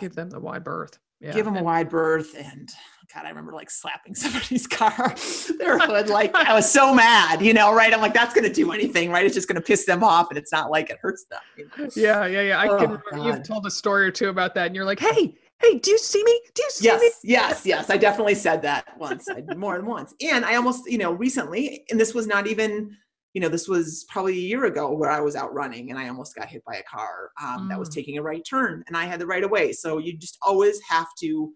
give 0.00 0.14
them 0.14 0.30
the 0.30 0.40
wide 0.40 0.64
berth 0.64 0.98
yeah. 1.24 1.32
give 1.32 1.44
them 1.44 1.56
a 1.56 1.62
wide 1.62 1.88
berth 1.88 2.34
and 2.36 2.70
god 3.14 3.24
i 3.24 3.28
remember 3.28 3.52
like 3.52 3.70
slapping 3.70 4.14
somebody's 4.14 4.66
car 4.66 5.14
their 5.58 5.78
hood 5.78 6.08
like 6.08 6.34
i 6.34 6.52
was 6.52 6.70
so 6.70 6.94
mad 6.94 7.40
you 7.40 7.54
know 7.54 7.72
right 7.72 7.94
i'm 7.94 8.00
like 8.00 8.14
that's 8.14 8.34
going 8.34 8.46
to 8.46 8.52
do 8.52 8.72
anything 8.72 9.10
right 9.10 9.24
it's 9.24 9.34
just 9.34 9.48
going 9.48 9.56
to 9.56 9.62
piss 9.62 9.84
them 9.86 10.04
off 10.04 10.28
and 10.28 10.38
it's 10.38 10.52
not 10.52 10.70
like 10.70 10.90
it 10.90 10.98
hurts 11.00 11.24
them 11.30 11.40
you 11.56 11.68
know? 11.78 11.88
yeah 11.96 12.26
yeah 12.26 12.42
yeah 12.42 12.58
i 12.58 12.68
oh, 12.68 12.78
can 12.78 12.90
remember 12.90 13.30
you've 13.30 13.42
told 13.42 13.66
a 13.66 13.70
story 13.70 14.06
or 14.06 14.10
two 14.10 14.28
about 14.28 14.54
that 14.54 14.66
and 14.66 14.76
you're 14.76 14.84
like 14.84 15.00
hey 15.00 15.34
hey 15.60 15.78
do 15.78 15.90
you 15.90 15.98
see 15.98 16.22
me 16.24 16.40
do 16.54 16.62
you 16.62 16.70
see 16.70 16.84
yes, 16.84 17.00
me 17.00 17.10
yes 17.22 17.66
yes 17.66 17.90
i 17.90 17.96
definitely 17.96 18.34
said 18.34 18.62
that 18.62 18.86
once 18.98 19.26
more 19.56 19.76
than 19.76 19.86
once 19.86 20.14
and 20.20 20.44
i 20.44 20.56
almost 20.56 20.90
you 20.90 20.98
know 20.98 21.12
recently 21.12 21.84
and 21.90 22.00
this 22.00 22.14
was 22.14 22.26
not 22.26 22.46
even 22.46 22.96
you 23.34 23.40
know, 23.40 23.48
this 23.48 23.68
was 23.68 24.06
probably 24.08 24.34
a 24.34 24.42
year 24.42 24.64
ago 24.66 24.92
where 24.92 25.10
I 25.10 25.20
was 25.20 25.34
out 25.34 25.52
running 25.52 25.90
and 25.90 25.98
I 25.98 26.08
almost 26.08 26.36
got 26.36 26.48
hit 26.48 26.64
by 26.64 26.76
a 26.76 26.82
car 26.84 27.30
um, 27.42 27.62
mm. 27.62 27.68
that 27.68 27.78
was 27.78 27.90
mm. 27.90 27.94
taking 27.94 28.16
a 28.16 28.22
right 28.22 28.44
turn 28.48 28.84
and 28.86 28.96
I 28.96 29.06
had 29.06 29.20
the 29.20 29.26
right 29.26 29.42
of 29.42 29.50
way. 29.50 29.72
So 29.72 29.98
you 29.98 30.16
just 30.16 30.38
always 30.40 30.80
have 30.88 31.08
to 31.18 31.52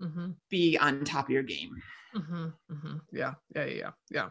mm-hmm. 0.00 0.30
be 0.50 0.76
on 0.76 1.04
top 1.04 1.26
of 1.26 1.30
your 1.30 1.42
game. 1.42 1.70
Mm-hmm. 2.14 2.44
Mm-hmm. 2.70 2.96
Yeah, 3.12 3.32
yeah, 3.56 3.64
yeah, 3.64 3.90
yeah. 4.10 4.28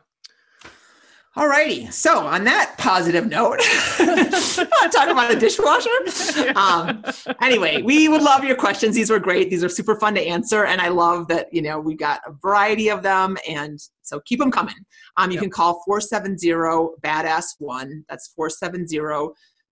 All 1.38 1.48
righty. 1.48 1.90
So 1.92 2.20
on 2.20 2.44
that 2.44 2.76
positive 2.78 3.26
note, 3.26 3.60
talk 4.92 5.08
about 5.08 5.32
a 5.32 5.40
dishwasher. 5.40 5.90
Um, 6.56 7.04
anyway, 7.42 7.82
we 7.82 8.08
would 8.10 8.22
love 8.22 8.44
your 8.44 8.56
questions. 8.56 8.96
These 8.96 9.10
were 9.10 9.20
great. 9.20 9.50
These 9.50 9.64
are 9.64 9.70
super 9.70 9.96
fun 9.96 10.14
to 10.16 10.22
answer, 10.22 10.66
and 10.66 10.82
I 10.82 10.90
love 10.90 11.28
that 11.30 11.52
you 11.54 11.62
know 11.62 11.80
we 11.80 11.96
got 11.96 12.22
a 12.26 12.34
variety 12.34 12.90
of 12.90 13.04
them, 13.04 13.38
and 13.48 13.80
so 14.02 14.20
keep 14.22 14.40
them 14.40 14.52
coming. 14.52 14.76
Um, 15.18 15.32
you 15.32 15.36
yep. 15.36 15.44
can 15.44 15.50
call 15.50 15.82
470 15.86 16.48
badass 17.04 17.56
one. 17.60 18.04
That's 18.10 18.28
470 18.36 18.98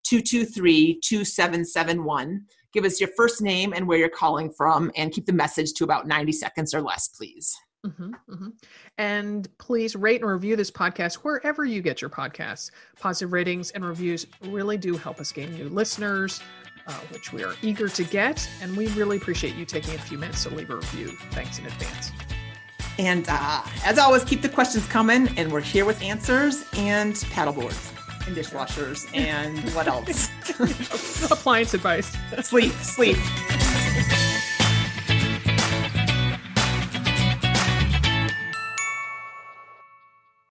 223 0.04 1.00
2771. 1.02 2.46
Give 2.74 2.86
us 2.86 3.00
your 3.00 3.10
first 3.18 3.42
name 3.42 3.74
and 3.74 3.88
where 3.88 3.98
you're 3.98 4.10
calling 4.10 4.52
from, 4.52 4.92
and 4.96 5.12
keep 5.12 5.26
the 5.26 5.34
message 5.34 5.74
to 5.74 5.84
about 5.84 6.08
90 6.08 6.32
seconds 6.32 6.74
or 6.74 6.82
less, 6.82 7.10
please. 7.10 7.56
Mm-hmm, 7.86 8.14
mm-hmm. 8.30 8.50
And 8.98 9.58
please 9.58 9.96
rate 9.96 10.22
and 10.22 10.30
review 10.30 10.56
this 10.56 10.70
podcast 10.70 11.16
wherever 11.16 11.64
you 11.64 11.82
get 11.82 12.02
your 12.02 12.10
podcasts. 12.10 12.72
Positive 13.00 13.32
ratings 13.32 13.72
and 13.72 13.86
reviews 13.86 14.26
really 14.44 14.78
do 14.78 14.98
help 14.98 15.20
us 15.20 15.32
gain 15.32 15.54
new 15.54 15.70
listeners, 15.70 16.42
uh, 16.88 16.94
which 17.12 17.32
we 17.32 17.44
are 17.44 17.54
eager 17.62 17.88
to 17.88 18.04
get. 18.04 18.50
And 18.62 18.76
we 18.76 18.88
really 18.90 19.18
appreciate 19.18 19.56
you 19.56 19.66
taking 19.66 19.96
a 19.96 20.00
few 20.00 20.18
minutes 20.18 20.44
to 20.44 20.50
leave 20.50 20.70
a 20.70 20.76
review. 20.76 21.08
Thanks 21.32 21.58
in 21.58 21.66
advance. 21.66 22.12
And 22.98 23.26
uh, 23.30 23.64
as 23.86 23.98
always, 23.98 24.26
keep 24.26 24.42
the 24.42 24.50
questions 24.50 24.86
coming, 24.88 25.30
and 25.38 25.50
we're 25.50 25.62
here 25.62 25.86
with 25.86 26.02
answers 26.02 26.66
and 26.74 27.16
paddleboards 27.16 27.96
and 28.28 28.36
dishwashers 28.36 29.10
and 29.16 29.58
what 29.74 29.88
else? 29.88 30.30
Appliance 31.32 31.74
advice. 31.74 32.16
sleep, 32.42 32.74
sleep. 32.74 33.18